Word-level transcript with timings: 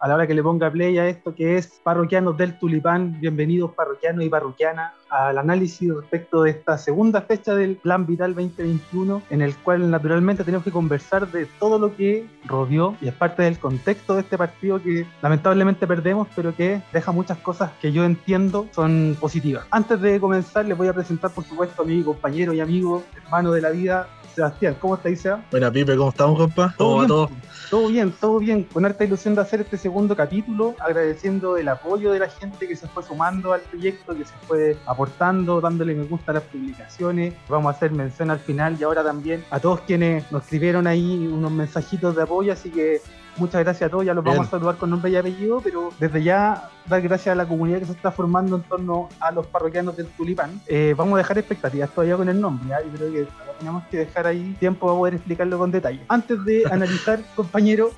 A 0.00 0.08
la 0.08 0.16
hora 0.16 0.26
que 0.26 0.34
le 0.34 0.42
ponga 0.42 0.70
play 0.70 0.98
a 0.98 1.08
esto 1.08 1.34
que 1.34 1.56
es 1.56 1.80
Parroquianos 1.82 2.36
del 2.36 2.58
Tulipán, 2.58 3.18
bienvenidos 3.20 3.72
parroquianos 3.72 4.24
y 4.24 4.28
parroquianas 4.28 4.92
al 5.08 5.38
análisis 5.38 5.94
respecto 5.94 6.42
de 6.42 6.50
esta 6.50 6.76
segunda 6.76 7.22
fecha 7.22 7.54
del 7.54 7.76
Plan 7.76 8.04
Vital 8.04 8.34
2021, 8.34 9.22
en 9.30 9.40
el 9.40 9.56
cual 9.56 9.88
naturalmente 9.90 10.44
tenemos 10.44 10.64
que 10.64 10.72
conversar 10.72 11.30
de 11.30 11.46
todo 11.58 11.78
lo 11.78 11.94
que 11.96 12.26
rodeó 12.44 12.96
y 13.00 13.08
es 13.08 13.14
parte 13.14 13.44
del 13.44 13.58
contexto 13.58 14.14
de 14.14 14.22
este 14.22 14.36
partido 14.36 14.82
que 14.82 15.06
lamentablemente 15.22 15.86
perdemos, 15.86 16.28
pero 16.34 16.54
que 16.54 16.82
deja 16.92 17.12
muchas 17.12 17.38
cosas 17.38 17.70
que 17.80 17.92
yo 17.92 18.04
entiendo 18.04 18.66
son 18.72 19.16
positivas. 19.20 19.64
Antes 19.70 20.00
de 20.00 20.18
comenzar, 20.18 20.66
les 20.66 20.76
voy 20.76 20.88
a 20.88 20.92
presentar, 20.92 21.30
por 21.30 21.44
supuesto, 21.44 21.82
a 21.82 21.84
mi 21.86 22.02
compañero 22.02 22.52
y 22.52 22.60
amigo, 22.60 23.04
hermano 23.16 23.52
de 23.52 23.60
la 23.60 23.70
vida, 23.70 24.08
Sebastián, 24.34 24.76
¿cómo 24.80 24.96
estáis, 24.96 25.20
Seba? 25.20 25.44
Buena, 25.50 25.70
Pipe, 25.70 25.96
¿cómo 25.96 26.10
estamos, 26.10 26.36
compa? 26.36 26.74
¿Todo, 26.76 26.96
bien, 26.96 27.08
todo? 27.08 27.30
Todo 27.70 27.88
bien, 27.88 28.12
todo 28.20 28.38
bien. 28.40 28.64
Con 28.64 28.84
harta 28.84 29.04
ilusión 29.04 29.36
de 29.36 29.40
hacer 29.40 29.60
este 29.60 29.76
segundo 29.76 29.93
capítulo, 30.16 30.74
agradeciendo 30.80 31.56
el 31.56 31.68
apoyo 31.68 32.10
de 32.10 32.18
la 32.18 32.28
gente 32.28 32.66
que 32.66 32.74
se 32.74 32.88
fue 32.88 33.02
sumando 33.02 33.52
al 33.52 33.60
proyecto, 33.60 34.14
que 34.16 34.24
se 34.24 34.34
fue 34.46 34.76
aportando, 34.86 35.60
dándole 35.60 35.94
me 35.94 36.04
gusta 36.04 36.32
a 36.32 36.34
las 36.34 36.42
publicaciones. 36.42 37.34
Vamos 37.48 37.72
a 37.72 37.76
hacer 37.76 37.92
mención 37.92 38.30
al 38.30 38.40
final 38.40 38.76
y 38.78 38.82
ahora 38.82 39.04
también 39.04 39.44
a 39.50 39.60
todos 39.60 39.80
quienes 39.82 40.30
nos 40.32 40.42
escribieron 40.42 40.88
ahí 40.88 41.28
unos 41.32 41.52
mensajitos 41.52 42.16
de 42.16 42.22
apoyo, 42.22 42.52
así 42.52 42.70
que 42.70 43.00
muchas 43.36 43.62
gracias 43.62 43.86
a 43.86 43.90
todos, 43.90 44.04
ya 44.04 44.14
los 44.14 44.24
vamos 44.24 44.48
a 44.48 44.50
saludar 44.50 44.76
con 44.76 44.90
nombre 44.90 45.12
y 45.12 45.16
apellido, 45.16 45.60
pero 45.62 45.90
desde 46.00 46.22
ya 46.22 46.70
dar 46.86 47.00
gracias 47.00 47.32
a 47.32 47.36
la 47.36 47.46
comunidad 47.46 47.78
que 47.78 47.86
se 47.86 47.92
está 47.92 48.10
formando 48.10 48.56
en 48.56 48.62
torno 48.62 49.08
a 49.20 49.30
los 49.30 49.46
parroquianos 49.46 49.96
del 49.96 50.06
Tulipán. 50.08 50.60
Eh, 50.66 50.94
vamos 50.96 51.14
a 51.14 51.18
dejar 51.18 51.38
expectativas 51.38 51.90
todavía 51.90 52.16
con 52.16 52.28
el 52.28 52.40
nombre, 52.40 52.68
¿ya? 52.68 52.82
yo 52.82 52.90
creo 52.92 53.12
que 53.12 53.28
tenemos 53.58 53.84
que 53.90 53.98
dejar 53.98 54.26
ahí 54.26 54.56
tiempo 54.58 54.86
para 54.86 54.98
poder 54.98 55.14
explicarlo 55.14 55.58
con 55.58 55.70
detalle. 55.70 56.00
Antes 56.08 56.44
de 56.44 56.64
analizar, 56.70 57.20
compañero, 57.34 57.92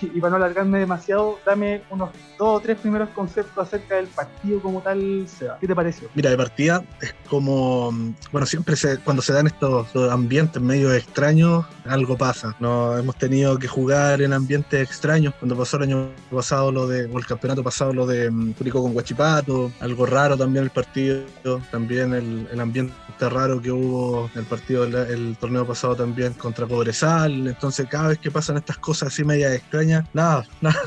y 0.00 0.20
para 0.20 0.30
no 0.30 0.36
alargarme 0.36 0.78
demasiado, 0.78 1.38
dame 1.44 1.82
unos 1.90 2.10
dos 2.38 2.58
o 2.58 2.60
tres 2.60 2.78
primeros 2.78 3.08
conceptos 3.10 3.66
acerca 3.66 3.96
del 3.96 4.06
partido 4.08 4.60
como 4.60 4.80
tal, 4.80 5.26
Seba. 5.28 5.58
¿Qué 5.60 5.66
te 5.66 5.74
pareció? 5.74 6.08
Mira, 6.14 6.30
de 6.30 6.36
partida 6.36 6.82
es 7.00 7.14
como, 7.28 7.92
bueno, 8.32 8.46
siempre 8.46 8.76
se, 8.76 8.98
cuando 8.98 9.22
se 9.22 9.32
dan 9.32 9.46
estos, 9.46 9.94
ambientes 10.10 10.60
medio 10.60 10.92
extraños, 10.92 11.64
algo 11.84 12.16
pasa. 12.16 12.54
No 12.60 12.96
hemos 12.96 13.16
tenido 13.16 13.58
que 13.58 13.68
jugar 13.68 14.22
en 14.22 14.32
ambientes 14.32 14.80
extraños. 14.80 15.34
Cuando 15.38 15.56
pasó 15.56 15.76
el 15.78 15.84
año 15.84 16.08
pasado 16.30 16.72
lo 16.72 16.86
de, 16.86 17.06
o 17.06 17.18
el 17.18 17.26
campeonato 17.26 17.62
pasado 17.62 17.92
lo 17.92 18.06
de 18.06 18.30
Curicó 18.56 18.82
con 18.82 18.92
Guachipato, 18.92 19.72
algo 19.80 20.06
raro 20.06 20.36
también 20.36 20.64
el 20.64 20.70
partido, 20.70 21.24
también 21.70 22.14
el, 22.14 22.48
el 22.52 22.60
ambiente 22.60 22.94
raro 23.20 23.60
que 23.60 23.72
hubo 23.72 24.30
en 24.34 24.40
el 24.40 24.46
partido 24.46 24.84
el 25.08 25.36
torneo 25.36 25.66
pasado 25.66 25.96
también 25.96 26.32
contra 26.34 26.66
Cobresal. 26.66 27.46
Entonces, 27.46 27.86
cada 27.88 28.08
vez 28.08 28.18
que 28.18 28.30
pasan 28.30 28.56
estas 28.56 28.78
cosas 28.78 29.08
así 29.08 29.24
medias 29.24 29.52
extrañas, 29.52 30.04
nada, 30.12 30.44
nada, 30.60 30.80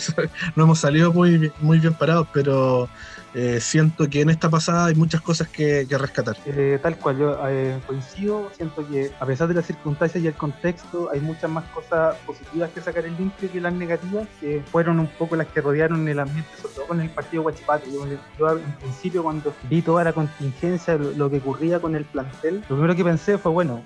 no 0.56 0.64
hemos 0.64 0.80
salido 0.80 1.12
muy, 1.12 1.52
muy 1.60 1.80
bien 1.80 1.94
parados, 1.94 2.28
pero 2.34 2.90
eh, 3.34 3.60
siento 3.60 4.10
que 4.10 4.22
en 4.22 4.30
esta 4.30 4.50
pasada 4.50 4.86
hay 4.86 4.96
muchas 4.96 5.22
cosas 5.22 5.48
que, 5.48 5.86
rescatar. 5.90 6.38
Eh, 6.46 6.80
tal 6.82 6.98
cual, 6.98 7.18
yo 7.18 7.38
eh, 7.48 7.78
coincido, 7.86 8.50
siento 8.56 8.88
que 8.88 9.12
a 9.20 9.26
pesar 9.26 9.48
de 9.48 9.54
las 9.54 9.66
circunstancias 9.66 10.24
y 10.24 10.28
el 10.28 10.34
contexto, 10.34 11.10
hay 11.12 11.20
muchas 11.20 11.50
más 11.50 11.66
cosas 11.66 12.16
positivas 12.26 12.70
que 12.72 12.82
sacar 12.82 13.06
el 13.06 13.16
limpio 13.18 13.52
que 13.52 13.60
las 13.60 13.74
negativas, 13.74 14.28
que 14.40 14.64
fueron 14.72 15.00
un 15.00 15.08
poco 15.08 15.36
las 15.36 15.48
que 15.48 15.62
rodearon 15.62 16.08
el 16.08 16.20
ambiente, 16.20 16.50
sobre 16.62 16.76
todo 16.76 16.88
con 16.88 17.02
el 17.02 17.10
partido 17.10 17.44
Guachipato. 17.44 17.86
Yo, 17.92 18.06
yo 18.40 18.58
en 18.58 18.76
principio 18.80 19.24
cuando 19.24 19.54
vi 19.70 19.82
toda 19.82 20.04
la 20.04 20.14
contingencia, 20.14 20.96
lo, 20.96 21.30
que 21.30 21.38
ocurría 21.38 21.80
con 21.80 21.96
el 21.96 22.06
plantel, 22.06 22.64
lo 22.70 22.76
primero 22.76 22.96
que 22.96 23.04
pensé 23.04 23.38
fue, 23.38 23.52
bueno, 23.52 23.82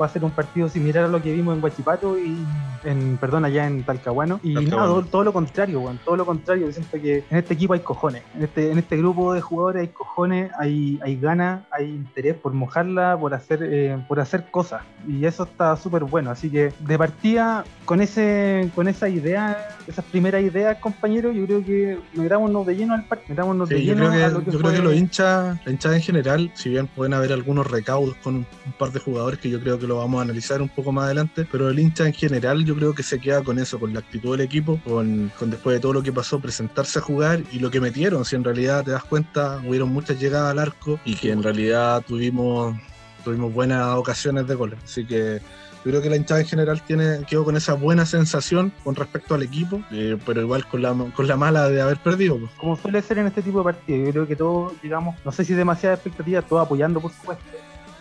va 0.00 0.06
a 0.06 0.08
ser 0.08 0.24
un 0.24 0.30
partido 0.30 0.68
similar 0.68 1.04
a 1.04 1.08
lo 1.08 1.22
que 1.22 1.32
vimos 1.32 1.54
en 1.54 1.60
Guachipato 1.60 2.18
y 2.18 2.36
en, 2.84 3.16
perdón, 3.16 3.44
allá 3.44 3.66
en 3.66 3.82
Talcahuano. 3.82 4.40
Y 4.42 4.54
nada, 4.54 5.02
todo, 5.10 5.24
lo 5.24 5.32
contrario, 5.32 5.80
bueno, 5.80 5.98
todo 6.04 6.16
lo 6.16 6.26
contrario, 6.26 6.70
siento 6.72 7.00
que 7.00 7.24
en 7.30 7.38
este 7.38 7.54
equipo 7.54 7.74
hay 7.74 7.80
cojones, 7.80 8.22
en 8.34 8.44
este 8.44 8.73
en 8.74 8.80
este 8.80 8.96
grupo 8.96 9.32
de 9.32 9.40
jugadores 9.40 9.82
hay 9.82 9.88
cojones, 9.88 10.50
hay, 10.58 10.98
hay 11.02 11.16
ganas, 11.16 11.62
hay 11.70 11.86
interés 11.86 12.34
por 12.34 12.52
mojarla, 12.52 13.16
por 13.18 13.32
hacer, 13.34 13.60
eh, 13.62 13.96
por 14.08 14.20
hacer 14.20 14.50
cosas. 14.50 14.82
Y 15.06 15.24
eso 15.24 15.44
está 15.44 15.76
súper 15.76 16.04
bueno. 16.04 16.30
Así 16.30 16.50
que 16.50 16.72
de 16.80 16.98
partida, 16.98 17.64
con 17.84 18.00
ese, 18.00 18.70
con 18.74 18.88
esa 18.88 19.08
idea, 19.08 19.68
esas 19.86 20.04
primeras 20.06 20.42
ideas, 20.42 20.78
compañeros, 20.78 21.34
yo 21.34 21.46
creo 21.46 21.64
que 21.64 21.98
metámonos 22.14 22.66
de 22.66 22.76
lleno 22.76 22.94
al 22.94 23.04
parque, 23.04 23.26
metámonos 23.28 23.68
de 23.68 23.80
lleno 23.80 24.04
yo 24.04 24.10
creo 24.10 24.18
que, 24.18 24.24
a 24.24 24.28
lo 24.28 24.44
que 24.44 24.50
Yo 24.50 24.58
creo 24.58 24.72
que 24.72 24.82
los 24.82 24.94
hinchas, 24.94 25.58
la 25.64 25.72
hinchada 25.72 25.96
en 25.96 26.02
general, 26.02 26.50
si 26.54 26.70
bien 26.70 26.88
pueden 26.88 27.14
haber 27.14 27.32
algunos 27.32 27.70
recaudos 27.70 28.16
con 28.16 28.36
un, 28.36 28.46
par 28.78 28.90
de 28.90 28.98
jugadores 28.98 29.38
que 29.38 29.48
yo 29.48 29.60
creo 29.60 29.78
que 29.78 29.86
lo 29.86 29.98
vamos 29.98 30.18
a 30.18 30.22
analizar 30.22 30.60
un 30.60 30.68
poco 30.68 30.90
más 30.90 31.04
adelante, 31.04 31.46
pero 31.50 31.70
el 31.70 31.78
hincha 31.78 32.06
en 32.06 32.12
general 32.12 32.64
yo 32.64 32.74
creo 32.74 32.92
que 32.92 33.04
se 33.04 33.20
queda 33.20 33.44
con 33.44 33.58
eso, 33.60 33.78
con 33.78 33.92
la 33.92 34.00
actitud 34.00 34.32
del 34.32 34.40
equipo, 34.40 34.80
con, 34.84 35.30
con 35.38 35.50
después 35.50 35.74
de 35.74 35.80
todo 35.80 35.92
lo 35.92 36.02
que 36.02 36.12
pasó, 36.12 36.40
presentarse 36.40 36.98
a 36.98 37.02
jugar 37.02 37.40
y 37.52 37.60
lo 37.60 37.70
que 37.70 37.80
metieron, 37.80 38.24
si 38.24 38.34
en 38.34 38.42
realidad 38.42 38.63
te 38.84 38.90
das 38.90 39.04
cuenta, 39.04 39.60
hubieron 39.66 39.92
muchas 39.92 40.18
llegadas 40.18 40.52
al 40.52 40.58
arco 40.58 40.98
y 41.04 41.14
que 41.16 41.30
en 41.30 41.42
realidad 41.42 42.02
tuvimos, 42.06 42.76
tuvimos 43.24 43.52
buenas 43.52 43.96
ocasiones 43.96 44.46
de 44.46 44.54
goles. 44.54 44.78
Así 44.84 45.06
que 45.06 45.40
yo 45.84 45.90
creo 45.90 46.00
que 46.00 46.08
la 46.08 46.16
hinchada 46.16 46.40
en 46.40 46.46
general 46.46 46.82
tiene, 46.82 47.24
quedó 47.28 47.44
con 47.44 47.56
esa 47.56 47.74
buena 47.74 48.06
sensación 48.06 48.72
con 48.82 48.94
respecto 48.94 49.34
al 49.34 49.42
equipo, 49.42 49.82
eh, 49.92 50.16
pero 50.24 50.40
igual 50.40 50.66
con 50.66 50.80
la, 50.80 50.94
con 51.14 51.26
la 51.26 51.36
mala 51.36 51.68
de 51.68 51.82
haber 51.82 51.98
perdido. 51.98 52.38
Como 52.56 52.76
suele 52.76 53.02
ser 53.02 53.18
en 53.18 53.26
este 53.26 53.42
tipo 53.42 53.58
de 53.58 53.64
partidos, 53.64 54.06
yo 54.06 54.12
creo 54.12 54.26
que 54.26 54.36
todos, 54.36 54.72
digamos, 54.82 55.16
no 55.24 55.30
sé 55.30 55.44
si 55.44 55.52
demasiada 55.52 55.94
expectativa, 55.94 56.40
todos 56.40 56.64
apoyando 56.64 57.00
por 57.00 57.12
supuesto, 57.12 57.44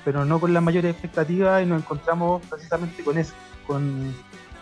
pero 0.06 0.24
no 0.24 0.40
con 0.40 0.54
las 0.54 0.64
mayores 0.64 0.94
expectativas 0.94 1.62
y 1.62 1.66
nos 1.66 1.82
encontramos 1.82 2.42
precisamente 2.50 3.04
con 3.04 3.18
eso, 3.18 3.34
con 3.68 4.14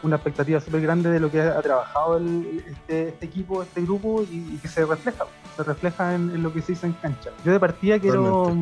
una 0.03 0.15
expectativa 0.15 0.59
súper 0.59 0.81
grande 0.81 1.09
de 1.09 1.19
lo 1.19 1.31
que 1.31 1.41
ha, 1.41 1.61
trabajado 1.61 2.19
este, 2.19 3.09
este, 3.09 3.25
equipo, 3.25 3.63
este 3.63 3.81
grupo 3.81 4.23
y, 4.23 4.57
que 4.57 4.67
se 4.67 4.85
refleja, 4.85 5.25
se 5.55 5.63
refleja 5.63 6.15
en, 6.15 6.41
lo 6.41 6.53
que 6.53 6.61
se 6.61 6.73
hizo 6.73 6.85
en 6.85 6.93
cancha. 6.93 7.31
Yo 7.45 7.51
de 7.51 7.59
partida 7.59 7.99
quiero, 7.99 8.53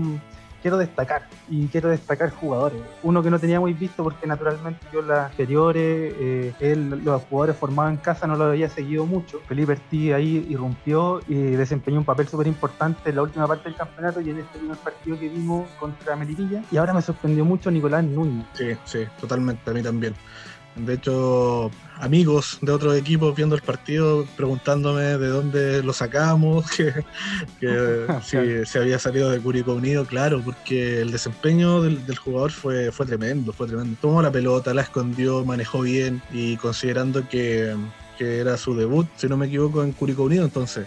quiero 0.62 0.78
destacar 0.78 1.28
y 1.50 1.68
quiero 1.68 1.90
destacar 1.90 2.32
jugadores. 2.32 2.82
Uno 3.04 3.24
que 3.24 3.30
no 3.30 3.40
tenía 3.40 3.60
muy 3.60 3.74
visto 3.74 4.04
porque 4.04 4.28
naturalmente 4.28 4.86
yo 4.92 5.02
las 5.02 5.32
anteriores, 5.32 6.14
eh, 6.20 6.76
los 6.76 7.24
jugadores 7.24 7.56
formados 7.56 7.92
en 7.92 7.98
casa 7.98 8.28
no 8.28 8.36
lo 8.36 8.46
había 8.46 8.70
seguido 8.70 9.06
mucho. 9.06 9.40
Felipe 9.48 9.74
Ortiz 9.74 10.14
ahí 10.14 10.46
irrumpió 10.50 11.22
y 11.28 11.36
desempeñó 11.36 12.00
un 12.00 12.06
papel 12.06 12.28
súper 12.28 12.48
importante 12.48 13.10
en 13.10 13.16
la 13.16 13.24
última 13.24 13.48
parte 13.48 13.66
del 13.66 13.76
campeonato 13.76 14.22
y 14.22 14.30
en 14.30 14.40
este 14.40 14.60
primer 14.60 14.78
partido 14.78 15.20
que 15.20 15.30
vimos 15.30 15.70
contra 15.80 16.16
Melipilla. 16.16 16.64
Y 16.72 16.78
ahora 16.78 16.94
me 16.94 17.02
sorprendió 17.02 17.46
mucho 17.46 17.72
Nicolás 17.72 18.04
Núñez. 18.04 18.46
Sí, 18.54 18.76
sí, 18.86 19.00
totalmente, 19.20 19.70
a 19.70 19.74
mí 19.74 19.82
también. 19.82 20.14
De 20.76 20.94
hecho, 20.94 21.72
amigos 21.98 22.58
de 22.62 22.72
otros 22.72 22.96
equipos 22.96 23.36
viendo 23.36 23.56
el 23.56 23.62
partido 23.62 24.26
preguntándome 24.38 25.02
de 25.02 25.28
dónde 25.28 25.84
lo 25.84 25.94
sacamos, 25.94 26.66
que, 27.60 28.06
si 28.24 28.66
se 28.66 28.80
había 28.80 29.00
salido 29.00 29.30
de 29.30 29.40
Curicó 29.40 29.74
Unido, 29.74 30.06
claro, 30.06 30.42
porque 30.44 31.02
el 31.02 31.12
desempeño 31.12 31.82
del, 31.82 32.06
del, 32.06 32.18
jugador 32.18 32.52
fue, 32.52 32.92
fue 32.92 33.06
tremendo, 33.06 33.52
fue 33.52 33.68
tremendo. 33.68 33.98
Tomó 34.02 34.22
la 34.22 34.32
pelota, 34.32 34.74
la 34.74 34.84
escondió, 34.84 35.44
manejó 35.44 35.82
bien 35.82 36.22
y 36.32 36.56
considerando 36.58 37.28
que 37.28 37.76
que 38.20 38.40
era 38.42 38.58
su 38.58 38.76
debut, 38.76 39.08
si 39.16 39.30
no 39.30 39.38
me 39.38 39.46
equivoco, 39.46 39.82
en 39.82 39.94
Curicó 39.94 40.24
Unido, 40.24 40.44
entonces, 40.44 40.86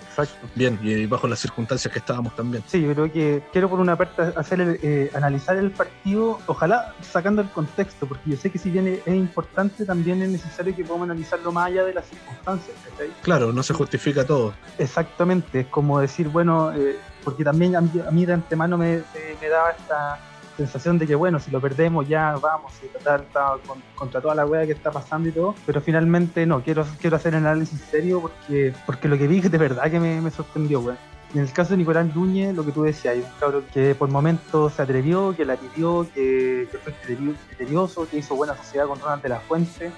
bien, 0.54 0.78
y 0.82 1.06
bajo 1.06 1.26
las 1.26 1.38
circunstancias 1.38 1.90
que 1.90 1.98
estábamos 1.98 2.36
también. 2.36 2.62
Sí, 2.66 2.82
yo 2.82 2.92
creo 2.92 3.10
que 3.10 3.42
quiero 3.50 3.70
por 3.70 3.80
una 3.80 3.96
parte 3.96 4.20
hacer 4.36 4.78
eh, 4.82 5.10
analizar 5.14 5.56
el 5.56 5.70
partido, 5.70 6.40
ojalá 6.46 6.94
sacando 7.00 7.40
el 7.40 7.48
contexto, 7.48 8.06
porque 8.06 8.32
yo 8.32 8.36
sé 8.36 8.50
que 8.50 8.58
si 8.58 8.68
bien 8.68 9.00
es, 9.06 9.14
importante, 9.14 9.86
también 9.86 10.20
es 10.20 10.28
necesario 10.28 10.76
que 10.76 10.84
podamos 10.84 11.06
analizarlo 11.06 11.52
más 11.52 11.68
allá 11.68 11.84
de 11.84 11.94
las 11.94 12.04
circunstancias. 12.04 12.76
Claro, 13.22 13.50
no 13.50 13.62
se 13.62 13.72
justifica 13.72 14.26
todo. 14.26 14.52
Exactamente, 14.76 15.60
es 15.60 15.66
como 15.68 16.00
decir, 16.00 16.28
bueno, 16.28 16.70
eh, 16.74 16.98
porque 17.24 17.44
también 17.44 17.76
a 17.76 17.80
mí, 17.80 18.26
de 18.26 18.32
antemano 18.34 18.76
me 18.76 19.02
daba 19.40 19.70
esta 19.70 20.20
sensación 20.56 20.98
de 20.98 21.06
que, 21.06 21.14
bueno, 21.14 21.38
si 21.38 21.50
lo 21.50 21.60
perdemos 21.60 22.08
ya 22.08 22.36
vamos, 22.40 22.72
y 22.82 22.88
total, 22.88 23.22
está 23.22 23.54
contra 23.94 24.20
toda 24.20 24.34
la 24.34 24.46
wea 24.46 24.66
que 24.66 24.72
está 24.72 24.90
pasando 24.90 25.28
y 25.28 25.32
todo, 25.32 25.54
pero 25.66 25.80
finalmente 25.80 26.46
no, 26.46 26.62
quiero, 26.62 26.84
quiero 27.00 27.16
hacer 27.16 27.34
un 27.34 27.46
análisis 27.46 27.80
serio 27.80 28.20
porque, 28.20 28.74
porque 28.86 29.08
lo 29.08 29.18
que 29.18 29.26
vi 29.26 29.40
de 29.40 29.58
verdad 29.58 29.90
que 29.90 29.98
me, 29.98 30.30
sorprendió, 30.30 30.80
weón. 30.80 30.98
en 31.34 31.40
el 31.40 31.52
caso 31.52 31.70
de 31.70 31.78
Nicolás 31.78 32.14
Núñez, 32.14 32.54
lo 32.54 32.64
que 32.64 32.72
tú 32.72 32.82
decías, 32.82 33.16
un 33.16 33.38
cabrón 33.40 33.64
que 33.72 33.94
por 33.94 34.08
momentos 34.10 34.74
se 34.74 34.82
atrevió, 34.82 35.34
que 35.36 35.44
la 35.44 35.56
pidió, 35.56 36.06
que, 36.14 36.68
fue 36.82 36.92
criterioso, 37.02 38.08
que 38.08 38.18
hizo 38.18 38.34
buena 38.34 38.56
sociedad 38.56 38.86
con 38.86 39.00
Ronald 39.00 39.22
de 39.22 39.28
la 39.28 39.40
Fuente, 39.40 39.90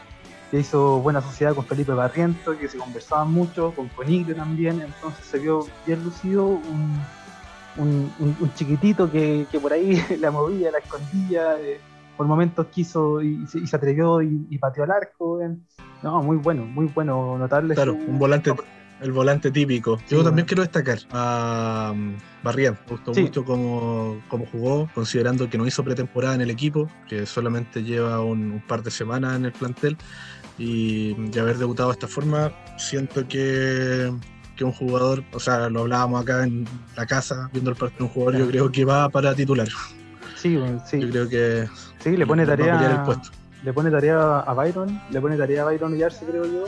que 0.51 0.61
hizo 0.61 1.01
buena 1.01 1.21
sociedad 1.21 1.55
con 1.55 1.65
Felipe 1.65 1.93
Barriento, 1.93 2.57
que 2.59 2.69
se 2.69 2.79
conversaban 2.79 3.33
mucho, 3.33 3.73
con 3.75 3.89
Coniglio 3.89 4.35
también, 4.35 4.81
entonces 4.81 5.25
se 5.25 5.39
vio 5.39 5.67
bien 5.87 6.05
lucido, 6.05 6.47
un, 6.47 7.01
un, 7.77 8.53
chiquitito 8.55 9.11
que, 9.11 9.47
por 9.61 9.73
ahí 9.73 10.01
la 10.21 10.31
movía, 10.31 10.71
la 10.71 10.79
escondía, 10.79 11.61
eh, 11.61 11.81
por 12.17 12.27
momentos 12.27 12.67
quiso 12.69 13.21
y, 13.23 13.47
se, 13.47 13.75
atrevió 13.75 14.23
y, 14.23 14.59
pateó 14.59 14.85
al 14.85 14.93
arco. 14.93 15.41
No, 16.03 16.23
muy 16.23 16.37
bueno, 16.37 16.65
muy 16.65 16.87
bueno 16.87 17.39
notarle. 17.39 17.75
Claro, 17.75 17.95
un 17.95 18.19
volante, 18.19 18.53
el 19.01 19.13
volante 19.13 19.51
típico. 19.51 19.99
Yo 20.09 20.23
también 20.23 20.47
quiero 20.47 20.63
destacar 20.63 20.99
a 21.11 21.91
um, 21.93 22.17
Barrián, 22.43 22.79
me 22.87 22.97
gustó 22.97 23.13
mucho 23.13 23.45
cómo, 23.45 24.23
jugó, 24.53 24.89
considerando 24.95 25.49
que 25.51 25.59
no 25.59 25.67
hizo 25.67 25.83
pretemporada 25.85 26.35
en 26.35 26.43
el 26.43 26.51
equipo, 26.51 26.89
que 27.09 27.27
solamente 27.27 27.83
lleva 27.83 28.21
un, 28.23 28.63
par 28.67 28.83
de 28.83 28.91
semanas 28.91 29.37
en 29.37 29.47
el 29.47 29.53
plantel 29.53 29.97
y, 30.59 31.15
de 31.31 31.41
haber 31.41 31.59
debutado 31.59 31.91
de 31.91 31.95
esta 31.95 32.09
forma, 32.09 32.53
siento 32.79 33.27
que, 33.27 34.13
que 34.57 34.65
un 34.65 34.73
jugador, 34.73 35.25
o 35.33 35.41
sea, 35.41 35.69
lo 35.69 35.81
hablábamos 35.83 36.23
acá 36.23 36.45
en 36.45 36.67
la 36.97 37.07
casa, 37.07 37.49
viendo 37.53 37.71
el 37.71 37.77
partido, 37.77 38.07
un 38.07 38.11
jugador 38.11 38.41
yo 38.41 38.49
creo 38.49 38.73
que 38.73 38.85
va 38.85 39.09
para 39.09 39.35
titular. 39.35 39.69
Sí, 40.37 40.59
sí. 40.87 41.01
Yo 41.01 41.11
creo 41.11 41.29
que 41.29 41.69
sí, 42.01 42.17
le 42.17 42.27
pone 42.27 42.47
tarea, 42.47 43.05
le 43.63 43.73
pone 43.73 43.91
tarea 43.91 44.41
a 44.41 44.53
Byron, 44.53 45.01
le 45.11 45.21
pone 45.21 45.37
tarea 45.37 45.63
a 45.63 45.65
Byron 45.65 45.97
Yarse, 45.97 46.27
creo 46.27 46.45
yo, 46.45 46.67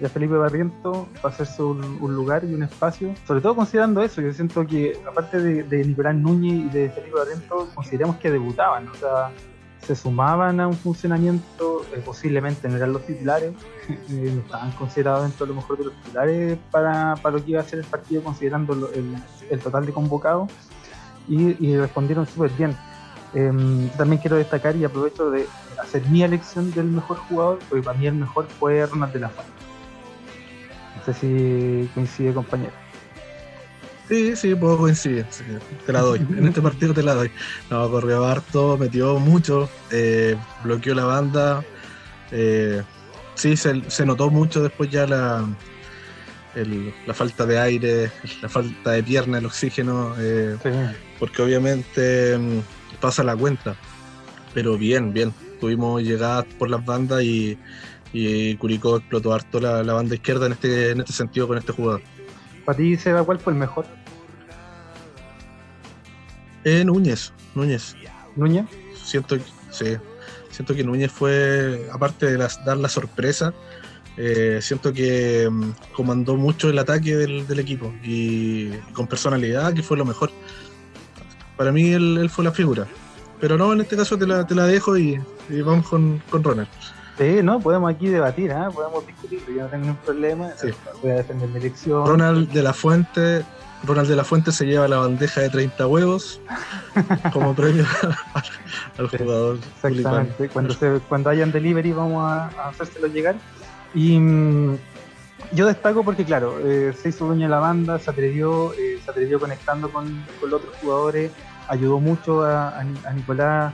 y 0.00 0.04
a 0.04 0.08
Felipe 0.08 0.34
Barriento 0.34 1.08
para 1.22 1.34
hacerse 1.34 1.62
un, 1.62 1.98
lugar 2.14 2.44
y 2.44 2.54
un 2.54 2.62
espacio. 2.62 3.14
Sobre 3.26 3.40
todo 3.40 3.56
considerando 3.56 4.02
eso, 4.02 4.20
yo 4.20 4.32
siento 4.32 4.66
que 4.66 4.98
aparte 5.08 5.40
de, 5.40 5.84
Nicolás 5.84 6.14
Núñez 6.14 6.66
y 6.66 6.68
de 6.68 6.90
Felipe 6.90 7.16
Barriento, 7.16 7.68
consideramos 7.74 8.16
que 8.16 8.30
debutaban, 8.30 8.88
o 8.88 8.94
sea, 8.94 9.30
se 9.86 9.94
sumaban 9.94 10.58
a 10.58 10.66
un 10.66 10.74
funcionamiento, 10.74 11.86
eh, 11.94 12.02
posiblemente 12.04 12.68
no 12.68 12.76
eran 12.76 12.92
los 12.92 13.06
titulares, 13.06 13.52
eh, 13.88 14.32
no 14.34 14.40
estaban 14.40 14.72
considerados 14.72 15.22
dentro 15.22 15.46
de 15.46 15.50
lo 15.52 15.60
mejor 15.60 15.78
de 15.78 15.84
los 15.84 15.94
titulares 15.94 16.58
para, 16.72 17.14
para, 17.22 17.36
lo 17.36 17.44
que 17.44 17.52
iba 17.52 17.60
a 17.60 17.64
ser 17.64 17.78
el 17.78 17.84
partido, 17.84 18.22
considerando 18.24 18.90
el, 18.92 19.60
total 19.60 19.86
de 19.86 19.92
convocados, 19.92 20.50
y, 21.28 21.76
respondieron 21.76 22.26
súper 22.26 22.50
bien. 22.52 22.76
Em, 23.34 23.88
también 23.90 24.20
quiero 24.20 24.36
destacar 24.36 24.76
y 24.76 24.84
aprovecho 24.84 25.30
de 25.30 25.46
hacer 25.80 26.02
mi 26.08 26.22
elección 26.22 26.72
del 26.72 26.86
mejor 26.86 27.18
jugador, 27.28 27.58
porque 27.68 27.82
para 27.84 27.98
mí 27.98 28.06
el 28.06 28.14
mejor 28.14 28.46
fue 28.58 28.84
Ronald 28.86 29.12
de 29.12 29.20
la 29.20 29.28
Fuente. 29.28 29.52
No 30.96 31.04
sé 31.04 31.14
si 31.14 31.90
coincide, 31.94 32.32
compañero. 32.32 32.85
Sí, 34.08 34.36
sí, 34.36 34.54
puedo 34.54 34.78
coincidir. 34.78 35.26
te 35.84 35.92
la 35.92 36.00
doy. 36.00 36.20
en 36.20 36.46
este 36.46 36.62
partido 36.62 36.94
te 36.94 37.02
la 37.02 37.14
doy. 37.14 37.30
No, 37.70 37.90
corrió 37.90 38.24
harto, 38.24 38.78
metió 38.78 39.18
mucho, 39.18 39.68
eh, 39.90 40.36
bloqueó 40.62 40.94
la 40.94 41.04
banda. 41.04 41.64
Eh, 42.30 42.82
sí, 43.34 43.56
se, 43.56 44.06
notó 44.06 44.30
mucho 44.30 44.62
después 44.62 44.90
ya 44.90 45.06
la, 45.06 45.44
la 47.06 47.14
falta 47.14 47.46
de 47.46 47.58
aire, 47.58 48.12
la 48.42 48.48
falta 48.48 48.92
de 48.92 49.02
pierna, 49.02 49.38
el 49.38 49.46
oxígeno, 49.46 50.14
eh, 50.18 50.56
porque 51.18 51.42
obviamente 51.42 52.38
mm, 52.38 52.60
pasa 53.00 53.24
la 53.24 53.36
cuenta. 53.36 53.74
Pero 54.54 54.78
bien, 54.78 55.12
bien. 55.12 55.34
Tuvimos 55.60 56.02
llegadas 56.02 56.44
por 56.58 56.70
las 56.70 56.84
bandas 56.84 57.22
y, 57.22 57.58
y 58.12 58.54
Curicó 58.56 58.98
explotó 58.98 59.32
harto 59.32 59.58
la, 59.58 59.82
la, 59.82 59.94
banda 59.94 60.14
izquierda 60.14 60.46
en 60.46 60.52
este, 60.52 60.90
en 60.90 61.00
este 61.00 61.12
sentido 61.12 61.48
con 61.48 61.58
este 61.58 61.72
jugador. 61.72 62.02
¿Para 62.66 62.76
ti, 62.76 62.96
Seba, 62.96 63.22
cuál 63.22 63.38
fue 63.38 63.52
el 63.52 63.58
mejor? 63.58 63.86
Eh, 66.64 66.84
Núñez, 66.84 67.32
Núñez. 67.54 67.94
¿Núñez? 68.34 68.66
Siento, 69.02 69.36
sí, 69.70 69.96
siento 70.50 70.74
que 70.74 70.82
Núñez 70.82 71.12
fue, 71.12 71.88
aparte 71.92 72.26
de 72.26 72.36
dar 72.36 72.76
la 72.76 72.88
sorpresa, 72.88 73.54
eh, 74.16 74.58
siento 74.60 74.92
que 74.92 75.48
mm, 75.48 75.70
comandó 75.94 76.36
mucho 76.36 76.68
el 76.68 76.78
ataque 76.80 77.16
del, 77.16 77.58
equipo 77.60 77.94
y 78.02 78.70
con 78.92 79.06
personalidad, 79.06 79.72
que 79.72 79.84
fue 79.84 79.96
lo 79.96 80.04
mejor. 80.04 80.32
Para 81.56 81.70
mí 81.70 81.92
él, 81.92 82.28
fue 82.28 82.44
la 82.44 82.52
figura. 82.52 82.88
Pero 83.40 83.56
no, 83.56 83.72
en 83.72 83.82
este 83.82 83.96
caso 83.96 84.18
te 84.18 84.26
la, 84.26 84.44
te 84.44 84.56
la 84.56 84.66
dejo 84.66 84.98
y, 84.98 85.20
vamos 85.50 85.86
con, 85.88 86.20
con 86.30 86.42
Ronald. 86.42 86.68
Sí, 87.18 87.40
no, 87.42 87.60
podemos 87.60 87.90
aquí 87.90 88.08
debatir, 88.08 88.50
¿eh? 88.50 88.68
podemos 88.74 89.06
discutir, 89.06 89.40
yo 89.48 89.62
no 89.62 89.68
tengo 89.68 89.84
ningún 89.84 89.96
problema. 90.04 90.50
Voy 91.02 91.10
a 91.12 91.14
defender 91.14 91.48
mi 91.48 91.56
elección. 91.58 92.06
Ronald 92.06 92.50
de 92.50 92.62
la 92.62 92.74
Fuente, 92.74 93.42
Ronald 93.84 94.08
de 94.08 94.16
la 94.16 94.24
Fuente 94.24 94.52
se 94.52 94.66
lleva 94.66 94.86
la 94.86 94.98
bandeja 94.98 95.40
de 95.40 95.48
30 95.48 95.86
huevos 95.86 96.40
como 97.32 97.54
premio 97.54 97.86
al, 98.98 99.08
jugador. 99.08 99.58
Exactamente, 99.82 100.48
cuando, 100.50 100.74
se, 100.74 101.00
cuando 101.08 101.30
hayan 101.30 101.52
delivery 101.52 101.92
vamos 101.92 102.22
a, 102.22 102.48
hacérselo 102.68 103.06
llegar. 103.06 103.36
Y 103.94 104.18
mm, 104.18 104.76
yo 105.52 105.66
destaco 105.66 106.04
porque, 106.04 106.26
claro, 106.26 106.58
eh, 106.62 106.92
se 107.00 107.08
hizo 107.08 107.26
dueño 107.26 107.44
de 107.44 107.50
la 107.50 107.60
banda, 107.60 107.98
se 107.98 108.10
atrevió, 108.10 108.74
eh, 108.74 109.00
se 109.02 109.10
atrevió 109.10 109.40
conectando 109.40 109.90
con, 109.90 110.22
con, 110.38 110.50
los 110.50 110.60
otros 110.60 110.76
jugadores, 110.82 111.32
ayudó 111.66 111.98
mucho 111.98 112.44
a, 112.44 112.78
a 112.78 113.12
Nicolás 113.14 113.72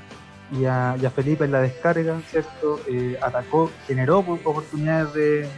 y 0.53 0.67
a, 0.67 0.97
Felipe 1.15 1.45
en 1.45 1.53
la 1.53 1.61
descarga, 1.61 2.21
¿cierto? 2.31 2.81
Eh, 2.89 3.19
atacó, 3.23 3.71
generó 3.87 4.19
oportunidades 4.19 5.13
de 5.15 5.49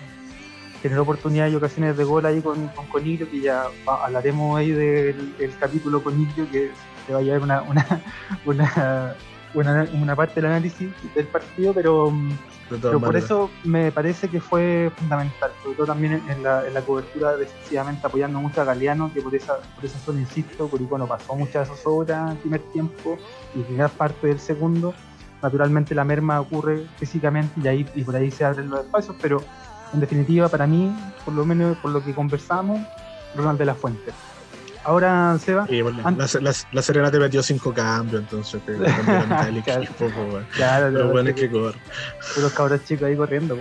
generó 0.84 1.02
oportunidades 1.02 1.50
y 1.54 1.56
ocasiones 1.56 1.96
de 1.96 2.04
gol 2.04 2.26
ahí 2.26 2.42
con, 2.42 2.68
con 2.68 3.02
que 3.02 3.40
ya 3.40 3.64
hablaremos 3.86 4.58
ahí 4.58 4.70
del, 4.70 5.34
capítulo 5.58 6.02
Conilio, 6.02 6.46
que 6.50 6.72
se 7.06 7.12
va 7.14 7.20
a 7.20 7.22
llevar 7.22 7.40
una, 7.40 7.64
una, 8.44 9.16
una, 9.54 9.88
una, 9.94 10.14
parte 10.14 10.42
del 10.42 10.50
análisis 10.50 10.90
del 11.14 11.26
partido, 11.26 11.72
pero, 11.72 12.12
pero 12.68 13.00
por 13.00 13.16
eso 13.16 13.50
me 13.64 13.92
parece 13.92 14.28
que 14.28 14.40
fue 14.40 14.90
fundamental, 14.96 15.50
sobre 15.62 15.76
todo 15.76 15.86
también 15.86 16.22
en 16.28 16.42
la, 16.42 16.66
en 16.66 16.74
la 16.74 16.80
cobertura 16.80 17.36
defensivamente 17.36 18.06
apoyando 18.06 18.40
mucho 18.40 18.60
a 18.60 18.64
Galeano, 18.64 19.12
que 19.12 19.20
por 19.20 19.34
esa, 19.34 19.58
por 19.74 19.84
esa 19.84 19.98
zona, 19.98 20.20
insisto, 20.20 20.68
Curicó 20.68 20.96
no 20.98 21.06
pasó 21.06 21.34
muchas 21.34 21.68
de 21.68 21.74
esas 21.74 21.86
obras 21.86 22.30
en 22.30 22.36
el 22.36 22.38
primer 22.38 22.60
tiempo 22.72 23.18
y 23.54 23.74
gran 23.74 23.90
parte 23.90 24.28
del 24.28 24.40
segundo. 24.40 24.94
Naturalmente 25.42 25.94
la 25.94 26.04
merma 26.04 26.40
ocurre 26.40 26.86
físicamente 26.96 27.60
y 27.62 27.68
ahí 27.68 27.86
y 27.94 28.02
por 28.02 28.16
ahí 28.16 28.30
se 28.30 28.44
abren 28.44 28.70
los 28.70 28.80
espacios, 28.80 29.16
pero 29.20 29.42
en 29.92 30.00
definitiva, 30.00 30.48
para 30.48 30.66
mí, 30.66 30.92
por 31.24 31.34
lo 31.34 31.44
menos 31.44 31.76
por 31.78 31.90
lo 31.90 32.02
que 32.02 32.14
conversamos, 32.14 32.80
Ronald 33.36 33.58
de 33.58 33.64
la 33.66 33.74
Fuente. 33.74 34.12
Ahora, 34.84 35.38
Seba. 35.38 35.66
la, 35.70 36.82
Serena 36.82 37.10
te 37.10 37.18
metió 37.18 37.42
cinco 37.42 37.72
cambios, 37.72 38.22
entonces 38.22 38.62
te 38.66 38.76
cambió 38.76 39.62
claro, 39.62 39.82
equipo, 39.82 40.06
Claro, 40.54 40.90
Pero 40.92 41.10
bueno, 41.10 41.30
es 41.30 41.36
que 41.36 41.50
correr. 41.50 41.80
Los 42.38 42.52
cabros 42.52 42.84
chicos 42.84 43.08
ahí 43.08 43.16
corriendo, 43.16 43.56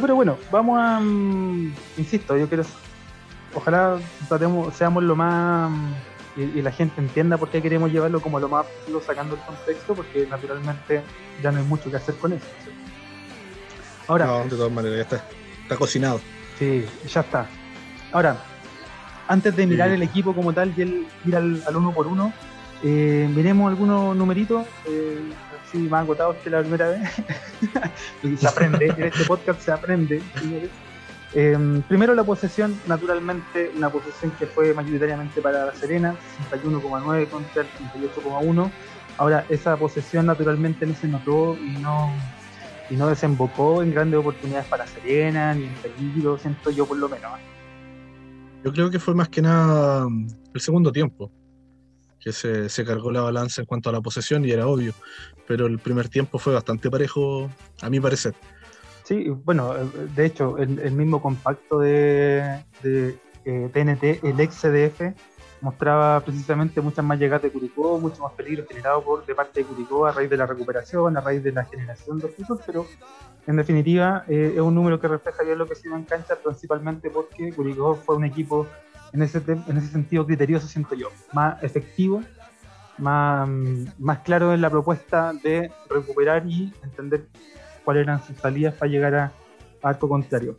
Pero 0.00 0.14
bueno, 0.16 0.38
vamos 0.50 0.78
a. 0.80 1.00
Mm, 1.00 1.74
insisto, 1.96 2.36
yo 2.36 2.48
quiero. 2.48 2.64
Ojalá 3.54 3.98
tratemos, 4.28 4.74
seamos 4.74 5.02
lo 5.04 5.16
más. 5.16 5.72
Y, 6.36 6.62
la 6.62 6.70
gente 6.70 7.00
entienda 7.00 7.36
por 7.36 7.50
qué 7.50 7.60
queremos 7.60 7.92
llevarlo 7.92 8.20
como 8.20 8.38
lo 8.38 8.48
más 8.48 8.64
sacando 9.04 9.34
el 9.34 9.40
contexto, 9.42 9.94
porque 9.94 10.26
naturalmente 10.28 11.02
ya 11.42 11.50
no 11.50 11.58
hay 11.58 11.64
mucho 11.64 11.90
que 11.90 11.96
hacer 11.96 12.14
con 12.16 12.32
eso. 12.32 12.46
Ahora. 14.06 14.26
No, 14.26 14.44
de 14.44 14.50
todas 14.50 14.72
maneras, 14.72 14.96
ya 14.96 15.02
está 15.02 15.24
Está 15.70 15.78
cocinado. 15.78 16.20
Sí, 16.58 16.84
ya 17.08 17.20
está. 17.20 17.46
Ahora, 18.10 18.36
antes 19.30 19.54
de 19.54 19.64
mirar 19.64 19.90
el 19.90 20.02
equipo 20.02 20.34
como 20.34 20.52
tal 20.52 20.74
y 20.76 20.82
el 20.82 21.06
ir 21.24 21.36
al, 21.36 21.62
uno 21.72 21.92
por 21.92 22.08
uno, 22.08 22.32
eh, 22.82 23.30
miremos 23.32 23.70
algunos 23.70 24.16
numeritos, 24.16 24.66
eh, 24.88 25.20
así 25.64 25.78
más 25.78 26.00
agotados 26.00 26.34
que 26.42 26.50
la 26.50 26.60
primera 26.62 26.88
vez. 26.88 27.00
se 28.40 28.48
aprende, 28.48 28.86
en 28.86 29.04
este 29.04 29.24
podcast 29.24 29.60
se 29.60 29.70
aprende. 29.70 30.20
Eh, 31.34 31.82
primero 31.86 32.12
la 32.16 32.24
posesión, 32.24 32.76
naturalmente, 32.88 33.70
una 33.76 33.88
posesión 33.88 34.32
que 34.32 34.46
fue 34.46 34.74
mayoritariamente 34.74 35.40
para 35.40 35.66
La 35.66 35.74
Serena, 35.76 36.16
61,9 36.50 37.28
contra 37.28 37.62
el 37.62 37.68
38,1. 37.92 38.70
Ahora, 39.16 39.44
esa 39.48 39.76
posesión 39.76 40.26
naturalmente 40.26 40.86
no 40.86 40.94
se 40.96 41.06
notó 41.06 41.56
y 41.56 41.78
no, 41.80 42.12
y 42.90 42.96
no 42.96 43.06
desembocó 43.06 43.80
en 43.80 43.92
grandes 43.92 44.18
oportunidades 44.18 44.66
para 44.66 44.88
Serena, 44.88 45.54
ni 45.54 45.66
en 45.66 45.74
peligro, 45.74 46.36
siento 46.36 46.70
yo 46.72 46.84
por 46.84 46.96
lo 46.96 47.08
menos. 47.08 47.30
Yo 48.64 48.72
creo 48.72 48.90
que 48.90 48.98
fue 48.98 49.14
más 49.14 49.28
que 49.28 49.42
nada 49.42 50.08
mm, 50.08 50.28
el 50.54 50.60
segundo 50.60 50.92
tiempo, 50.92 51.30
que 52.20 52.32
se, 52.32 52.68
se, 52.68 52.84
cargó 52.84 53.10
la 53.10 53.22
balanza 53.22 53.62
en 53.62 53.66
cuanto 53.66 53.88
a 53.88 53.92
la 53.92 54.00
posesión 54.00 54.44
y 54.44 54.50
era 54.50 54.66
obvio, 54.66 54.92
pero 55.46 55.66
el 55.66 55.78
primer 55.78 56.08
tiempo 56.08 56.38
fue 56.38 56.52
bastante 56.52 56.90
parejo, 56.90 57.48
a 57.80 57.88
mi 57.88 57.98
parecer. 58.00 58.34
Sí, 59.04 59.28
bueno, 59.28 59.74
de 60.14 60.26
hecho, 60.26 60.56
el, 60.58 60.92
mismo 60.92 61.20
compacto 61.20 61.80
de, 61.80 62.62
de 62.82 63.18
TNT, 63.44 64.04
eh, 64.04 64.20
el 64.22 64.38
ex 64.38 64.60
CDF, 64.60 65.00
mostraba 65.60 66.20
precisamente 66.20 66.80
muchas 66.80 67.04
más 67.04 67.18
llegadas 67.18 67.42
de 67.42 67.50
Curicó, 67.50 67.98
mucho 67.98 68.22
más 68.22 68.32
peligro 68.32 68.64
generado 68.66 69.02
por 69.02 69.24
de 69.26 69.34
parte 69.34 69.60
de 69.60 69.66
Curicó 69.66 70.06
a 70.06 70.12
raíz 70.12 70.30
de 70.30 70.36
la 70.36 70.46
recuperación, 70.46 71.16
a 71.16 71.20
raíz 71.20 71.42
de 71.42 71.52
la 71.52 71.64
generación 71.64 72.18
de 72.18 72.28
puntos, 72.28 72.60
pero 72.66 72.86
en 73.46 73.56
definitiva 73.56 74.24
eh, 74.28 74.52
es 74.54 74.60
un 74.60 74.74
número 74.74 75.00
que 75.00 75.08
refleja 75.08 75.42
bien 75.42 75.58
lo 75.58 75.66
que 75.66 75.74
se 75.74 75.88
iba 75.88 75.96
en 75.96 76.04
cancha, 76.04 76.36
principalmente 76.36 77.10
porque 77.10 77.52
Curicó 77.52 77.94
fue 77.94 78.16
un 78.16 78.24
equipo 78.24 78.66
en 79.12 79.22
ese, 79.22 79.42
en 79.46 79.76
ese 79.76 79.88
sentido 79.88 80.24
criterioso, 80.24 80.66
siento 80.66 80.94
yo, 80.94 81.08
más 81.32 81.62
efectivo, 81.62 82.22
más, 82.98 83.48
más 83.98 84.18
claro 84.20 84.54
en 84.54 84.60
la 84.60 84.70
propuesta 84.70 85.32
de 85.32 85.70
recuperar 85.88 86.46
y 86.46 86.72
entender 86.82 87.26
cuáles 87.84 88.04
eran 88.04 88.22
sus 88.22 88.36
salidas 88.36 88.74
para 88.74 88.90
llegar 88.90 89.14
a, 89.14 89.32
a 89.82 89.98
contrario. 89.98 90.56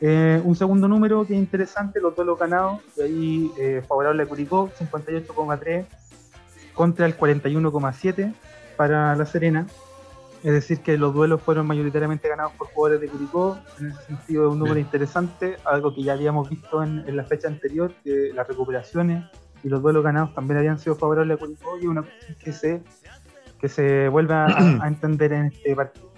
Eh, 0.00 0.40
un 0.44 0.56
segundo 0.56 0.88
número 0.88 1.26
que 1.26 1.34
es 1.34 1.38
interesante, 1.38 2.00
los 2.00 2.16
duelos 2.16 2.38
ganados, 2.38 2.80
de 2.96 3.04
ahí 3.04 3.52
eh, 3.58 3.82
favorable 3.86 4.22
a 4.22 4.26
Curicó, 4.26 4.70
58,3 4.78 5.84
contra 6.72 7.04
el 7.04 7.16
41,7 7.16 8.34
para 8.76 9.14
La 9.14 9.26
Serena. 9.26 9.66
Es 10.42 10.52
decir, 10.52 10.80
que 10.80 10.96
los 10.96 11.12
duelos 11.12 11.42
fueron 11.42 11.66
mayoritariamente 11.66 12.26
ganados 12.26 12.52
por 12.54 12.68
jugadores 12.68 13.02
de 13.02 13.08
Curicó. 13.08 13.58
En 13.78 13.88
ese 13.88 14.02
sentido, 14.04 14.46
es 14.46 14.52
un 14.52 14.58
número 14.58 14.80
interesante, 14.80 15.56
algo 15.66 15.94
que 15.94 16.02
ya 16.02 16.14
habíamos 16.14 16.48
visto 16.48 16.82
en, 16.82 17.14
la 17.14 17.24
fecha 17.24 17.48
anterior, 17.48 17.92
que 18.02 18.30
las 18.34 18.48
recuperaciones 18.48 19.26
y 19.62 19.68
los 19.68 19.82
duelos 19.82 20.02
ganados 20.02 20.34
también 20.34 20.56
habían 20.56 20.78
sido 20.78 20.96
favorables 20.96 21.36
a 21.36 21.40
Curicó 21.40 21.76
y 21.78 21.86
una 21.86 22.00
cuestión 22.00 22.38
que 22.42 22.52
se, 22.54 22.82
que 23.60 23.68
se 23.68 24.08
vuelve 24.08 24.32
a 24.32 24.46
entender 24.86 25.34
en 25.34 25.46
este 25.46 25.76
partido. 25.76 26.09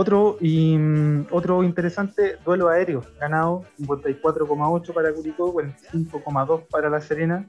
Otro, 0.00 0.36
y, 0.40 0.78
mm, 0.78 1.26
otro 1.32 1.64
interesante, 1.64 2.36
duelo 2.44 2.68
aéreo, 2.68 3.02
ganado 3.18 3.64
54,8 3.80 4.94
para 4.94 5.12
Curicó, 5.12 5.52
45,2 5.52 6.68
para 6.70 6.88
La 6.88 7.00
Serena. 7.00 7.48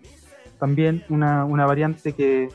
También 0.58 1.04
una, 1.10 1.46
una 1.46 1.68
variante 1.68 2.14
que, 2.14 2.50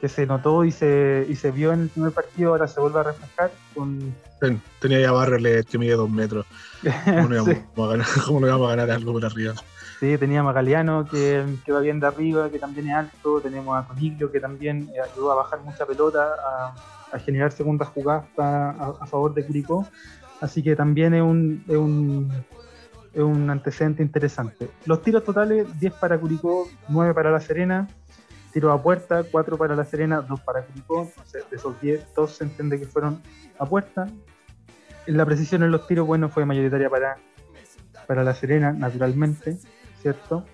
que, 0.00 0.08
se 0.08 0.24
notó 0.24 0.64
y 0.64 0.70
se, 0.70 1.26
y 1.28 1.36
se 1.36 1.50
vio 1.50 1.74
en 1.74 1.82
el 1.82 1.88
primer 1.90 2.12
partido, 2.12 2.52
ahora 2.52 2.66
se 2.68 2.80
vuelve 2.80 3.00
a 3.00 3.02
reflejar. 3.02 3.50
Con... 3.74 4.14
Tenía 4.80 5.00
ya 5.00 5.12
Barrel 5.12 5.62
que 5.66 5.76
mide 5.76 5.92
dos 5.92 6.08
metros. 6.08 6.46
¿Cómo 7.04 7.28
no, 7.28 7.34
íbamos, 7.52 7.58
a 7.76 7.86
ganar, 7.86 8.06
¿Cómo 8.24 8.40
no 8.40 8.46
íbamos 8.46 8.66
a 8.66 8.76
ganar 8.76 8.90
algo 8.92 9.12
por 9.12 9.26
arriba? 9.26 9.52
Sí, 10.00 10.16
teníamos 10.16 10.52
a 10.52 10.54
Galeano 10.54 11.04
que, 11.04 11.44
que, 11.66 11.72
va 11.72 11.80
bien 11.80 12.00
de 12.00 12.06
arriba, 12.06 12.48
que 12.48 12.58
también 12.58 12.88
es 12.88 12.94
alto. 12.94 13.42
Tenemos 13.42 13.76
a 13.76 13.86
Coniglio 13.86 14.32
que 14.32 14.40
también 14.40 14.90
ayudó 15.04 15.32
a 15.32 15.34
bajar 15.34 15.60
mucha 15.60 15.84
pelota, 15.84 16.34
a, 16.42 16.74
a 17.12 17.18
generar 17.18 17.52
segundas 17.52 17.88
jugadas 17.88 18.26
a, 18.36 19.06
favor 19.06 19.34
de 19.34 19.44
Curicó. 19.44 19.86
Así 20.40 20.62
que 20.62 20.76
también 20.76 21.14
es 21.14 21.22
un, 21.22 21.64
es 21.66 21.76
un, 21.76 22.32
es 23.12 23.22
un 23.22 23.50
antecedente 23.50 24.02
interesante. 24.02 24.70
Los 24.86 25.02
tiros 25.02 25.24
totales, 25.24 25.66
10 25.80 25.94
para 25.94 26.18
Curicó, 26.18 26.68
9 26.88 27.14
para 27.14 27.30
La 27.30 27.40
Serena. 27.40 27.88
Tiros 28.52 28.78
a 28.78 28.82
puerta, 28.82 29.24
4 29.30 29.58
para 29.58 29.76
La 29.76 29.84
Serena, 29.84 30.20
2 30.20 30.40
para 30.40 30.62
Curicó. 30.62 31.02
Entonces, 31.02 31.44
de 31.50 31.56
esos 31.56 31.80
10, 31.80 32.14
2 32.14 32.30
se 32.30 32.44
entiende 32.44 32.78
que 32.78 32.86
fueron 32.86 33.20
a 33.58 33.66
puerta. 33.66 34.06
La 35.06 35.24
precisión 35.24 35.62
en 35.62 35.70
los 35.70 35.86
tiros, 35.86 36.06
bueno, 36.06 36.28
fue 36.28 36.44
mayoritaria 36.44 36.90
para, 36.90 37.16
para 38.06 38.22
La 38.22 38.34
Serena, 38.34 38.72
naturalmente, 38.72 39.58
¿cierto? 40.00 40.44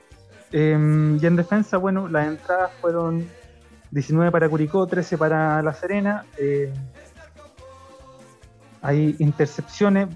Eh, 0.53 1.19
y 1.21 1.27
en 1.27 1.37
defensa, 1.37 1.77
bueno, 1.79 2.09
las 2.09 2.29
entradas 2.29 2.71
fueron 2.81 3.27
19 3.95 4.33
para 4.33 4.49
Curicó, 4.49 4.87
13 4.89 5.17
para 5.17 5.63
La 5.63 5.73
Serena. 5.73 6.27
Eh, 6.37 6.73
hay 8.83 9.15
intercepciones 9.21 10.09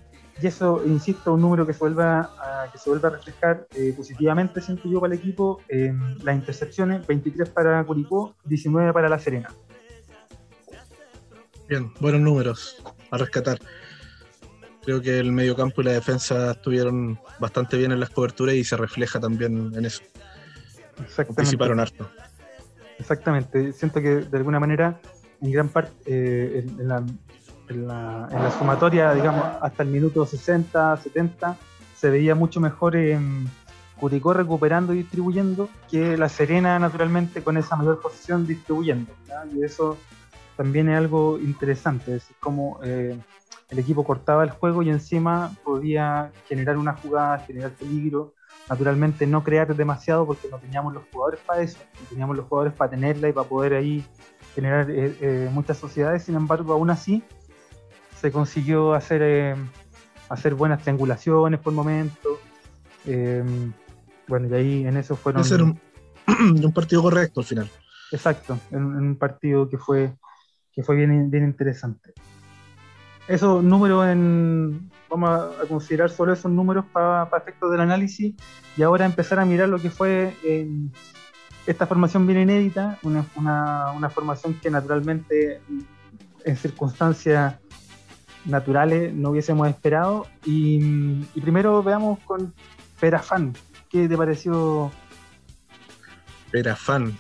y 0.42 0.47
eso, 0.49 0.82
insisto, 0.85 1.35
un 1.35 1.40
número 1.40 1.64
que 1.64 1.73
se 1.73 1.78
vuelva 1.78 2.30
a, 2.38 2.70
que 2.73 2.78
se 2.78 2.90
vuelva 2.90 3.08
a 3.08 3.12
reflejar 3.12 3.68
eh, 3.75 3.94
positivamente, 3.97 4.61
siento 4.61 4.88
yo, 4.90 5.00
para 5.00 5.14
el 5.14 5.20
equipo. 5.20 5.61
Eh, 5.68 5.92
las 6.25 6.35
intercepciones, 6.35 7.06
23 7.06 7.49
para 7.50 7.85
Curicó, 7.85 8.35
19 8.44 8.92
para 8.92 9.08
La 9.08 9.18
Serena. 9.18 9.49
Bien, 11.68 11.92
buenos 12.00 12.20
números 12.20 12.82
a 13.12 13.16
rescatar. 13.16 13.58
Creo 14.82 15.00
que 15.00 15.20
el 15.20 15.30
mediocampo 15.30 15.82
y 15.82 15.85
la 15.85 15.92
defensa 15.92 16.50
estuvieron 16.50 17.20
bastante 17.38 17.76
bien 17.76 17.92
en 17.92 18.00
las 18.00 18.11
coberturas 18.11 18.56
y 18.56 18.64
se 18.64 18.76
refleja 18.76 19.20
también 19.20 19.73
en 19.75 19.85
eso. 19.85 20.02
Participaron 21.16 21.78
harto. 21.78 22.11
Exactamente, 22.99 23.73
siento 23.73 24.00
que 24.00 24.17
de 24.17 24.37
alguna 24.37 24.59
manera, 24.59 25.00
en 25.40 25.52
gran 25.52 25.69
parte, 25.69 25.93
eh, 26.07 26.67
en, 26.67 26.88
la, 26.88 27.05
en, 27.69 27.87
la, 27.87 28.55
sumatoria, 28.59 29.14
digamos, 29.14 29.45
hasta 29.61 29.83
el 29.85 29.88
minuto 29.90 30.26
60, 30.26 30.97
70, 30.97 31.57
se 31.97 32.11
veía 32.11 32.35
mucho 32.35 32.61
mejor 32.61 32.97
en 32.97 33.49
Curicó 33.99 34.33
recuperando 34.33 34.95
y 34.95 34.99
distribuyendo 34.99 35.69
que 35.90 36.17
La 36.17 36.28
Serena, 36.28 36.78
naturalmente, 36.78 37.43
con 37.43 37.57
esa 37.57 37.75
mayor 37.76 38.00
posición 38.00 38.47
distribuyendo. 38.47 39.12
Y 39.52 39.64
eso 39.64 39.97
también 40.57 40.88
es 40.88 40.99
algo 40.99 41.38
interesante, 41.38 42.17
es 42.17 42.28
como 42.40 42.78
eh, 42.83 43.17
el 43.71 43.78
equipo 43.78 44.05
cortaba 44.05 44.45
el 44.45 44.50
juego 44.50 44.83
y 44.83 44.90
encima 44.90 45.52
podía 45.64 46.33
generar 46.49 46.78
una 46.78 46.95
jugada, 46.95 47.38
generar 47.40 47.71
peligro 47.73 48.35
naturalmente 48.68 49.26
no 49.26 49.42
crear 49.42 49.75
demasiado 49.75 50.26
porque 50.26 50.48
no 50.50 50.58
teníamos 50.58 50.92
los 50.92 51.02
jugadores 51.10 51.40
para 51.46 51.62
eso, 51.62 51.78
no 52.00 52.06
teníamos 52.08 52.37
los 52.37 52.46
jugadores 52.46 52.75
para 52.75 52.90
tenerla 52.90 53.28
y 53.28 53.32
para 53.32 53.48
poder 53.48 53.75
ahí 53.75 54.04
generar 54.54 54.90
eh, 54.90 55.16
eh, 55.20 55.50
muchas 55.52 55.78
sociedades, 55.78 56.25
sin 56.25 56.34
embargo 56.34 56.72
aún 56.72 56.90
así 56.90 57.22
se 58.20 58.30
consiguió 58.32 58.94
hacer, 58.94 59.22
eh, 59.22 59.56
hacer 60.28 60.54
buenas 60.54 60.82
triangulaciones 60.82 61.60
por 61.60 61.72
momentos, 61.72 62.38
bueno 64.26 64.48
y 64.48 64.54
ahí 64.54 64.87
en 64.87 64.96
eso 64.96 65.16
fueron... 65.16 65.40
Hacer 65.40 65.62
un, 65.62 65.78
un 66.28 66.72
partido 66.72 67.02
correcto 67.02 67.40
al 67.40 67.46
final. 67.46 67.70
Exacto, 68.10 68.58
en, 68.70 68.84
un 68.84 69.16
partido 69.16 69.68
que 69.68 69.78
fue, 69.78 70.12
que 70.72 70.82
fue 70.82 70.96
bien, 70.96 71.30
bien 71.30 71.44
interesante. 71.44 72.12
Esos 73.28 73.62
números 73.62 74.06
en, 74.06 74.90
vamos 75.11 75.30
a, 75.30 75.66
considerar 75.68 76.11
solo 76.11 76.32
esos 76.32 76.50
números 76.50 76.87
para 76.92 77.28
efectos 77.37 77.70
del 77.70 77.80
análisis 77.80 78.35
y 78.76 78.82
ahora 78.82 79.04
empezar 79.04 79.38
a 79.38 79.44
mirar 79.44 79.68
lo 79.68 79.78
que 79.78 79.90
fue 79.90 80.35
esta 81.66 81.87
formación 81.87 82.26
bien 82.26 82.40
inédita, 82.40 82.99
una, 83.02 83.26
una, 83.37 84.11
formación 84.11 84.54
que 84.54 84.70
naturalmente 84.70 85.61
en 86.44 86.56
circunstancias 86.56 87.56
naturales 88.47 89.12
no 89.12 89.30
hubiésemos 89.30 89.68
esperado. 89.68 90.26
Y, 90.47 91.23
primero 91.40 91.82
veamos 91.82 92.18
con 92.20 92.54
Perafán, 92.99 93.54
¿qué 93.90 94.08
te 94.08 94.16
pareció? 94.16 94.90
Perafán. 96.50 97.16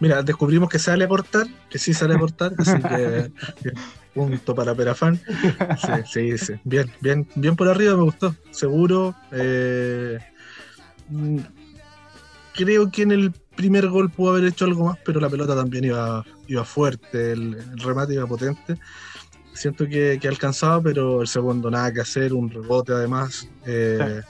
Mira, 0.00 0.22
descubrimos 0.22 0.68
que 0.68 0.80
sale 0.80 1.04
a 1.04 1.08
cortar, 1.08 1.46
que 1.70 1.78
sí 1.78 1.94
sale 1.94 2.14
a 2.14 2.18
cortar, 2.18 2.52
así 2.58 2.82
que 2.82 3.30
punto 4.14 4.54
para 4.54 4.74
Perafán. 4.74 5.20
Sí, 6.06 6.38
sí, 6.38 6.54
Bien, 6.64 6.90
bien, 7.00 7.26
bien 7.34 7.56
por 7.56 7.68
arriba, 7.68 7.96
me 7.96 8.04
gustó. 8.04 8.34
Seguro. 8.50 9.14
Eh, 9.32 10.18
creo 12.54 12.90
que 12.90 13.02
en 13.02 13.12
el 13.12 13.32
primer 13.56 13.88
gol 13.88 14.10
pudo 14.10 14.30
haber 14.30 14.44
hecho 14.44 14.64
algo 14.64 14.86
más, 14.86 14.98
pero 15.04 15.20
la 15.20 15.28
pelota 15.28 15.54
también 15.54 15.84
iba, 15.84 16.24
iba 16.46 16.64
fuerte, 16.64 17.32
el, 17.32 17.56
remate 17.78 18.14
iba 18.14 18.26
potente. 18.26 18.78
Siento 19.52 19.86
que, 19.86 20.18
que, 20.20 20.28
alcanzaba, 20.28 20.80
pero 20.80 21.22
el 21.22 21.28
segundo 21.28 21.70
nada 21.70 21.92
que 21.92 22.00
hacer, 22.00 22.32
un 22.32 22.50
rebote 22.50 22.92
además 22.92 23.48
eh, 23.66 24.22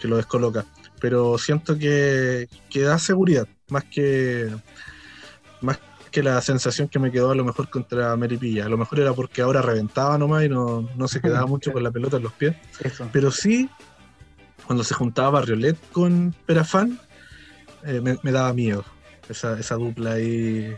que 0.00 0.08
lo 0.08 0.16
descoloca. 0.16 0.64
Pero 1.00 1.38
siento 1.38 1.78
que, 1.78 2.48
que 2.70 2.80
da 2.80 2.98
seguridad, 2.98 3.46
más 3.68 3.84
que 3.84 4.50
más 5.60 5.78
que 6.14 6.22
la 6.22 6.40
sensación 6.40 6.86
que 6.86 7.00
me 7.00 7.10
quedó 7.10 7.32
a 7.32 7.34
lo 7.34 7.44
mejor 7.44 7.68
contra 7.68 8.14
Meripilla. 8.16 8.66
A 8.66 8.68
lo 8.68 8.78
mejor 8.78 9.00
era 9.00 9.12
porque 9.12 9.42
ahora 9.42 9.60
reventaba 9.60 10.16
nomás 10.16 10.44
y 10.44 10.48
no, 10.48 10.86
se 11.08 11.20
quedaba 11.20 11.44
mucho 11.48 11.72
con 11.72 11.82
la 11.82 11.90
pelota 11.90 12.18
en 12.18 12.22
los 12.22 12.32
pies. 12.32 12.54
Pero 13.12 13.32
sí, 13.32 13.68
cuando 14.64 14.84
se 14.84 14.94
juntaba 14.94 15.30
Barriolet 15.30 15.76
con 15.90 16.32
Perafán, 16.46 17.00
eh, 17.84 18.00
me, 18.00 18.30
daba 18.32 18.52
miedo 18.52 18.84
esa, 19.28 19.58
esa 19.58 19.74
dupla 19.74 20.12
ahí. 20.12 20.76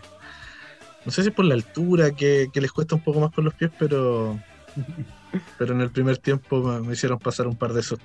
No 1.04 1.12
sé 1.12 1.22
si 1.22 1.30
por 1.30 1.44
la 1.44 1.52
altura, 1.52 2.12
que, 2.12 2.48
les 2.54 2.72
cuesta 2.72 2.94
un 2.94 3.02
poco 3.04 3.20
más 3.20 3.30
con 3.30 3.44
los 3.44 3.52
pies, 3.52 3.70
pero, 3.78 4.40
pero 5.58 5.74
en 5.74 5.82
el 5.82 5.90
primer 5.90 6.16
tiempo 6.16 6.62
me, 6.80 6.94
hicieron 6.94 7.18
pasar 7.18 7.46
un 7.46 7.56
par 7.56 7.74
de 7.74 7.80
esos. 7.80 7.98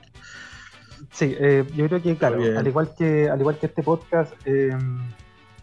Sí, 1.13 1.33
eh, 1.39 1.65
yo 1.77 1.87
creo 1.87 2.01
que, 2.01 2.17
claro, 2.17 2.43
al 2.59 2.67
igual 2.67 2.91
que, 2.97 3.29
al 3.29 3.39
igual 3.39 3.57
que 3.57 3.67
este 3.67 3.83
podcast, 3.83 4.33
eh, 4.43 4.75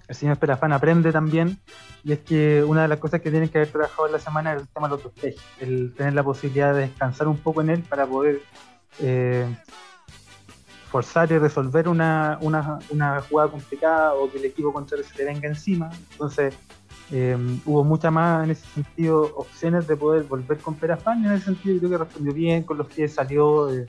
el 0.09 0.15
señor 0.15 0.39
Perafán 0.39 0.73
aprende 0.73 1.13
también, 1.13 1.61
y 2.03 2.13
es 2.13 2.21
que 2.21 2.65
una 2.65 2.83
de 2.83 2.89
las 2.89 2.99
cosas 2.99 3.21
que 3.21 3.31
tienen 3.31 3.51
que 3.51 3.59
haber 3.59 3.71
trabajado 3.71 4.07
en 4.07 4.13
la 4.13 4.19
semana 4.19 4.55
es 4.55 4.63
el 4.63 4.69
tema 4.69 4.89
de 4.89 4.95
los 4.95 5.03
dos 5.05 5.13
el 5.61 5.95
tener 5.95 6.15
la 6.15 6.23
posibilidad 6.23 6.75
de 6.75 6.81
descansar 6.81 7.29
un 7.29 7.37
poco 7.37 7.61
en 7.61 7.71
él 7.71 7.83
para 7.83 8.07
poder 8.07 8.41
eh, 9.01 9.47
forzar 10.91 11.31
y 11.31 11.37
resolver 11.37 11.89
una, 11.89 12.39
jugada 13.29 13.51
complicada 13.51 14.15
o 14.15 14.31
que 14.31 14.39
el 14.39 14.47
equipo 14.47 14.73
contrario 14.73 15.05
se 15.07 15.15
te 15.15 15.27
venga 15.27 15.47
encima. 15.47 15.91
Entonces, 16.13 16.55
eh, 17.11 17.37
hubo 17.67 17.85
mucha 17.85 18.11
más 18.11 18.45
en 18.45 18.53
ese 18.53 18.67
sentido 18.69 19.31
opciones 19.37 19.87
de 19.87 19.97
poder 19.97 20.23
volver 20.25 20.57
con 20.59 20.75
Perafán, 20.75 21.23
y 21.23 21.27
en 21.27 21.33
ese 21.33 21.45
sentido 21.45 21.79
creo 21.79 21.91
que 21.91 21.99
respondió 21.99 22.33
bien, 22.33 22.63
con 22.63 22.79
los 22.79 22.87
pies 22.87 23.13
salió. 23.13 23.71
Eh, 23.75 23.87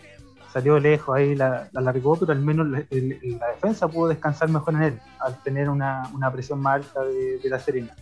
salió 0.51 0.79
lejos 0.79 1.15
ahí, 1.15 1.36
la, 1.36 1.70
la 1.72 1.82
largó, 1.82 2.15
pero 2.15 2.32
al 2.32 2.39
menos 2.39 2.68
la, 2.68 2.79
defensa 2.89 3.88
pudo 3.88 4.10
descansar 4.10 4.50
mejor 4.50 4.75
en 4.75 4.84
él, 4.84 5.00
al 5.20 5.41
tener 5.44 5.70
una, 5.70 6.12
presión 6.32 6.60
más 6.62 6.75
alta 6.75 7.03
de, 7.03 7.50
la 7.50 7.60
Serena. 7.60 7.96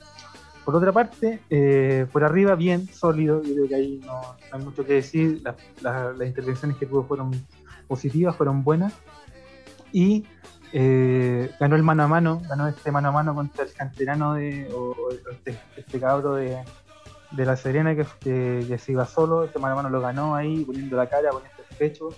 Por 0.63 0.75
otra 0.75 0.91
parte, 0.91 1.39
eh, 1.49 2.05
por 2.11 2.23
arriba, 2.23 2.55
bien, 2.55 2.87
sólido, 2.87 3.41
yo 3.41 3.53
creo 3.53 3.67
que 3.67 3.75
ahí 3.75 4.01
no, 4.05 4.21
hay 4.51 4.61
mucho 4.63 4.85
que 4.85 4.93
decir, 4.93 5.41
las 5.81 6.27
intervenciones 6.27 6.77
que 6.77 6.85
tuvo 6.85 7.03
fueron 7.03 7.31
positivas, 7.87 8.35
fueron 8.35 8.63
buenas, 8.63 8.93
y 9.91 10.25
eh, 10.73 11.49
ganó 11.59 11.75
el 11.75 11.83
mano 11.83 12.03
a 12.03 12.07
mano, 12.07 12.41
ganó 12.47 12.67
este 12.67 12.91
mano 12.91 13.09
a 13.09 13.11
mano 13.11 13.33
contra 13.33 13.63
el 13.63 13.73
canterano 13.73 14.33
de, 14.33 14.69
este, 15.31 15.59
este, 15.77 15.99
cabro 15.99 16.35
de, 16.35 16.63
la 17.31 17.55
Serena 17.55 17.95
que, 17.95 18.05
que, 18.19 18.77
se 18.77 18.91
iba 18.91 19.05
solo, 19.05 19.45
este 19.45 19.59
mano 19.59 19.73
a 19.73 19.77
mano 19.77 19.89
lo 19.89 20.01
ganó 20.01 20.35
ahí, 20.35 20.65
poniendo 20.65 20.97
la 20.97 21.07
cara, 21.07 21.29
poniendo 21.31 21.56
pecho, 21.77 22.09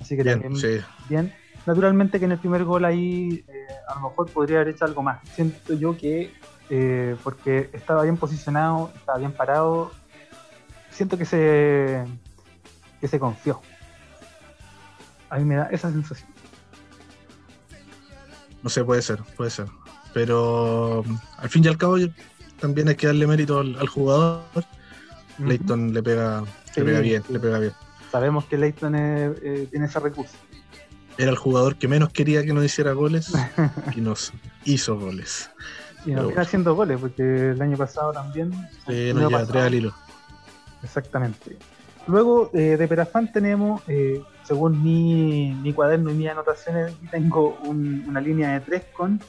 Así 0.00 0.16
que 0.16 0.22
bien, 0.22 0.40
también 0.40 0.84
bien. 1.08 1.32
Naturalmente 1.66 2.18
que 2.18 2.24
en 2.24 2.32
el 2.32 2.38
primer 2.38 2.64
gol 2.64 2.84
ahí 2.84 3.44
eh, 3.46 3.66
a 3.88 3.96
lo 3.96 4.08
mejor 4.08 4.30
podría 4.30 4.60
haber 4.60 4.74
hecho 4.74 4.86
algo 4.86 5.02
más. 5.02 5.20
Siento 5.34 5.74
yo 5.74 5.96
que 5.96 6.32
eh, 6.70 7.16
porque 7.22 7.68
estaba 7.72 8.02
bien 8.02 8.16
posicionado, 8.16 8.90
estaba 8.96 9.18
bien 9.18 9.32
parado, 9.32 9.90
siento 10.90 11.18
que 11.18 11.26
se 11.26 12.04
que 13.00 13.08
se 13.08 13.18
confió. 13.18 13.60
A 15.28 15.38
mí 15.38 15.44
me 15.44 15.56
da 15.56 15.64
esa 15.70 15.90
sensación. 15.92 16.28
No 18.62 18.68
sé, 18.68 18.84
puede 18.84 19.02
ser, 19.02 19.20
puede 19.36 19.50
ser. 19.50 19.66
Pero 20.12 21.04
al 21.38 21.48
fin 21.48 21.64
y 21.64 21.68
al 21.68 21.78
cabo 21.78 21.96
también 22.58 22.88
hay 22.88 22.96
que 22.96 23.06
darle 23.06 23.26
mérito 23.26 23.60
al, 23.60 23.88
jugador. 23.88 24.42
Leighton 25.38 25.94
le 25.94 26.02
pega 26.02 26.42
le 26.76 26.84
pega 26.84 27.00
bien, 27.00 27.22
le 27.28 27.38
pega 27.40 27.58
bien. 27.58 27.72
Sabemos 28.10 28.44
que 28.44 28.58
Leighton 28.58 28.94
eh, 28.96 29.68
tiene 29.70 29.86
ese 29.86 30.00
recurso. 30.00 30.36
Era 31.18 31.30
el 31.30 31.36
jugador 31.36 31.76
que 31.76 31.86
menos 31.86 32.10
quería 32.12 32.44
que 32.44 32.52
nos 32.52 32.64
hiciera 32.64 32.92
goles 32.92 33.32
y 33.96 34.00
nos 34.00 34.32
hizo 34.64 34.98
goles. 34.98 35.50
Y 36.06 36.12
nos 36.12 36.30
está 36.30 36.42
haciendo 36.42 36.74
goles, 36.74 36.98
porque 36.98 37.50
el 37.50 37.60
año 37.60 37.76
pasado 37.76 38.12
también. 38.12 38.52
Sí, 38.86 39.12
nos 39.12 39.28
lleva 39.28 39.44
tres 39.44 39.64
al 39.64 39.74
hilo. 39.74 39.94
Exactamente. 40.82 41.58
Luego 42.06 42.50
eh, 42.54 42.76
de 42.76 42.88
Perafán 42.88 43.30
tenemos, 43.30 43.82
eh, 43.86 44.22
según 44.44 44.82
mi, 44.82 45.54
mi, 45.62 45.72
cuaderno 45.72 46.10
y 46.10 46.14
mis 46.14 46.28
anotaciones, 46.28 46.94
tengo 47.10 47.58
una 47.64 48.20
línea 48.20 48.54
de 48.54 48.60
tres 48.60 48.84
con 48.92 49.20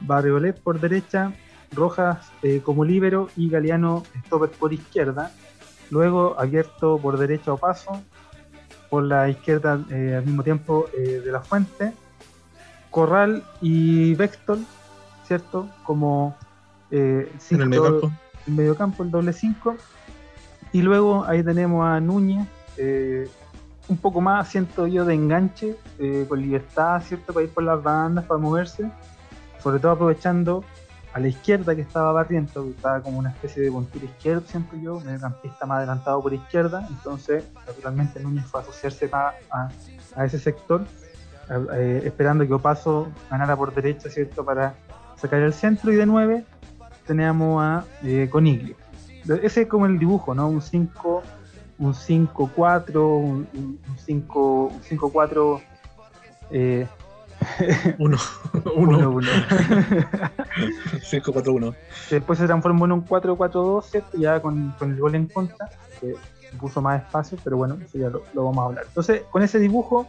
Barriolet 0.00 0.60
por 0.60 0.80
derecha, 0.80 1.32
Rojas 1.72 2.30
eh, 2.42 2.60
como 2.62 2.84
líbero 2.84 3.28
y 3.36 3.48
Galeano 3.48 4.02
stopper 4.26 4.50
por 4.50 4.72
izquierda. 4.72 5.32
Luego 5.90 6.34
abierto 6.38 6.98
por 6.98 7.18
derecha 7.18 7.52
o 7.52 7.56
paso, 7.56 8.02
por 8.90 9.02
la 9.04 9.28
izquierda 9.28 9.72
al 9.74 10.24
mismo 10.24 10.42
tiempo 10.42 10.86
de 10.96 11.30
la 11.30 11.40
fuente. 11.40 11.92
Corral 12.90 13.44
y 13.60 14.14
Vextol, 14.14 14.64
¿cierto? 15.26 15.68
Como 15.84 16.36
en 16.90 17.28
el 17.50 17.68
medio 17.68 17.82
campo. 17.84 18.12
El 18.46 18.54
medio 18.54 18.76
campo, 18.76 19.02
el 19.02 19.10
doble 19.10 19.32
5 19.32 19.76
y 20.72 20.82
luego 20.82 21.24
ahí 21.24 21.42
tenemos 21.42 21.86
a 21.86 22.00
Núñez, 22.00 22.46
eh, 22.76 23.28
un 23.88 23.96
poco 23.96 24.20
más, 24.20 24.48
siento 24.48 24.86
yo, 24.86 25.04
de 25.04 25.14
enganche, 25.14 25.76
eh, 25.98 26.26
con 26.28 26.40
libertad, 26.40 27.02
¿cierto? 27.02 27.32
Para 27.32 27.44
ir 27.44 27.50
por 27.50 27.64
las 27.64 27.82
bandas, 27.82 28.26
para 28.26 28.38
moverse, 28.38 28.90
sobre 29.62 29.78
todo 29.78 29.92
aprovechando 29.92 30.64
a 31.12 31.20
la 31.20 31.28
izquierda 31.28 31.74
que 31.74 31.82
estaba 31.82 32.12
barriendo, 32.12 32.64
que 32.64 32.70
estaba 32.70 33.00
como 33.00 33.18
una 33.18 33.30
especie 33.30 33.62
de 33.62 33.70
puntero 33.70 34.04
izquierdo, 34.04 34.42
siento 34.46 34.76
yo, 34.76 35.00
mediocampista 35.00 35.66
más 35.66 35.78
adelantado 35.78 36.22
por 36.22 36.32
izquierda, 36.34 36.86
entonces 36.88 37.44
naturalmente 37.66 38.20
Núñez 38.20 38.44
fue 38.44 38.60
a 38.60 38.62
asociarse 38.62 39.08
a, 39.12 39.34
a, 40.16 40.24
ese 40.24 40.38
sector, 40.38 40.84
eh, 41.74 42.02
esperando 42.04 42.46
que 42.46 42.52
Opaso 42.52 43.08
ganara 43.30 43.56
por 43.56 43.74
derecha, 43.74 44.10
¿cierto? 44.10 44.44
Para 44.44 44.74
sacar 45.16 45.40
el 45.40 45.54
centro 45.54 45.92
y 45.92 45.96
de 45.96 46.06
nueve 46.06 46.44
teníamos 47.06 47.62
a 47.62 47.84
Coniglio 48.30 48.76
ese 49.36 49.62
es 49.62 49.68
como 49.68 49.86
el 49.86 49.98
dibujo, 49.98 50.34
¿no? 50.34 50.48
Un 50.48 50.62
5, 50.62 51.22
un 51.78 51.94
5, 51.94 52.50
4, 52.54 53.16
un 53.16 53.78
5, 53.96 54.72
5, 54.82 55.12
4, 55.12 55.60
eh, 56.50 56.86
1, 57.98 58.16
1, 58.76 59.10
1. 59.10 59.28
5, 61.02 61.32
4, 61.32 61.52
1. 61.52 61.74
Después 62.10 62.38
se 62.38 62.46
transformó 62.46 62.84
en 62.86 62.92
un 62.92 63.00
4, 63.02 63.36
4, 63.36 63.62
2, 63.62 63.92
Ya 64.14 64.40
con, 64.40 64.74
con 64.78 64.92
el 64.92 65.00
gol 65.00 65.14
en 65.14 65.26
contra, 65.26 65.70
que 66.00 66.14
puso 66.58 66.80
más 66.80 67.02
espacio, 67.02 67.38
pero 67.44 67.56
bueno, 67.56 67.78
eso 67.84 67.98
ya 67.98 68.08
lo, 68.08 68.22
lo 68.34 68.44
vamos 68.44 68.58
a 68.62 68.66
hablar. 68.66 68.84
Entonces, 68.88 69.22
con 69.30 69.42
ese 69.42 69.58
dibujo 69.58 70.08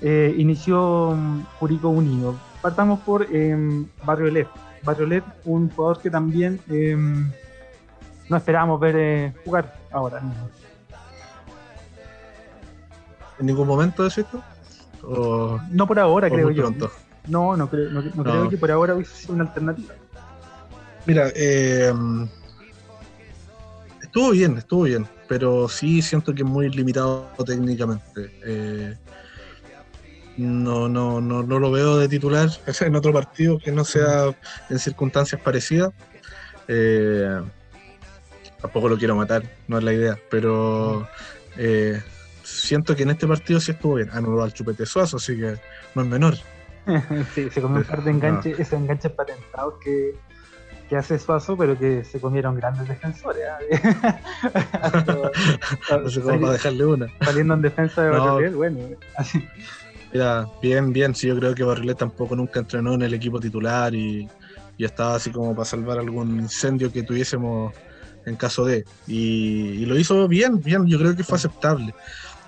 eh, 0.00 0.34
inició 0.38 1.08
um, 1.08 1.44
Jurico 1.58 1.88
Unido. 1.88 2.36
Partamos 2.62 3.00
por 3.00 3.26
eh, 3.30 3.84
Barrio 4.04 4.30
Led. 4.30 4.46
Barrio 4.82 5.06
Led, 5.06 5.22
un 5.44 5.70
jugador 5.70 6.00
que 6.00 6.10
también 6.10 6.60
eh, 6.70 6.96
no 8.28 8.36
esperábamos 8.36 8.78
ver 8.80 8.96
eh, 8.96 9.32
jugar 9.44 9.74
ahora. 9.90 10.22
¿En 13.38 13.46
ningún 13.46 13.66
momento 13.66 14.02
de 14.02 14.08
esto? 14.08 14.42
¿O, 15.02 15.60
no 15.70 15.86
por 15.86 15.98
ahora, 15.98 16.30
creo 16.30 16.50
yo. 16.50 16.70
No, 17.26 17.56
no, 17.56 17.68
creo, 17.68 17.90
no, 17.90 18.24
creo 18.24 18.48
que 18.48 18.56
por 18.56 18.70
ahora 18.70 18.94
hubiese 18.94 19.14
sido 19.14 19.34
una 19.34 19.44
alternativa. 19.44 19.94
Mira, 21.06 21.30
eh, 21.34 21.92
estuvo 24.02 24.30
bien, 24.30 24.58
estuvo 24.58 24.82
bien, 24.84 25.06
pero 25.28 25.68
sí 25.68 26.02
siento 26.02 26.34
que 26.34 26.42
es 26.42 26.48
muy 26.48 26.70
limitado 26.70 27.28
técnicamente. 27.44 28.30
Eh, 28.44 28.96
no, 30.38 30.88
no, 30.88 31.20
no, 31.20 31.42
no 31.42 31.58
lo 31.58 31.70
veo 31.70 31.98
de 31.98 32.08
titular 32.08 32.48
en 32.80 32.96
otro 32.96 33.12
partido 33.12 33.58
que 33.58 33.72
no 33.72 33.84
sea 33.84 34.34
en 34.70 34.78
circunstancias 34.78 35.40
parecidas. 35.40 35.90
Eh, 36.68 37.40
tampoco 38.60 38.88
lo 38.88 38.98
quiero 38.98 39.16
matar, 39.16 39.42
no 39.66 39.78
es 39.78 39.84
la 39.84 39.92
idea, 39.92 40.18
pero 40.30 41.08
eh, 41.56 42.00
siento 42.48 42.96
que 42.96 43.02
en 43.02 43.10
este 43.10 43.26
partido 43.26 43.60
sí 43.60 43.72
estuvo 43.72 43.94
bien. 43.94 44.10
Anuló 44.12 44.42
al 44.42 44.52
chupete 44.52 44.86
suazo, 44.86 45.18
así 45.18 45.36
que 45.36 45.56
no 45.94 46.02
es 46.02 46.08
menor. 46.08 46.34
sí, 47.34 47.50
se 47.50 47.60
comió 47.60 47.78
un 47.78 47.84
par 47.84 48.02
de 48.02 48.10
enganches, 48.12 48.58
esos 48.58 48.74
enganches 48.74 49.12
patentados 49.12 49.74
que, 49.82 50.14
que 50.88 50.96
hace 50.96 51.18
Suazo, 51.18 51.56
pero 51.56 51.78
que 51.78 52.04
se 52.04 52.20
comieron 52.20 52.56
grandes 52.56 52.88
defensores. 52.88 53.42
¿eh? 53.70 53.80
no 56.02 56.08
sé 56.08 56.20
cómo 56.20 56.40
para 56.40 56.52
dejarle 56.54 56.86
una. 56.86 57.06
Saliendo 57.20 57.54
en 57.54 57.62
defensa 57.62 58.02
de 58.02 58.10
Barrilet, 58.10 58.54
bueno, 58.54 58.78
así. 59.16 59.46
Mira, 60.12 60.46
bien, 60.62 60.92
bien, 60.92 61.14
sí, 61.14 61.28
yo 61.28 61.36
creo 61.38 61.54
que 61.54 61.62
Barrilet 61.62 61.98
tampoco 61.98 62.34
nunca 62.34 62.60
entrenó 62.60 62.94
en 62.94 63.02
el 63.02 63.12
equipo 63.12 63.38
titular 63.38 63.94
y, 63.94 64.26
y 64.78 64.84
estaba 64.84 65.16
así 65.16 65.30
como 65.30 65.54
para 65.54 65.66
salvar 65.66 65.98
algún 65.98 66.40
incendio 66.40 66.90
que 66.90 67.02
tuviésemos 67.02 67.74
en 68.28 68.36
caso 68.36 68.64
de. 68.64 68.84
Y, 69.06 69.84
lo 69.86 69.98
hizo 69.98 70.28
bien, 70.28 70.60
bien, 70.62 70.86
yo 70.86 70.98
creo 70.98 71.16
que 71.16 71.24
fue 71.24 71.36
aceptable. 71.36 71.94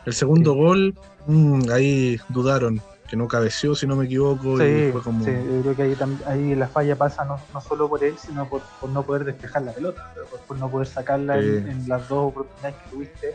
El 0.07 0.15
segundo 0.15 0.55
gol, 0.55 0.95
mm, 1.27 1.71
ahí 1.73 2.21
dudaron, 2.29 2.81
que 3.09 3.17
no 3.17 3.29
cabeció, 3.29 3.75
si 3.75 3.87
no 3.87 3.97
me 3.97 4.07
equivoco. 4.07 4.59
Sí, 4.59 4.89
fue 4.93 5.03
como... 5.03 5.25
sí 5.25 5.31
yo 5.33 5.63
creo 5.63 5.77
que 5.77 5.83
ahí, 5.83 5.97
ahí 6.27 6.55
la 6.55 6.69
falla 6.69 6.97
pasa 6.97 7.25
no, 7.25 7.39
no 7.53 7.61
solo 7.61 7.89
por 7.89 8.03
él, 8.03 8.17
sino 8.19 8.49
por, 8.49 8.63
no 8.89 9.03
poder 9.03 9.25
despejar 9.25 9.63
la 9.63 9.73
pelota, 9.73 10.13
por, 10.47 10.59
no 10.59 10.71
poder 10.71 10.87
sacarla 10.87 11.39
en, 11.39 11.89
las 11.89 12.09
dos 12.09 12.29
oportunidades 12.29 12.77
que 12.77 12.91
tuviste. 12.91 13.35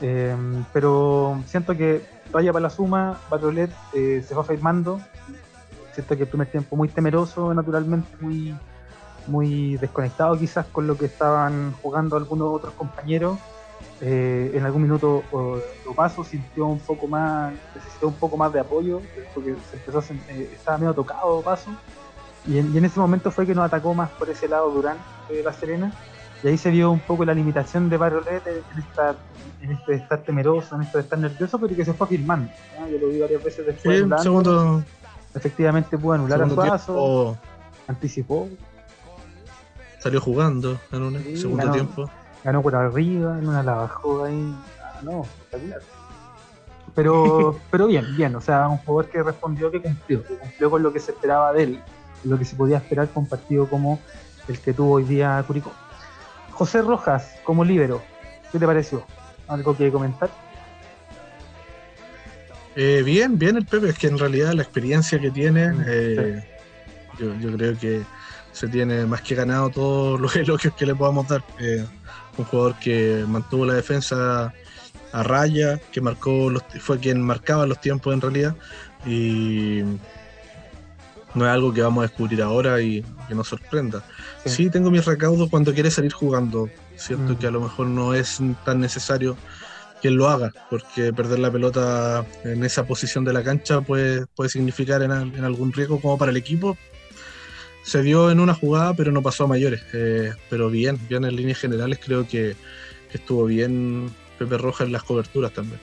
Eh, 0.00 0.36
pero 0.72 1.40
siento 1.46 1.76
que 1.76 2.02
vaya 2.32 2.52
para 2.52 2.64
la 2.64 2.70
suma, 2.70 3.20
Batrolet 3.30 3.70
eh, 3.92 4.24
se 4.26 4.34
va 4.34 4.42
firmando. 4.42 5.00
Siento 5.92 6.16
que 6.16 6.24
el 6.24 6.28
primer 6.28 6.48
tiempo 6.48 6.74
muy 6.74 6.88
temeroso, 6.88 7.54
naturalmente 7.54 8.08
muy 8.20 8.54
muy 9.26 9.76
desconectado 9.76 10.38
quizás 10.38 10.66
con 10.66 10.86
lo 10.86 10.96
que 10.96 11.06
estaban 11.06 11.72
jugando 11.82 12.16
algunos 12.16 12.48
otros 12.54 12.74
compañeros. 12.74 13.38
Eh, 14.06 14.50
en 14.52 14.64
algún 14.64 14.82
minuto 14.82 15.24
lo 15.32 15.94
paso, 15.94 16.22
sintió 16.24 16.66
un 16.66 16.78
poco 16.78 17.06
más, 17.06 17.54
necesitó 17.74 18.08
un 18.08 18.14
poco 18.14 18.36
más 18.36 18.52
de 18.52 18.60
apoyo, 18.60 19.00
porque 19.32 19.54
se 19.70 19.76
empezó 19.78 20.00
eh, 20.28 20.50
estaba 20.54 20.76
medio 20.76 20.92
tocado 20.92 21.40
paso. 21.40 21.70
Y 22.46 22.58
en, 22.58 22.84
ese 22.84 23.00
momento 23.00 23.30
fue 23.30 23.46
que 23.46 23.54
nos 23.54 23.64
atacó 23.64 23.94
más 23.94 24.10
por 24.10 24.28
ese 24.28 24.46
lado 24.46 24.70
Durán 24.70 24.98
de 25.30 25.42
La 25.42 25.54
Serena. 25.54 25.90
Y 26.42 26.48
ahí 26.48 26.58
se 26.58 26.70
vio 26.70 26.90
un 26.90 27.00
poco 27.00 27.24
la 27.24 27.32
limitación 27.32 27.88
de 27.88 27.96
Barrolet 27.96 28.46
en, 28.46 28.78
esta, 28.78 29.16
en 29.62 29.72
este 29.72 29.92
de 29.92 29.98
estar 29.98 30.20
temeroso, 30.20 30.74
en 30.74 30.82
esto 30.82 30.98
de 30.98 31.04
estar 31.04 31.18
nervioso, 31.18 31.58
pero 31.58 31.74
que 31.74 31.84
se 31.86 31.94
fue 31.94 32.06
afirmando. 32.06 32.52
Yo 32.90 32.98
lo 32.98 33.08
vi 33.08 33.20
varias 33.20 33.42
veces 33.42 33.64
después. 33.64 34.02
Sí, 34.02 34.22
segundo, 34.22 34.84
efectivamente 35.34 35.96
pudo 35.96 36.12
anular 36.12 36.42
a 36.42 36.46
paso, 36.48 37.38
anticipó 37.88 38.50
salió 40.04 40.20
jugando 40.20 40.78
en 40.92 41.02
un 41.02 41.36
segundo 41.38 41.70
tiempo. 41.70 42.10
Ganó 42.44 42.62
por 42.62 42.76
arriba, 42.76 43.38
en 43.38 43.48
una 43.48 43.62
la 43.62 43.74
bajó 43.74 44.24
ahí. 44.24 44.54
Ah, 44.80 45.00
no, 45.02 45.22
espectacular. 45.22 45.80
Pero, 46.94 47.58
pero 47.70 47.86
bien, 47.86 48.04
bien, 48.16 48.36
o 48.36 48.40
sea, 48.40 48.68
un 48.68 48.76
jugador 48.78 49.10
que 49.10 49.22
respondió 49.22 49.70
que 49.70 49.80
cumplió, 49.80 50.22
que 50.22 50.36
cumplió 50.36 50.70
con 50.70 50.82
lo 50.82 50.92
que 50.92 51.00
se 51.00 51.12
esperaba 51.12 51.52
de 51.52 51.62
él, 51.62 51.82
lo 52.22 52.38
que 52.38 52.44
se 52.44 52.54
podía 52.54 52.76
esperar 52.76 53.08
con 53.08 53.24
un 53.24 53.28
partido 53.28 53.66
como 53.68 53.98
el 54.46 54.60
que 54.60 54.72
tuvo 54.72 54.94
hoy 54.94 55.04
día 55.04 55.42
Curicó. 55.46 55.72
José 56.52 56.82
Rojas, 56.82 57.34
como 57.42 57.64
líbero, 57.64 58.02
¿qué 58.52 58.58
te 58.58 58.66
pareció? 58.66 59.04
¿Algo 59.48 59.76
que 59.76 59.90
comentar? 59.90 60.30
Eh, 62.76 63.02
bien, 63.04 63.38
bien 63.38 63.56
el 63.56 63.66
Pepe, 63.66 63.90
es 63.90 63.98
que 63.98 64.08
en 64.08 64.18
realidad 64.18 64.52
la 64.52 64.62
experiencia 64.62 65.18
que 65.18 65.30
tiene, 65.30 65.72
eh, 65.86 66.44
yo, 67.18 67.56
creo 67.56 67.78
que 67.78 68.02
se 68.52 68.68
tiene 68.68 69.06
más 69.06 69.22
que 69.22 69.34
ganado 69.34 69.70
todos 69.70 70.20
los 70.20 70.34
elogios 70.36 70.74
que 70.74 70.86
le 70.86 70.94
podamos 70.94 71.28
dar. 71.28 71.42
Eh, 71.60 71.86
un 72.36 72.44
jugador 72.44 72.78
que 72.78 73.24
mantuvo 73.26 73.66
la 73.66 73.74
defensa 73.74 74.52
a 75.12 75.22
raya, 75.22 75.78
que 75.92 76.00
marcó 76.00 76.50
los, 76.50 76.62
fue 76.80 76.98
quien 76.98 77.22
marcaba 77.22 77.66
los 77.66 77.80
tiempos 77.80 78.12
en 78.12 78.20
realidad. 78.20 78.56
Y 79.06 79.82
no 81.34 81.46
es 81.46 81.50
algo 81.50 81.72
que 81.72 81.82
vamos 81.82 82.04
a 82.04 82.08
descubrir 82.08 82.42
ahora 82.42 82.80
y 82.80 83.04
que 83.28 83.34
nos 83.34 83.48
sorprenda. 83.48 84.02
Sí, 84.44 84.70
tengo 84.70 84.90
mis 84.90 85.04
recaudos 85.04 85.50
cuando 85.50 85.72
quiere 85.72 85.90
salir 85.90 86.12
jugando. 86.12 86.68
Cierto 86.96 87.32
mm. 87.32 87.36
que 87.36 87.46
a 87.46 87.50
lo 87.50 87.60
mejor 87.60 87.86
no 87.86 88.14
es 88.14 88.40
tan 88.64 88.80
necesario 88.80 89.36
que 90.00 90.08
él 90.08 90.14
lo 90.14 90.28
haga, 90.28 90.52
porque 90.68 91.12
perder 91.12 91.38
la 91.38 91.50
pelota 91.50 92.26
en 92.44 92.62
esa 92.64 92.86
posición 92.86 93.24
de 93.24 93.32
la 93.32 93.42
cancha 93.42 93.80
puede, 93.80 94.26
puede 94.26 94.50
significar 94.50 95.02
en, 95.02 95.10
en 95.10 95.44
algún 95.44 95.72
riesgo 95.72 96.00
como 96.00 96.18
para 96.18 96.30
el 96.30 96.36
equipo, 96.36 96.76
se 97.84 98.02
dio 98.02 98.30
en 98.30 98.40
una 98.40 98.54
jugada, 98.54 98.94
pero 98.94 99.12
no 99.12 99.22
pasó 99.22 99.44
a 99.44 99.46
mayores. 99.46 99.82
Eh, 99.92 100.32
pero 100.50 100.70
bien, 100.70 100.98
bien 101.08 101.24
en 101.24 101.36
líneas 101.36 101.58
generales, 101.58 102.00
creo 102.04 102.26
que, 102.26 102.56
estuvo 103.12 103.44
bien 103.44 104.10
Pepe 104.40 104.58
Rojas 104.58 104.88
en 104.88 104.92
las 104.92 105.04
coberturas 105.04 105.52
también. 105.52 105.78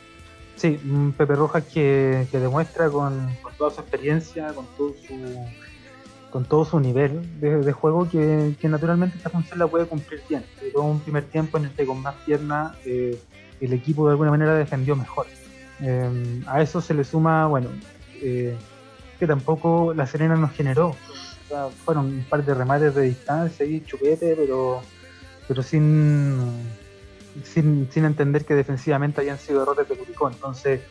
Sí, 0.58 0.78
Pepe 1.18 1.36
Rojas 1.36 1.64
que, 1.64 2.28
demuestra 2.32 2.90
con, 2.90 3.30
toda 3.58 3.72
su 3.72 3.80
experiencia, 3.80 4.54
con 4.54 4.66
todo 4.76 4.94
su, 5.08 5.46
con 6.30 6.44
todo 6.44 6.66
su 6.66 6.80
nivel 6.80 7.40
de, 7.40 7.72
juego, 7.72 8.10
que, 8.10 8.56
naturalmente 8.64 9.16
esta 9.16 9.30
función 9.30 9.60
la 9.60 9.68
puede 9.68 9.86
cumplir 9.86 10.22
bien. 10.28 10.44
Todo 10.74 10.84
un 10.84 11.00
primer 11.00 11.24
tiempo 11.24 11.58
en 11.58 11.66
el 11.66 11.72
que 11.72 11.86
con 11.86 12.02
más 12.02 12.16
piernas 12.26 12.76
eh, 12.86 13.18
el 13.62 13.74
equipo 13.74 14.08
de 14.08 14.12
alguna 14.12 14.32
manera 14.32 14.56
defendió 14.56 14.96
mejor. 14.96 15.28
Eh, 15.82 16.42
a 16.48 16.62
eso 16.62 16.82
se 16.82 16.94
le 16.94 17.04
suma, 17.04 17.48
bueno, 17.48 17.70
eh, 18.22 18.56
que 19.20 19.28
tampoco 19.28 19.94
la 19.94 20.06
Serena 20.06 20.36
nos 20.36 20.52
generó. 20.52 20.96
Fueron 21.86 22.06
un 22.06 22.26
par 22.30 22.44
de 22.44 22.54
remates 22.54 22.96
de 22.96 23.04
distancia 23.04 23.66
y 23.66 23.84
chupete, 23.86 24.36
pero, 24.36 24.82
pero 25.48 25.64
sin, 25.64 26.40
sin, 27.44 27.90
sin 27.92 28.06
entender 28.06 28.46
que 28.46 28.56
defensivamente 28.56 29.22
habían 29.22 29.40
sido 29.40 29.64
errores 29.64 29.88
de 29.88 29.96
Curicó. 29.96 30.30
Entonces, 30.30 30.82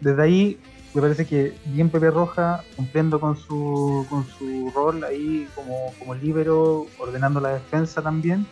desde 0.00 0.22
ahí 0.22 0.60
me 0.94 1.02
parece 1.02 1.26
que 1.26 1.52
bien 1.66 1.90
Pepe 1.90 2.08
Roja 2.10 2.62
cumpliendo 2.76 3.18
con 3.18 3.36
su, 3.36 4.06
con 4.08 4.24
su 4.26 4.70
rol 4.72 5.02
ahí 5.02 5.48
como, 5.56 5.92
como 5.98 6.14
líbero, 6.14 6.86
ordenando 6.98 7.40
la 7.40 7.54
defensa 7.54 8.00
también. 8.00 8.46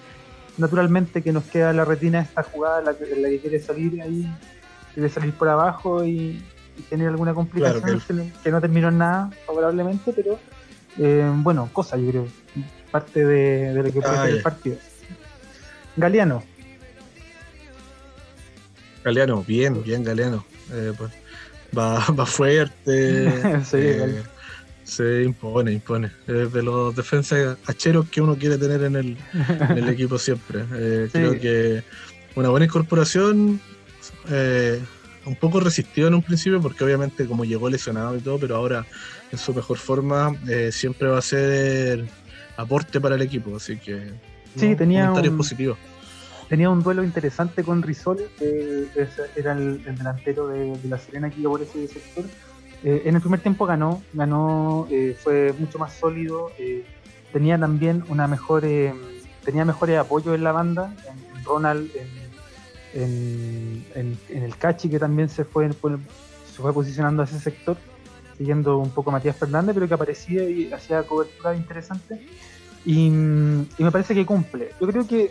Naturalmente 0.58 1.22
que 1.22 1.32
nos 1.32 1.44
queda 1.44 1.72
la 1.72 1.84
retina 1.84 2.20
esta 2.20 2.42
jugada, 2.42 2.80
la 2.82 2.94
que, 2.94 3.14
la 3.16 3.28
que 3.28 3.38
quiere 3.38 3.60
salir 3.60 4.02
ahí, 4.02 4.28
quiere 4.92 5.08
salir 5.08 5.32
por 5.34 5.48
abajo 5.48 6.04
y, 6.04 6.44
tener 6.88 7.08
alguna 7.08 7.34
complicación 7.34 8.32
que, 8.42 8.50
no 8.50 8.60
terminó 8.60 8.88
en 8.88 8.98
nada 8.98 9.30
favorablemente, 9.46 10.12
pero 10.12 10.38
eh, 10.98 11.30
bueno, 11.36 11.68
cosa 11.72 11.96
yo 11.96 12.10
creo, 12.10 12.28
parte 12.90 13.24
de, 13.24 13.74
lo 13.74 13.84
que 13.84 14.00
puede 14.00 14.16
ah, 14.16 14.24
ser 14.24 14.34
el 14.34 14.42
partido. 14.42 14.76
Galeano. 15.96 16.42
Galeano, 19.04 19.42
bien, 19.42 19.82
bien 19.82 20.04
Galeano. 20.04 20.44
Eh, 20.72 20.92
pues 20.96 21.12
va, 21.76 22.04
va 22.18 22.26
fuerte. 22.26 23.32
Eh, 23.72 24.22
se 24.84 25.22
impone, 25.22 25.72
impone. 25.72 26.10
de 26.26 26.62
los 26.62 26.94
defensas 26.94 27.56
hacheros 27.66 28.08
que 28.10 28.20
uno 28.20 28.36
quiere 28.36 28.58
tener 28.58 28.82
en 28.82 28.96
el, 28.96 29.16
equipo 29.88 30.18
siempre. 30.18 30.64
Eh, 30.74 31.08
creo 31.10 31.40
que 31.40 31.82
una 32.34 32.50
buena 32.50 32.66
incorporación. 32.66 33.60
Eh, 34.28 34.80
un 35.24 35.36
poco 35.36 35.60
resistió 35.60 36.06
en 36.06 36.14
un 36.14 36.22
principio 36.22 36.60
porque 36.60 36.84
obviamente 36.84 37.26
como 37.26 37.44
llegó 37.44 37.68
lesionado 37.68 38.16
y 38.16 38.20
todo, 38.20 38.38
pero 38.38 38.56
ahora 38.56 38.86
en 39.30 39.38
su 39.38 39.54
mejor 39.54 39.78
forma 39.78 40.34
siempre 40.70 41.08
va 41.08 41.18
a 41.18 41.22
ser 41.22 42.06
aporte 42.56 43.00
para 43.00 43.14
el 43.14 43.22
equipo, 43.22 43.56
así 43.56 43.76
que 43.76 44.10
sí, 44.56 44.74
tenía 44.74 45.06
comentarios 45.06 45.34
positivos 45.34 45.78
tenía 46.52 46.68
un 46.68 46.82
duelo 46.82 47.02
interesante 47.02 47.64
con 47.64 47.80
Risol, 47.80 48.18
que 48.38 48.86
era 49.36 49.52
el, 49.52 49.82
delantero 49.96 50.48
de, 50.48 50.78
La 50.86 50.98
Serena 50.98 51.30
que 51.30 51.40
iba 51.40 51.50
por 51.50 51.62
ese 51.62 51.88
sector. 51.88 52.26
Eh, 52.84 53.04
en 53.06 53.14
el 53.14 53.22
primer 53.22 53.40
tiempo 53.40 53.64
ganó, 53.64 54.02
ganó, 54.12 54.86
eh, 54.90 55.16
fue 55.18 55.54
mucho 55.58 55.78
más 55.78 55.94
sólido, 55.94 56.50
eh, 56.58 56.84
tenía 57.32 57.58
también 57.58 58.04
una 58.10 58.28
mejor, 58.28 58.64
tenía 59.42 59.64
mejores 59.64 59.98
apoyos 59.98 60.34
en 60.34 60.44
la 60.44 60.52
banda, 60.52 60.94
en, 61.08 61.42
Ronald, 61.42 61.90
en, 61.96 62.21
el 62.94 64.54
Cachi 64.58 64.88
que 64.88 64.98
también 64.98 65.28
se 65.28 65.44
fue, 65.44 65.68
se 65.70 66.62
fue 66.62 66.72
posicionando 66.72 67.22
a 67.22 67.24
ese 67.24 67.40
sector, 67.40 67.76
siguiendo 68.36 68.78
un 68.78 68.90
poco 68.90 69.10
a 69.10 69.14
Matías 69.14 69.36
Fernández, 69.36 69.74
pero 69.74 69.88
que 69.88 69.94
aparecía 69.94 70.48
y 70.48 70.72
hacía 70.72 71.02
cobertura 71.02 71.54
interesante. 71.54 72.26
Y, 72.84 73.06
y, 73.06 73.84
me 73.84 73.90
parece 73.92 74.14
que 74.14 74.26
cumple. 74.26 74.70
Yo 74.80 74.88
creo 74.88 75.06
que 75.06 75.30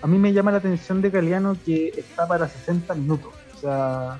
a 0.00 0.06
mí 0.06 0.18
me 0.18 0.32
llama 0.32 0.50
la 0.50 0.58
atención 0.58 1.02
de 1.02 1.10
Galeano 1.10 1.56
que 1.64 1.88
está 1.96 2.26
para 2.26 2.48
60 2.48 2.94
minutos. 2.94 3.34
O 3.54 3.60
sea, 3.60 4.18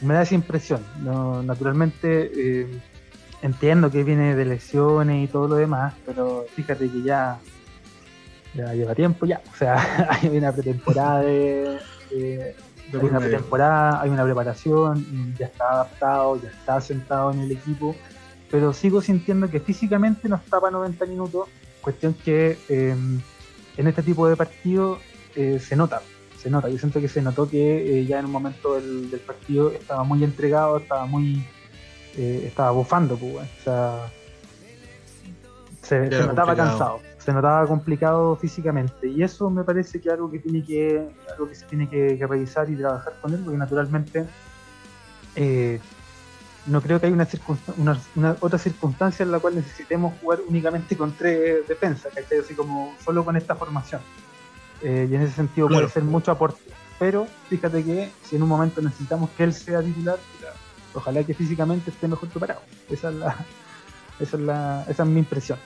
me 0.00 0.14
da 0.14 0.22
esa 0.22 0.34
impresión. 0.34 0.84
No, 1.02 1.42
naturalmente 1.42 2.30
eh, 2.34 2.80
entiendo 3.42 3.90
que 3.90 4.04
viene 4.04 4.34
de 4.34 4.44
lesiones 4.44 5.24
y 5.24 5.30
todo 5.30 5.48
lo 5.48 5.56
demás, 5.56 5.94
pero 6.06 6.46
fíjate 6.54 6.88
que 6.88 7.02
ya, 7.02 7.38
ya 8.54 8.72
lleva 8.74 8.94
tiempo 8.94 9.26
ya. 9.26 9.40
O 9.52 9.56
sea, 9.56 10.08
hay 10.22 10.36
una 10.36 10.52
pretemporada 10.52 11.22
de, 11.22 11.78
hay 12.12 12.98
una 13.00 13.20
pretemporada, 13.20 14.00
hay 14.00 14.10
una 14.10 14.24
preparación, 14.24 15.34
ya 15.38 15.46
está 15.46 15.70
adaptado, 15.70 16.40
ya 16.42 16.48
está 16.48 16.80
sentado 16.80 17.32
en 17.32 17.40
el 17.40 17.52
equipo, 17.52 17.94
pero 18.50 18.72
sigo 18.72 19.00
sintiendo 19.00 19.50
que 19.50 19.60
físicamente 19.60 20.28
no 20.28 20.36
está 20.36 20.60
para 20.60 20.72
90 20.72 21.06
minutos, 21.06 21.48
cuestión 21.80 22.14
que 22.14 22.58
eh, 22.68 22.94
en 23.76 23.86
este 23.86 24.02
tipo 24.02 24.28
de 24.28 24.36
partido 24.36 24.98
eh, 25.34 25.58
se 25.58 25.76
nota, 25.76 26.02
se 26.40 26.50
nota. 26.50 26.68
Yo 26.68 26.78
siento 26.78 27.00
que 27.00 27.08
se 27.08 27.22
notó 27.22 27.48
que 27.48 28.00
eh, 28.00 28.06
ya 28.06 28.20
en 28.20 28.26
un 28.26 28.32
momento 28.32 28.74
del, 28.74 29.20
partido 29.26 29.72
estaba 29.72 30.04
muy 30.04 30.22
entregado, 30.22 30.78
estaba 30.78 31.06
muy. 31.06 31.46
Eh, 32.16 32.44
estaba 32.46 32.70
bufando, 32.70 33.16
pues, 33.16 33.34
o 33.34 33.64
sea. 33.64 34.12
Se, 35.82 36.08
notaba 36.08 36.56
cansado, 36.56 37.00
se 37.24 37.32
notaba 37.32 37.66
complicado 37.66 38.36
físicamente. 38.36 39.08
Y 39.08 39.22
eso 39.22 39.50
me 39.50 39.64
parece 39.64 40.00
que 40.00 40.08
es 40.08 40.14
algo 40.14 40.30
que 40.30 40.38
tiene 40.38 40.62
que, 40.62 41.08
algo 41.32 41.48
que 41.48 41.54
se 41.54 41.66
tiene 41.66 41.88
que, 41.88 42.18
que 42.18 42.26
revisar 42.26 42.68
y 42.68 42.76
trabajar 42.76 43.14
con 43.20 43.32
él, 43.32 43.40
porque 43.44 43.58
naturalmente 43.58 44.26
no 46.66 46.80
creo 46.80 47.00
que 47.00 47.06
haya 47.06 47.28
una, 47.76 47.98
una, 48.14 48.36
otra 48.40 48.58
circunstancia 48.58 49.22
en 49.22 49.32
la 49.32 49.38
cual 49.38 49.56
necesitemos 49.56 50.14
jugar 50.20 50.40
únicamente 50.48 50.96
con 50.96 51.12
tres 51.12 51.66
defensas, 51.68 52.12
que 52.14 52.38
así 52.38 52.54
como 52.54 52.94
solo 53.04 53.24
con 53.24 53.36
esta 53.36 53.54
formación. 53.54 54.00
Eh, 54.82 55.08
y 55.10 55.14
en 55.14 55.22
ese 55.22 55.34
sentido 55.34 55.68
puede 55.68 55.88
ser 55.88 56.02
mucho 56.02 56.30
aporte. 56.30 56.60
Pero 56.98 57.26
fíjate 57.48 57.82
que 57.84 58.10
si 58.22 58.36
en 58.36 58.42
un 58.42 58.48
momento 58.48 58.80
necesitamos 58.80 59.30
que 59.30 59.44
él 59.44 59.52
sea 59.52 59.82
titular, 59.82 60.18
ojalá 60.94 61.22
que 61.24 61.34
físicamente 61.34 61.90
esté 61.90 62.08
mejor 62.08 62.28
preparado. 62.28 62.60
Esa 62.88 63.10
es 63.10 63.14
la, 63.16 63.36
esa 64.20 64.36
es 64.36 64.42
la, 64.42 64.84
esa 64.88 65.02
es 65.02 65.08
mi 65.08 65.18
impresión. 65.18 65.58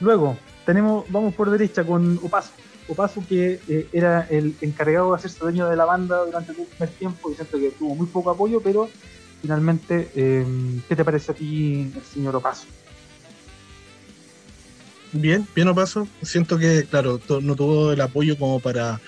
Luego, 0.00 0.36
tenemos, 0.64 1.04
vamos 1.10 1.34
por 1.34 1.50
derecha 1.50 1.84
con 1.84 2.18
Opaso. 2.22 2.52
Opaso 2.88 3.22
que 3.28 3.60
eh, 3.68 3.88
era 3.92 4.26
el 4.30 4.54
encargado 4.60 5.10
de 5.10 5.16
hacerse 5.16 5.40
dueño 5.40 5.68
de 5.68 5.76
la 5.76 5.84
banda 5.84 6.24
durante 6.24 6.52
el 6.52 6.58
primer 6.66 6.88
tiempo 6.94 7.30
y 7.30 7.34
siento 7.34 7.58
que 7.58 7.70
tuvo 7.70 7.94
muy 7.94 8.06
poco 8.06 8.30
apoyo, 8.30 8.60
pero 8.62 8.88
finalmente, 9.42 10.10
em, 10.14 10.80
¿qué 10.88 10.96
te 10.96 11.04
parece 11.04 11.32
a 11.32 11.34
ti 11.34 11.92
el 11.94 12.02
señor 12.02 12.36
Opaso? 12.36 12.66
Bien, 15.12 15.46
bien 15.54 15.68
Opaso. 15.68 16.06
Siento 16.22 16.58
que, 16.58 16.84
claro, 16.84 17.20
no 17.42 17.56
tuvo 17.56 17.92
el 17.92 18.00
apoyo 18.00 18.38
como 18.38 18.60
para, 18.60 19.00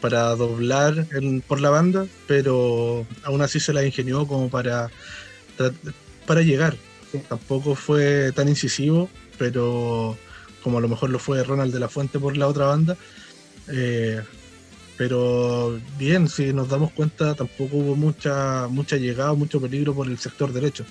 para 0.00 0.34
doblar 0.34 1.06
por 1.46 1.60
la 1.60 1.70
banda, 1.70 2.06
pero 2.26 3.06
aún 3.22 3.42
así 3.42 3.60
se 3.60 3.72
la 3.72 3.84
ingenió 3.84 4.26
como 4.26 4.48
para, 4.50 4.90
para 6.26 6.42
llegar. 6.42 6.76
Tampoco 7.28 7.74
fue 7.74 8.32
tan 8.32 8.48
incisivo, 8.48 9.10
pero 9.38 10.16
como 10.62 10.78
a 10.78 10.80
lo 10.80 10.88
mejor 10.88 11.10
lo 11.10 11.18
fue 11.18 11.42
Ronald 11.42 11.72
de 11.72 11.80
la 11.80 11.88
Fuente 11.88 12.18
por 12.18 12.36
la 12.36 12.48
otra 12.48 12.66
banda, 12.66 12.96
eh, 13.68 14.22
pero 14.96 15.78
bien, 15.98 16.28
si 16.28 16.52
nos 16.52 16.68
damos 16.68 16.92
cuenta, 16.92 17.34
tampoco 17.34 17.76
hubo 17.76 17.96
mucha, 17.96 18.68
mucha 18.68 18.96
llegada, 18.96 19.34
mucho 19.34 19.60
peligro 19.60 19.94
por 19.94 20.06
el 20.06 20.18
sector 20.18 20.52
derecho. 20.52 20.84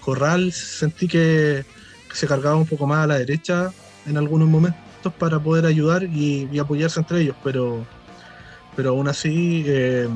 Corral 0.00 0.52
sentí 0.52 1.08
que, 1.08 1.64
se 2.12 2.26
cargaba 2.26 2.56
un 2.56 2.66
poco 2.66 2.86
más 2.86 3.04
a 3.04 3.06
la 3.06 3.18
derecha 3.18 3.70
en 4.06 4.16
algunos 4.16 4.48
momentos 4.48 5.12
para 5.18 5.38
poder 5.38 5.66
ayudar 5.66 6.04
y, 6.04 6.58
apoyarse 6.58 7.00
entre 7.00 7.20
ellos, 7.22 7.36
pero, 7.42 7.84
pero 8.76 8.90
aún 8.90 9.08
así, 9.08 9.64
eh, 9.66 10.08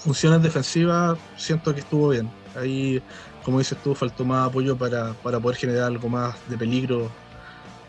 funciones 0.00 0.42
defensivas 0.42 1.18
siento 1.36 1.74
que 1.74 1.80
estuvo 1.80 2.10
bien. 2.10 2.30
Ahí, 2.54 3.02
como 3.44 3.58
dices 3.58 3.76
tú, 3.82 3.94
faltó 3.94 4.24
más 4.24 4.48
apoyo 4.48 4.76
para, 4.76 5.12
poder 5.14 5.56
generar 5.56 5.84
algo 5.84 6.08
más 6.08 6.34
de 6.48 6.56
peligro 6.56 7.10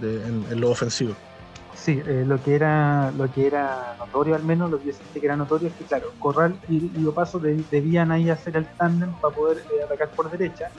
en 0.01 0.59
lo 0.59 0.69
ofensivo. 0.69 1.15
Sí, 1.77 2.01
eh, 2.05 2.25
lo 2.27 2.43
que 2.43 2.55
era 2.55 3.11
lo 3.11 3.31
que 3.31 3.47
era 3.47 3.95
notorio 3.97 4.35
al 4.35 4.43
menos, 4.43 4.69
lo 4.69 4.77
que 4.77 4.87
yo 4.87 4.93
sentí 4.93 5.21
que 5.21 5.27
era 5.27 5.37
notorio 5.37 5.69
es 5.69 5.73
que 5.75 5.85
claro, 5.85 6.11
Corral 6.19 6.59
y, 6.67 6.91
y 6.93 7.05
Opaso 7.05 7.39
debían 7.39 8.11
ahí 8.11 8.29
hacer 8.29 8.57
el 8.57 8.65
tándem 8.65 9.13
para 9.21 9.33
poder 9.33 9.59
eh, 9.59 9.83
atacar 9.85 10.09
por 10.09 10.29
derecha. 10.29 10.69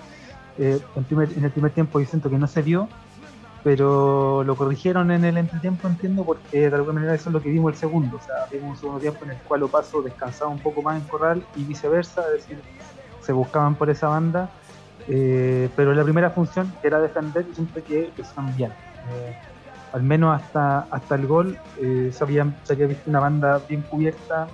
Eh, 0.59 0.79
en, 0.97 1.45
el 1.45 1.51
primer 1.51 1.71
tiempo 1.71 1.99
yo 1.99 2.07
siento 2.07 2.29
que 2.29 2.37
no 2.37 2.47
se 2.47 2.61
vio, 2.63 2.89
pero 3.65 4.43
lo 4.45 4.57
corrigieron 4.57 5.11
en 5.11 5.25
el 5.25 5.39
entretiempo, 5.39 5.89
entiendo, 5.89 6.25
porque 6.25 6.69
de 6.69 6.77
alguna 6.77 6.95
manera 6.95 7.15
eso 7.15 7.31
es 7.31 7.33
lo 7.33 7.41
que 7.41 7.49
vimos 7.49 7.73
el 7.73 7.79
segundo. 7.79 8.17
O 8.17 8.21
sea, 8.21 8.47
vimos 8.53 8.73
un 8.73 8.77
segundo 8.77 9.01
tiempo 9.01 9.25
en 9.25 9.31
el 9.31 9.39
cual 9.39 9.63
Opaso 9.63 10.03
descansaba 10.03 10.51
un 10.51 10.59
poco 10.59 10.83
más 10.83 11.01
en 11.01 11.09
Corral 11.09 11.43
y 11.57 11.63
viceversa, 11.63 12.23
es 12.35 12.43
decir, 12.43 12.61
se 13.23 13.33
buscaban 13.33 13.77
por 13.77 13.89
esa 13.89 14.09
banda. 14.09 14.51
pero 15.07 15.95
la 15.95 16.05
primera 16.05 16.29
función, 16.31 16.71
era 16.83 17.01
defender, 17.01 17.47
yo 17.47 17.55
siento 17.55 17.83
que 17.83 18.11
están 18.19 18.55
bien 18.57 18.73
al 19.93 20.03
menos 20.03 20.41
hasta, 20.41 20.81
hasta 20.91 21.15
el 21.15 21.27
gol, 21.27 21.57
eh, 21.81 22.11
se, 22.13 22.25
había, 22.25 22.45
visto 22.45 23.09
una 23.09 23.21
banda 23.21 23.61
bien 23.69 23.83
cubierta, 23.83 24.49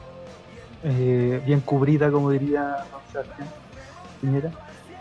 eh, 0.83 1.40
bien 1.44 1.61
cubrida, 1.61 2.11
como 2.11 2.30
diría 2.30 2.76
Sebastián 3.11 3.48
Piñera. 4.20 4.50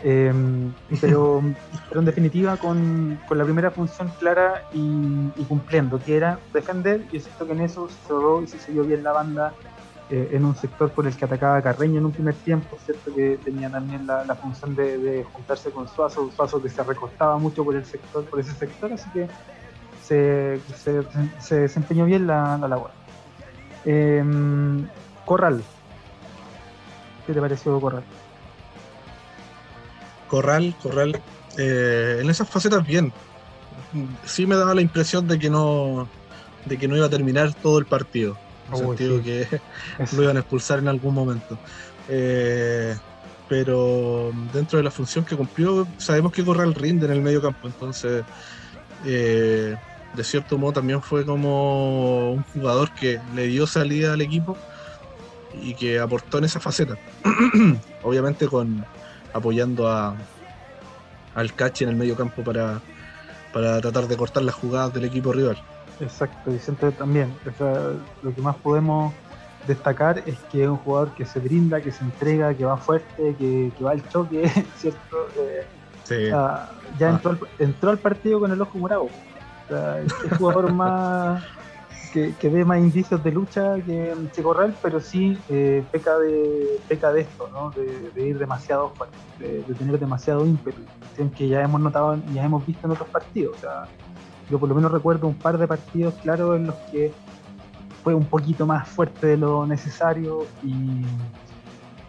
Em, 0.02 0.72
pero, 1.00 1.42
pero, 1.88 2.00
en 2.00 2.06
definitiva 2.06 2.56
con, 2.56 3.18
la 3.30 3.44
primera 3.44 3.70
función 3.70 4.10
clara 4.18 4.62
y, 4.72 5.30
cumpliendo, 5.48 5.98
que 5.98 6.16
era 6.16 6.38
defender, 6.52 7.02
y 7.12 7.18
es 7.18 7.24
cierto 7.24 7.46
que 7.46 7.52
en 7.52 7.60
eso 7.60 7.88
se 7.88 8.08
cerró 8.08 8.42
y 8.42 8.46
se 8.46 8.58
siguió 8.58 8.84
bien 8.84 9.02
la 9.02 9.12
banda 9.12 9.54
eh, 10.10 10.30
en 10.32 10.44
un 10.44 10.54
sector 10.54 10.90
por 10.90 11.06
el 11.06 11.16
que 11.16 11.24
atacaba 11.24 11.62
Carreño 11.62 11.98
en 11.98 12.04
un 12.04 12.12
primer 12.12 12.34
tiempo, 12.34 12.76
cierto 12.84 13.14
que 13.14 13.38
tenía 13.42 13.70
también 13.70 14.06
la, 14.06 14.34
función 14.34 14.76
de, 14.76 15.24
juntarse 15.32 15.70
con 15.70 15.88
Suazo, 15.88 16.30
Suazo 16.36 16.60
que 16.60 16.68
se 16.68 16.82
recostaba 16.82 17.38
mucho 17.38 17.64
por 17.64 17.74
el 17.74 17.86
sector, 17.86 18.24
por 18.24 18.38
ese 18.38 18.52
sector, 18.52 18.92
así 18.92 19.08
que 19.14 19.28
se, 20.02 20.60
se, 21.40 21.60
desempeñó 21.60 22.04
bien 22.04 22.26
la, 22.26 22.58
labor. 22.58 22.90
Em, 23.86 24.86
Corral. 25.24 25.62
¿Qué 27.26 27.32
te 27.32 27.40
pareció 27.40 27.80
Corral? 27.80 28.04
Corral, 30.28 30.74
Corral, 30.82 31.22
eh, 31.56 32.18
en 32.20 32.28
esas 32.28 32.46
facetas 32.46 32.86
bien. 32.86 33.10
Sí 34.26 34.46
me 34.46 34.56
daba 34.56 34.74
la 34.74 34.82
impresión 34.82 35.26
de 35.26 35.38
que 35.38 35.48
no 35.48 36.08
de 36.66 36.78
que 36.78 36.88
no 36.88 36.96
iba 36.96 37.06
a 37.06 37.10
terminar 37.10 37.54
todo 37.54 37.78
el 37.78 37.86
partido. 37.86 38.36
En 38.72 38.78
sentido 38.78 39.22
que 39.22 39.46
lo 40.16 40.22
iban 40.22 40.36
a 40.36 40.40
expulsar 40.40 40.78
en 40.78 40.88
algún 40.88 41.14
momento. 41.14 41.58
Eh, 42.08 42.96
pero 43.48 44.32
dentro 44.52 44.78
de 44.78 44.84
la 44.84 44.90
función 44.90 45.24
que 45.24 45.36
cumplió, 45.36 45.86
sabemos 45.98 46.32
que 46.32 46.44
Corral 46.44 46.74
rinde 46.74 47.06
en 47.06 47.12
el 47.12 47.20
medio 47.20 47.42
campo, 47.42 47.66
entonces 47.66 48.24
eh, 49.04 49.76
de 50.14 50.24
cierto 50.24 50.56
modo 50.56 50.72
también 50.72 51.02
fue 51.02 51.26
como 51.26 52.32
un 52.32 52.42
jugador 52.54 52.90
que 52.92 53.20
le 53.34 53.46
dio 53.46 53.66
salida 53.66 54.14
al 54.14 54.22
equipo 54.22 54.56
y 55.60 55.74
que 55.74 56.00
aportó 56.00 56.38
en 56.38 56.44
esa 56.44 56.60
faceta. 56.60 56.96
Obviamente 58.02 58.48
con 58.48 58.84
apoyando 59.32 59.88
a, 59.88 60.16
al 61.34 61.52
Cachi 61.54 61.84
en 61.84 61.90
el 61.90 61.96
medio 61.96 62.16
campo 62.16 62.42
para, 62.42 62.80
para 63.52 63.80
tratar 63.80 64.06
de 64.06 64.16
cortar 64.16 64.44
las 64.44 64.54
jugadas 64.54 64.94
del 64.94 65.04
equipo 65.04 65.32
rival. 65.32 65.58
Exacto, 66.00 66.52
y 66.52 66.58
siempre 66.58 66.92
también. 66.92 67.32
lo 68.22 68.34
que 68.34 68.40
más 68.40 68.56
podemos 68.56 69.12
destacar 69.66 70.22
es 70.26 70.38
que 70.50 70.64
es 70.64 70.68
un 70.68 70.76
jugador 70.76 71.10
que 71.14 71.24
se 71.24 71.40
brinda, 71.40 71.80
que 71.80 71.90
se 71.90 72.04
entrega, 72.04 72.54
que 72.54 72.64
va 72.64 72.76
fuerte, 72.76 73.34
que, 73.36 73.72
va 73.82 73.92
al 73.92 74.08
choque, 74.08 74.48
¿cierto? 74.76 75.28
Eh, 75.38 75.66
sí. 76.04 76.28
ya 76.98 77.10
entró, 77.10 77.32
al, 77.32 77.38
entró 77.58 77.90
al 77.90 77.98
partido 77.98 78.40
con 78.40 78.52
el 78.52 78.60
ojo 78.60 78.78
morado. 78.78 79.08
es 80.04 80.30
el 80.30 80.36
jugador 80.36 80.72
más 80.74 81.42
que, 82.12 82.34
que, 82.36 82.48
ve 82.48 82.64
más 82.64 82.78
indicios 82.78 83.24
de 83.24 83.32
lucha 83.32 83.74
que 83.84 84.14
Corral, 84.42 84.76
pero 84.80 85.00
sí 85.00 85.36
eh, 85.48 85.82
peca 85.90 86.16
de 86.18 86.78
peca 86.88 87.12
de 87.12 87.22
esto, 87.22 87.48
¿no? 87.52 87.70
de, 87.70 88.28
ir 88.28 88.38
demasiado 88.38 88.90
fuerte, 88.90 89.16
de, 89.40 89.74
tener 89.74 89.98
demasiado 89.98 90.46
ímpetu, 90.46 90.80
que 91.36 91.48
ya 91.48 91.62
hemos 91.62 91.80
notado, 91.80 92.16
ya 92.32 92.44
hemos 92.44 92.64
visto 92.64 92.86
en 92.86 92.92
otros 92.92 93.08
partidos. 93.08 93.56
O 93.56 93.60
sea, 93.60 93.88
yo 94.50 94.58
por 94.58 94.68
lo 94.68 94.74
menos 94.74 94.92
recuerdo 94.92 95.26
un 95.26 95.34
par 95.34 95.58
de 95.58 95.66
partidos 95.66 96.14
claros 96.22 96.56
en 96.56 96.66
los 96.66 96.74
que 96.90 97.12
fue 98.02 98.14
un 98.14 98.26
poquito 98.26 98.66
más 98.66 98.86
fuerte 98.88 99.28
de 99.28 99.36
lo 99.36 99.66
necesario 99.66 100.46
y, 100.62 101.04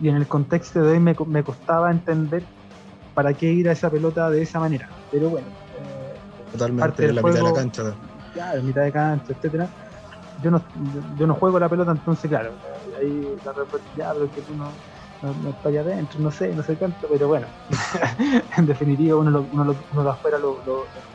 en 0.05 0.15
el 0.15 0.27
contexto 0.27 0.83
de 0.83 0.91
hoy 0.91 0.99
me, 0.99 1.15
me, 1.25 1.43
costaba 1.43 1.89
entender 1.89 2.43
para 3.13 3.33
qué 3.33 3.51
ir 3.51 3.69
a 3.69 3.71
esa 3.71 3.89
pelota 3.89 4.29
de 4.29 4.41
esa 4.41 4.59
manera. 4.59 4.89
Pero 5.09 5.29
bueno. 5.29 5.47
Eh, 5.47 6.51
Totalmente, 6.51 7.13
la 7.13 7.21
mitad 7.21 7.33
de 7.33 7.43
la 7.43 7.53
cancha. 7.53 7.83
Claro, 8.33 8.63
mitad 8.63 8.81
de 8.81 8.91
cancha, 8.91 9.25
etcétera. 9.31 9.69
Yo 10.43 10.51
no, 10.51 10.61
yo 11.17 11.25
no 11.25 11.33
juego 11.35 11.57
la 11.59 11.69
pelota, 11.69 11.91
entonces 11.91 12.29
claro, 12.29 12.51
ahí 12.99 13.35
la 13.45 13.53
ya, 13.95 14.13
pero 14.13 14.29
que 14.31 14.41
tú 14.41 14.53
no, 14.53 14.65
no, 15.33 15.49
está 15.49 15.69
allá 15.69 15.81
adentro, 15.81 16.19
no 16.19 16.31
sé, 16.31 16.53
no 16.53 16.63
sé 16.63 16.75
cuánto, 16.75 17.07
pero 17.07 17.27
bueno, 17.27 17.47
en 18.57 18.65
definitiva 18.65 19.17
uno, 19.17 19.31
lo, 19.31 19.47
uno, 19.51 19.63
lo, 19.65 19.75
uno 19.91 20.03
de 20.03 20.09
afuera 20.09 20.37
lo, 20.37 20.61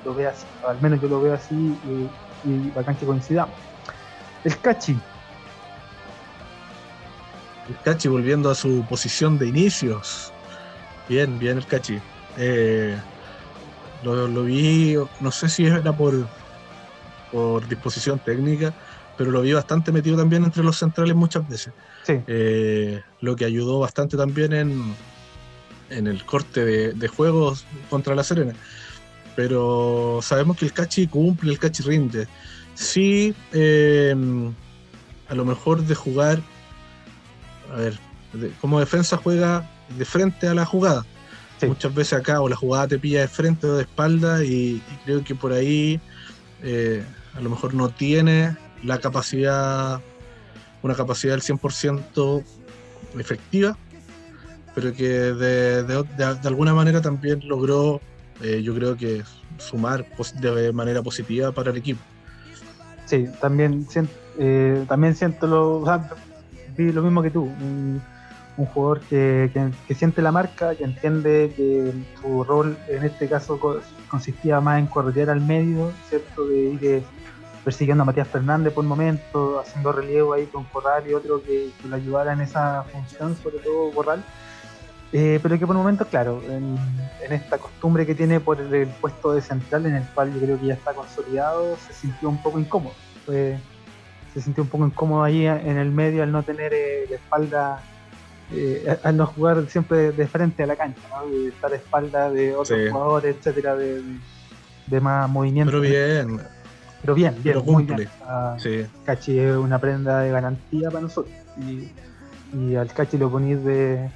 lo, 0.05 0.15
ve 0.15 0.27
así, 0.27 0.47
al 0.67 0.81
menos 0.81 1.01
yo 1.01 1.09
lo 1.09 1.21
veo 1.21 1.35
así 1.35 1.55
y, 1.55 2.51
y 2.51 2.71
bacán 2.71 2.97
que 2.97 3.07
coincidamos. 3.07 3.55
El 4.45 4.59
Cachi. 4.59 4.99
El 7.69 7.77
Cachi 7.85 8.09
volviendo 8.09 8.51
a 8.51 8.55
su 8.55 8.85
posición 8.89 9.39
de 9.39 9.49
inicios. 9.49 10.33
Bien, 11.09 11.39
bien 11.39 11.59
el 11.59 11.67
Cachi. 11.67 12.01
Eh, 12.37 12.99
lo, 14.03 14.45
vi, 14.45 14.97
no 15.21 15.31
sé 15.31 15.49
si 15.49 15.67
era 15.67 15.93
por, 15.93 16.27
por 17.31 17.67
disposición 17.69 18.19
técnica, 18.19 18.73
pero 19.21 19.33
lo 19.33 19.43
vi 19.43 19.53
bastante 19.53 19.93
metido 19.93 20.17
también 20.17 20.45
entre 20.45 20.65
los 20.65 20.79
centrales 20.79 21.15
muchas 21.15 21.47
veces. 21.47 21.75
Eh, 22.09 23.03
lo 23.21 23.37
que 23.37 23.45
ayudó 23.45 23.79
bastante 23.79 24.17
también 24.17 24.55
en, 24.55 24.95
en 25.91 26.07
el 26.07 26.25
corte 26.25 26.95
de, 26.95 27.09
juegos 27.09 27.67
contra 27.91 28.15
la 28.15 28.25
Serena. 28.25 28.55
Pero 29.37 30.21
sabemos 30.23 30.57
que 30.57 30.65
el 30.65 30.73
Cachi 30.73 31.07
cumple, 31.07 31.53
el 31.53 31.59
Cachi 31.59 31.83
rinde 31.83 32.29
sí, 32.73 33.35
em, 33.53 34.55
a 35.29 35.35
lo 35.35 35.45
mejor 35.45 35.83
de 35.83 35.95
jugar, 35.95 36.41
a 37.71 37.77
ver, 37.77 37.99
como 38.63 38.81
defensa 38.81 39.19
juega 39.19 39.71
de 39.99 40.07
frente 40.07 40.49
a 40.49 40.55
la 40.55 40.65
jugada. 40.65 41.05
Muchas 41.61 41.95
veces 41.95 42.15
acá 42.15 42.41
o 42.41 42.49
la 42.49 42.57
jugada 42.57 42.89
te 42.89 42.99
pilla 42.99 43.21
de 43.21 43.29
frente 43.29 43.67
o 43.67 43.77
de 43.77 43.83
espalda 43.83 44.43
y, 44.43 44.83
creo 45.05 45.23
que 45.23 45.35
por 45.35 45.53
ahí 45.53 46.01
eh, 46.63 47.05
a 47.35 47.41
lo 47.43 47.51
mejor 47.51 47.75
no 47.75 47.91
tiene 47.91 48.57
la 48.85 48.99
capacidad, 48.99 50.01
una 50.83 50.95
capacidad 50.95 51.35
del 51.35 51.43
100% 51.43 52.45
efectiva, 53.19 53.77
pero 54.75 54.93
que 54.93 55.09
de, 55.09 56.05
alguna 56.45 56.75
manera 56.75 57.01
también 57.01 57.47
logró, 57.47 58.01
eh, 58.43 58.63
yo 58.63 58.75
creo 58.75 58.97
que 58.97 59.23
sumar 59.59 60.07
de 60.41 60.73
manera 60.73 61.03
positiva 61.03 61.53
para 61.53 61.71
el 61.71 61.77
equipo. 61.77 62.01
Sí, 63.07 63.27
también, 63.41 63.87
eh, 64.39 64.85
también 64.89 65.17
siento 65.17 65.47
lo, 65.47 65.85
lo 66.77 67.03
mismo 67.03 67.23
que 67.23 67.31
tú. 67.31 67.43
Un, 67.43 68.01
jugador 68.75 69.01
que, 69.01 69.51
siente 69.97 70.21
la 70.21 70.31
marca, 70.33 70.75
que 70.75 70.85
entiende 70.85 71.51
que 71.57 71.95
su 72.21 72.45
rol 72.45 72.77
en 72.89 73.05
este 73.05 73.27
caso 73.27 73.59
consistía 74.09 74.61
más 74.61 74.79
en 74.79 74.87
correr 74.87 75.31
al 75.31 75.41
medio, 75.41 75.93
¿cierto? 76.11 76.47
De 76.47 76.99
eh, 76.99 77.03
persiguiendo 77.65 78.03
a 78.03 78.05
Matías 78.05 78.29
Fernández 78.29 78.73
por 78.73 78.85
un 78.85 78.89
momento, 78.89 79.61
haciendo 79.61 79.93
relevo 79.93 80.33
ahí 80.33 80.47
con 80.47 80.65
Corral 80.65 81.05
y 81.09 81.15
otro 81.15 81.43
que, 81.43 81.71
que, 81.81 81.89
lo 81.89 81.97
ayudara 81.97 82.33
en 82.33 82.41
esa 82.41 82.85
función, 82.85 83.37
sobre 83.37 83.59
todo 83.59 83.91
Corral. 83.93 84.25
Eh, 85.13 85.41
pero 85.43 85.59
que 85.59 85.67
por 85.67 85.75
un 85.75 85.83
momento, 85.83 86.07
claro, 86.07 86.41
en, 86.49 86.79
esta 87.31 87.59
costumbre 87.59 88.07
que 88.07 88.15
tiene 88.15 88.39
por 88.39 88.61
el, 88.61 88.87
puesto 89.01 89.33
de 89.33 89.41
central, 89.41 89.87
en 89.87 89.97
el 89.97 90.05
cual 90.15 90.33
yo 90.33 90.41
creo 90.41 90.61
que 90.61 90.67
ya 90.67 90.75
está 90.75 90.93
consolidado, 90.93 91.77
se 91.77 91.93
sintió 91.93 92.29
un 92.29 92.41
poco 92.43 92.61
incómodo. 92.61 92.95
se 93.27 94.41
sintió 94.41 94.63
un 94.63 94.69
poco 94.69 94.87
incómodo 94.87 95.25
ahí 95.25 95.47
en 95.47 95.79
el 95.79 95.91
medio 95.91 96.23
al 96.23 96.31
no 96.31 96.43
tener 96.45 96.73
eh, 96.73 97.07
la 97.09 97.17
espalda, 97.17 97.83
eh, 98.53 98.99
al 99.03 99.17
no 99.17 99.27
jugar 99.27 99.67
siempre 99.69 100.13
de, 100.13 100.27
frente 100.29 100.63
a 100.63 100.67
la 100.67 100.77
cancha, 100.77 101.03
¿no? 101.11 101.49
estar 101.49 101.73
a 101.73 101.77
espalda 101.77 102.31
de 102.31 102.55
otros 102.55 102.79
jugadores, 102.91 103.37
etcétera, 103.37 103.75
de, 103.75 105.01
más 105.01 105.29
movimiento. 105.29 105.73
Pero 105.73 105.83
bien. 105.83 106.41
Pero 107.01 107.15
bien, 107.15 107.35
bien, 107.43 107.59
muy 107.65 107.85
bien. 107.85 108.09
Ah, 108.23 108.57
Cachi 109.05 109.39
es 109.39 109.57
una 109.57 109.79
prenda 109.79 110.21
de 110.21 110.31
garantía 110.31 110.91
para 110.91 111.03
nosotros. 111.03 111.35
Y, 111.59 111.91
y 112.57 112.77
al 112.77 112.93
Cachi 112.93 113.17
lo 113.17 113.31
ponéis 113.31 113.65
de 113.65 114.11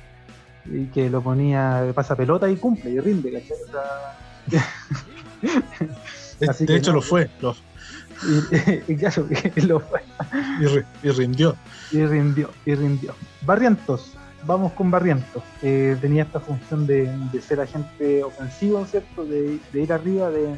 y 0.67 0.87
que 0.87 1.11
lo 1.11 1.21
ponía 1.23 1.83
de 1.83 1.93
pasapelota 1.93 2.49
y 2.51 2.57
cumple 2.57 2.91
y 2.91 3.01
rinde, 3.01 3.31
de, 6.41 6.77
hecho 6.77 6.93
lo 6.93 7.03
fue. 7.03 7.31
Lo... 7.41 7.55
Y, 8.89 8.97
claro, 8.97 9.29
lo 9.57 9.81
fue. 9.81 10.01
Y, 11.03 11.11
rindió. 11.11 11.57
Y 11.93 12.05
rindió, 12.07 12.51
y 12.65 12.75
rindió. 12.75 13.15
Barrientos, 13.43 14.15
vamos 14.47 14.73
con 14.73 14.91
Barrientos. 14.91 15.43
tenía 15.61 16.23
esta 16.23 16.41
función 16.41 16.87
de, 16.87 17.11
ser 17.47 17.61
agente 17.61 18.25
ofensivo, 18.25 18.85
¿cierto? 18.87 19.25
De, 19.25 19.61
ir 19.75 19.93
arriba, 19.93 20.31
de, 20.31 20.57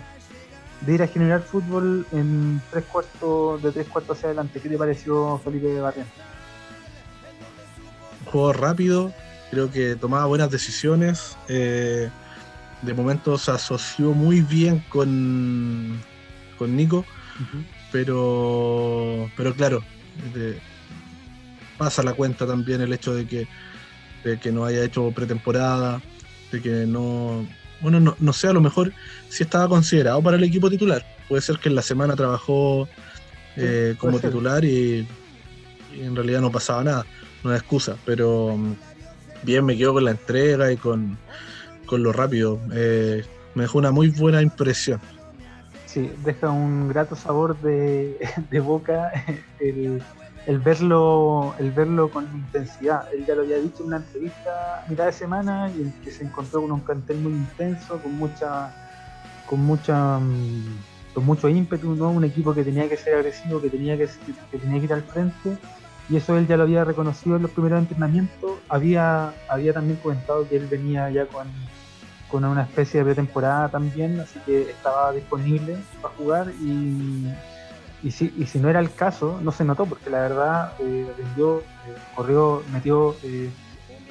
ir 0.86 1.02
a 1.02 1.06
generar 1.06 1.42
fútbol 1.42 2.06
en 2.12 2.60
tres 2.70 2.84
cuartos, 2.84 3.62
de 3.62 3.72
tres 3.72 3.88
cuartos 3.88 4.18
hacia 4.18 4.28
adelante. 4.28 4.60
¿Qué 4.60 4.68
te 4.68 4.78
pareció 4.78 5.40
Felipe 5.44 5.66
de 5.66 5.80
Barrientos? 5.80 6.26
juego 8.26 8.52
rápido, 8.52 9.12
creo 9.50 9.70
que 9.70 9.96
tomaba 9.96 10.26
buenas 10.26 10.50
decisiones. 10.50 11.36
Eh, 11.48 12.10
de 12.82 12.94
momento 12.94 13.38
se 13.38 13.50
asoció 13.50 14.12
muy 14.12 14.42
bien 14.42 14.84
con, 14.90 15.98
con 16.58 16.76
Nico, 16.76 17.04
pero, 17.90 19.30
pero 19.36 19.54
claro, 19.54 19.82
pasa 21.78 22.02
la 22.02 22.12
cuenta 22.12 22.46
también 22.46 22.80
el 22.82 22.92
hecho 22.92 23.14
de 23.14 23.26
que, 23.26 23.48
de 24.24 24.38
que 24.38 24.52
no 24.52 24.64
haya 24.66 24.84
hecho 24.84 25.10
pretemporada, 25.12 26.02
de 26.52 26.60
que 26.60 26.86
no, 26.86 27.46
bueno, 27.80 28.00
no, 28.00 28.16
no 28.18 28.32
sé, 28.32 28.48
a 28.48 28.52
lo 28.52 28.60
mejor 28.60 28.92
si 29.28 29.42
estaba 29.42 29.68
considerado 29.68 30.22
para 30.22 30.36
el 30.36 30.44
equipo 30.44 30.70
titular. 30.70 31.04
Puede 31.28 31.42
ser 31.42 31.58
que 31.58 31.68
en 31.68 31.74
la 31.74 31.82
semana 31.82 32.16
trabajó 32.16 32.88
eh, 33.56 33.94
como 33.98 34.18
titular 34.18 34.64
y, 34.64 35.06
y, 35.94 36.00
en 36.02 36.14
realidad 36.14 36.40
no 36.40 36.52
pasaba 36.52 36.84
nada, 36.84 37.06
no 37.42 37.54
es 37.54 37.60
excusa, 37.60 37.96
pero 38.04 38.58
bien 39.42 39.64
me 39.64 39.76
quedo 39.76 39.94
con 39.94 40.04
la 40.04 40.10
entrega 40.10 40.70
y 40.72 40.76
con, 40.76 41.16
lo 41.90 42.12
rápido. 42.12 42.60
Eh, 42.72 43.24
me 43.54 43.62
dejó 43.62 43.78
una 43.78 43.90
muy 43.90 44.08
buena 44.08 44.42
impresión. 44.42 45.00
Sí, 45.86 46.10
deja 46.24 46.50
un 46.50 46.88
grato 46.88 47.16
sabor 47.16 47.58
de, 47.62 48.18
boca 48.60 49.10
el, 49.60 50.02
verlo 50.58 51.54
el 51.58 51.72
verlo 51.72 52.10
con 52.10 52.24
intensidad. 52.24 53.12
Él 53.12 53.26
ya 53.26 53.34
lo 53.34 53.42
había 53.42 53.56
dicho 53.56 53.82
en 53.82 53.88
una 53.88 53.96
entrevista 53.98 54.84
mitad 54.88 55.06
de 55.06 55.12
semana 55.12 55.70
y 55.76 55.82
en 55.82 55.92
que 56.04 56.10
se 56.10 56.24
encontró 56.24 56.62
con 56.62 56.72
un 56.72 56.80
plantel 56.80 57.18
muy 57.18 57.32
intenso, 57.32 58.00
con 58.00 58.16
mucha 58.16 58.72
con 59.46 59.60
mucha 59.64 60.18
mm, 60.18 60.78
con 61.14 61.24
mucho 61.24 61.48
ímpetu, 61.48 61.94
¿no? 61.94 62.10
un 62.10 62.24
equipo 62.24 62.52
que 62.54 62.62
tenía 62.62 62.88
que 62.88 62.96
ser 62.96 63.14
agresivo, 63.14 63.60
que 63.60 63.70
tenía 63.70 63.96
que, 63.96 64.06
que 64.50 64.58
tenía 64.58 64.78
que 64.78 64.84
ir 64.84 64.92
al 64.92 65.02
frente, 65.02 65.56
y 66.10 66.16
eso 66.16 66.36
él 66.36 66.46
ya 66.46 66.56
lo 66.56 66.64
había 66.64 66.84
reconocido 66.84 67.36
en 67.36 67.42
los 67.42 67.50
primeros 67.50 67.80
entrenamientos. 67.80 68.52
Había, 68.68 69.32
había 69.48 69.72
también 69.72 69.98
comentado 70.02 70.46
que 70.46 70.56
él 70.56 70.66
venía 70.66 71.08
ya 71.10 71.26
con, 71.26 71.46
con 72.30 72.44
una 72.44 72.62
especie 72.62 73.00
de 73.00 73.06
pretemporada 73.06 73.70
también, 73.70 74.20
así 74.20 74.38
que 74.44 74.70
estaba 74.70 75.10
disponible 75.12 75.78
para 76.02 76.14
jugar 76.14 76.52
y, 76.60 77.32
y, 78.02 78.10
si, 78.10 78.32
y 78.36 78.46
si 78.46 78.58
no 78.58 78.68
era 78.68 78.80
el 78.80 78.92
caso, 78.92 79.40
no 79.42 79.52
se 79.52 79.64
notó, 79.64 79.86
porque 79.86 80.10
la 80.10 80.20
verdad 80.20 80.72
eh, 80.80 81.06
vendió, 81.16 81.60
eh, 81.60 81.62
corrió, 82.14 82.62
metió, 82.72 83.16
eh, 83.22 83.50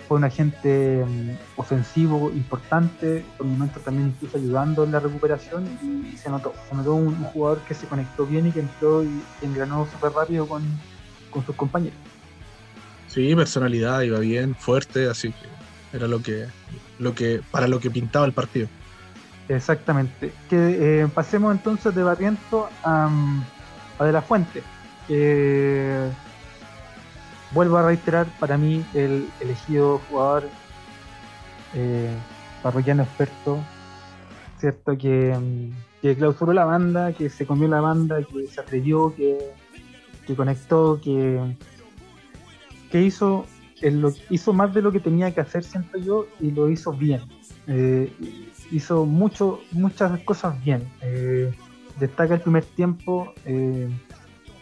fue 0.07 0.17
un 0.17 0.23
agente 0.23 1.03
mm, 1.05 1.59
ofensivo 1.59 2.31
importante, 2.31 3.25
por 3.37 3.45
momentos 3.45 3.83
también 3.83 4.09
incluso 4.09 4.37
ayudando 4.37 4.83
en 4.83 4.91
la 4.91 4.99
recuperación 4.99 5.65
y, 5.81 6.17
se 6.17 6.29
notó, 6.29 6.53
se 6.69 6.75
notó 6.75 6.95
un, 6.95 7.15
jugador 7.25 7.59
que 7.67 7.73
se 7.73 7.87
conectó 7.87 8.25
bien 8.25 8.47
y 8.47 8.51
que 8.51 8.61
entró 8.61 9.03
y, 9.03 9.23
engranó 9.41 9.87
súper 9.91 10.11
rápido 10.11 10.47
con, 10.47 10.63
con 11.29 11.45
sus 11.45 11.55
compañeros. 11.55 11.97
Sí, 13.07 13.35
personalidad, 13.35 14.01
iba 14.01 14.19
bien, 14.19 14.55
fuerte, 14.55 15.09
así 15.09 15.31
que 15.31 15.95
era 15.95 16.07
lo 16.07 16.21
que, 16.21 16.47
lo 16.99 17.15
que, 17.15 17.41
para 17.51 17.67
lo 17.67 17.79
que 17.79 17.89
pintaba 17.89 18.25
el 18.25 18.33
partido. 18.33 18.67
Exactamente. 19.47 20.33
Que 20.49 21.01
eh, 21.03 21.07
pasemos 21.07 21.55
entonces 21.55 21.93
de 21.95 22.03
Barriento 22.03 22.69
a, 22.83 23.09
De 23.99 24.11
La 24.11 24.21
Fuente. 24.21 24.61
vuelvo 27.51 27.77
a 27.77 27.87
reiterar, 27.87 28.27
para 28.39 28.57
mí 28.57 28.85
el 28.93 29.29
elegido 29.39 30.01
jugador 30.09 30.43
eh, 31.73 32.13
parroquiano 32.61 33.03
experto, 33.03 33.59
cierto 34.59 34.97
que, 34.97 35.35
que, 36.01 36.15
clausuró 36.15 36.53
la 36.53 36.65
banda, 36.65 37.13
que 37.13 37.29
se 37.29 37.45
comió 37.45 37.67
la 37.67 37.81
banda, 37.81 38.21
que 38.23 38.47
se 38.47 38.59
atrevió, 38.59 39.15
que, 39.15 39.37
que 40.25 40.35
conectó, 40.35 40.99
que, 41.01 41.55
que 42.91 43.01
hizo 43.01 43.45
hizo 44.29 44.53
más 44.53 44.73
de 44.73 44.81
lo 44.81 44.91
que 44.91 44.99
tenía 44.99 45.33
que 45.33 45.41
hacer, 45.41 45.63
siento 45.63 45.97
yo, 45.97 46.27
y 46.39 46.51
lo 46.51 46.69
hizo 46.69 46.91
bien. 46.91 47.21
Eh, 47.67 48.11
hizo 48.71 49.05
mucho, 49.05 49.59
muchas 49.71 50.19
cosas 50.21 50.63
bien. 50.63 50.87
Eh, 51.01 51.53
destaca 51.99 52.35
el 52.35 52.41
primer 52.41 52.65
tiempo 52.65 53.33
eh, 53.45 53.89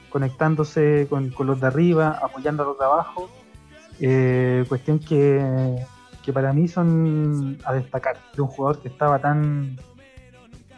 conectándose 0.10 1.08
con, 1.10 1.34
los 1.40 1.60
de 1.60 1.68
arriba, 1.68 2.20
apoyando 2.22 2.64
a 2.64 2.66
los 2.68 2.78
de 2.80 2.86
abajo. 2.86 3.30
cuestión 4.70 5.00
que, 5.00 5.76
que, 6.24 6.34
para 6.34 6.54
mí 6.54 6.68
son 6.68 7.58
a 7.66 7.74
destacar 7.74 8.18
de 8.36 8.42
un 8.42 8.48
jugador 8.48 8.82
que 8.82 8.90
estaba 8.90 9.20
tan 9.20 9.78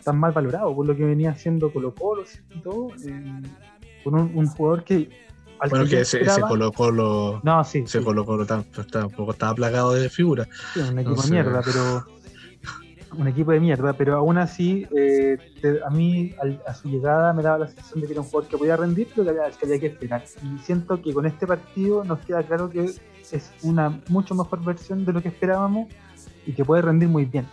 tan 0.03 0.19
mal 0.19 0.31
valorado 0.33 0.75
por 0.75 0.85
lo 0.85 0.95
que 0.95 1.03
venía 1.03 1.31
haciendo 1.31 1.73
Colo 1.73 1.93
Colo 1.95 2.23
y 2.53 2.59
todo. 2.59 2.89
con 4.03 4.13
un 4.13 4.47
jugador 4.47 4.83
que 4.83 5.09
bueno, 5.69 5.85
que, 5.87 6.01
ese, 6.01 6.19
Colo 6.41 6.71
Colo. 6.71 7.41
No, 7.43 7.63
sí. 7.63 7.79
Ese 7.79 8.01
Colo 8.01 8.25
Colo 8.25 8.45
tampoco 8.45 9.31
estaba 9.31 9.55
plagado 9.55 9.93
de 9.93 10.09
figuras. 10.09 10.47
Sí, 10.73 10.79
un 10.81 10.99
equipo 10.99 11.21
de 11.21 11.31
mierda, 11.31 11.61
pero. 11.63 12.05
Un 13.17 13.27
equipo 13.27 13.51
de 13.51 13.59
mierda, 13.59 13.93
pero 13.93 14.15
aún 14.15 14.37
así, 14.37 14.87
eh, 14.95 15.37
a 15.85 15.89
mí 15.89 16.33
a 16.65 16.73
su 16.73 16.89
llegada 16.89 17.33
me 17.33 17.43
daba 17.43 17.59
la 17.59 17.67
sensación 17.67 18.01
de 18.01 18.07
que 18.07 18.13
era 18.13 18.21
un 18.21 18.27
jugador 18.27 18.49
que 18.49 18.57
podía 18.57 18.75
rendir, 18.75 19.07
pero 19.15 19.23
que 19.23 19.39
había, 19.39 19.79
que 19.79 19.87
esperar. 19.87 20.23
Y 20.43 20.59
siento 20.59 21.01
que 21.01 21.13
con 21.13 21.25
este 21.25 21.47
partido 21.47 22.03
nos 22.03 22.19
queda 22.19 22.43
claro 22.43 22.69
que 22.69 22.91
es 23.31 23.51
una 23.63 24.01
mucho 24.09 24.35
mejor 24.35 24.63
versión 24.63 25.05
de 25.05 25.13
lo 25.13 25.21
que 25.21 25.29
esperábamos 25.29 25.87
y 26.45 26.53
que 26.53 26.65
puede 26.65 26.81
rendir 26.81 27.09
muy 27.09 27.25
bien. 27.25 27.45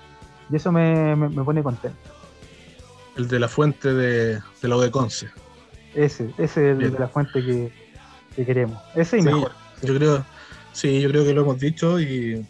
Y 0.50 0.56
eso 0.56 0.72
me, 0.72 1.16
pone 1.44 1.62
contento. 1.62 1.98
El 3.16 3.28
de 3.28 3.38
la 3.38 3.48
fuente 3.48 3.92
de, 3.92 4.40
de 4.60 4.68
la 4.68 4.90
Conce. 4.90 5.28
Ese, 5.94 6.30
ese 6.38 6.44
es 6.44 6.56
el 6.56 6.92
de 6.92 6.98
la 6.98 7.08
fuente 7.08 7.44
que, 7.44 7.72
que 8.34 8.44
queremos. 8.44 8.78
Ese 8.94 9.18
y 9.18 9.22
mejor. 9.22 9.52
Yo 9.82 9.94
creo, 9.94 10.24
sí, 10.72 11.00
yo 11.00 11.08
creo 11.10 11.24
que 11.24 11.34
lo 11.34 11.42
hemos 11.42 11.58
dicho 11.58 12.00
y 12.00 12.46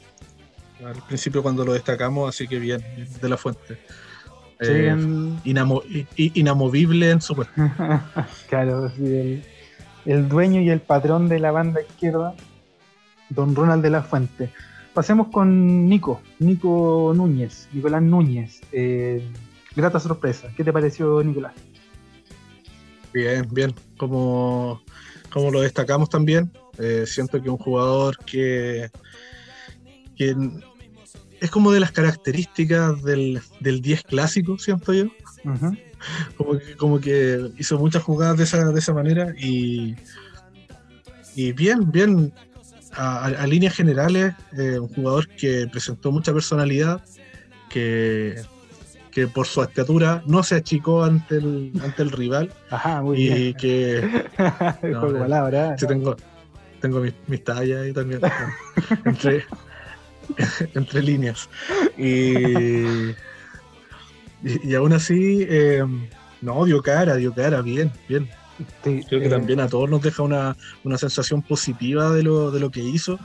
al 0.85 1.03
principio 1.07 1.43
cuando 1.43 1.65
lo 1.65 1.73
destacamos, 1.73 2.29
así 2.29 2.47
que 2.47 2.59
bien, 2.59 2.83
de 3.21 3.29
la 3.29 3.37
fuente. 3.37 3.79
Eh, 4.61 4.97
inamovible 6.35 7.11
en 7.11 7.21
su 7.21 7.35
Claro, 8.49 8.91
sí, 8.91 9.43
el, 10.05 10.29
dueño 10.29 10.61
y 10.61 10.71
el 10.71 10.81
patrón 10.81 11.29
de 11.29 11.41
la 11.41 11.51
banda 11.51 11.81
izquierda, 11.81 12.35
don 13.29 13.57
Ronald 13.57 13.83
de 13.83 13.91
la 13.91 14.03
Fuente. 14.03 14.51
Pasemos 14.95 15.29
con 15.29 15.89
Nico, 15.89 16.21
Nico 16.39 17.13
Núñez, 17.17 17.69
Nicolás 17.73 18.03
Núñez. 18.03 18.61
Eh, 18.71 19.27
grata 19.75 19.99
sorpresa. 19.99 20.49
¿Qué 20.57 20.63
te 20.63 20.73
pareció, 20.73 21.23
Nicolás? 21.25 21.55
Bien, 23.13 23.49
bien. 23.51 23.75
Como 23.97 24.83
como 25.33 25.51
lo 25.51 25.63
destacamos 25.63 26.09
también. 26.09 26.53
Eh, 26.79 27.05
siento 27.07 27.43
que 27.43 27.49
un 27.49 27.59
jugador 27.59 28.17
que, 28.25 28.91
es 31.43 31.51
como 31.51 31.73
de 31.73 31.81
las 31.81 31.93
características 31.93 33.03
del, 33.03 33.41
del 33.61 33.83
10 33.83 34.05
clásico, 34.05 34.59
siento 34.59 34.93
yo. 34.93 35.07
como, 36.37 36.59
que, 36.59 36.77
como 36.77 37.01
que 37.01 37.51
hizo 37.59 37.79
muchas 37.79 38.03
jugadas 38.03 38.39
de 38.39 38.45
esa, 38.45 38.65
de 38.73 38.79
esa 38.79 38.95
manera 38.95 39.35
y, 39.39 39.97
y 41.35 41.53
bien, 41.53 41.91
bien. 41.91 42.33
A, 42.95 43.47
líneas 43.47 43.75
generales, 43.75 44.35
eh, 44.59 44.79
un 44.79 44.89
jugador 44.89 45.27
que 45.27 45.67
presentó 45.67 46.13
mucha 46.13 46.31
personalidad, 46.35 47.03
que 47.71 48.37
que 49.11 49.29
por 49.29 49.47
su 49.47 49.63
estatura 49.63 50.23
no 50.27 50.43
se 50.43 50.57
achicó 50.57 51.05
ante 51.05 51.37
el, 51.37 51.73
ante 51.83 52.03
el 52.03 52.11
rival. 52.11 52.53
Ajá, 52.71 53.03
muy 53.03 53.19
y 53.19 53.29
bien. 53.29 53.55
que. 53.55 54.25
tengo 55.87 56.17
tengo 56.81 57.01
mis, 57.01 57.15
mis, 57.29 57.45
tallas 57.45 57.83
ahí 57.83 57.93
también. 57.93 58.21
entre, 59.05 59.45
entre 60.75 61.03
líneas. 61.03 61.49
Y, 61.97 63.13
y, 64.43 64.75
aún 64.75 64.93
así, 64.93 65.47
eh, 65.49 65.85
no, 66.41 66.65
dio 66.65 66.83
cara, 66.83 67.17
dio 67.17 67.33
cara, 67.33 67.63
bien, 67.63 67.93
bien. 68.09 68.29
Creo 68.83 69.03
que 69.09 69.27
eh, 69.27 69.31
también 69.31 69.61
a 69.61 69.69
todos 69.69 69.89
nos 69.89 70.03
deja 70.03 70.23
una, 70.23 70.57
una 70.85 70.99
sensación 70.99 71.43
positiva 71.43 72.11
de 72.11 72.23
lo, 72.23 72.51
de 72.51 72.61
lo 72.61 72.71
que 72.71 72.81
hizo 72.81 73.19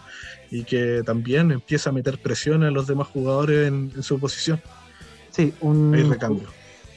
y 0.50 0.64
que 0.64 1.04
también 1.06 1.52
empieza 1.52 1.90
a 1.90 1.94
meter 1.94 2.20
presión 2.20 2.64
a 2.64 2.72
los 2.72 2.88
demás 2.88 3.08
jugadores 3.08 3.68
en, 3.68 3.92
en 3.96 4.04
su 4.04 4.20
posición. 4.20 4.62
Sí, 5.32 5.54
un, 5.60 5.94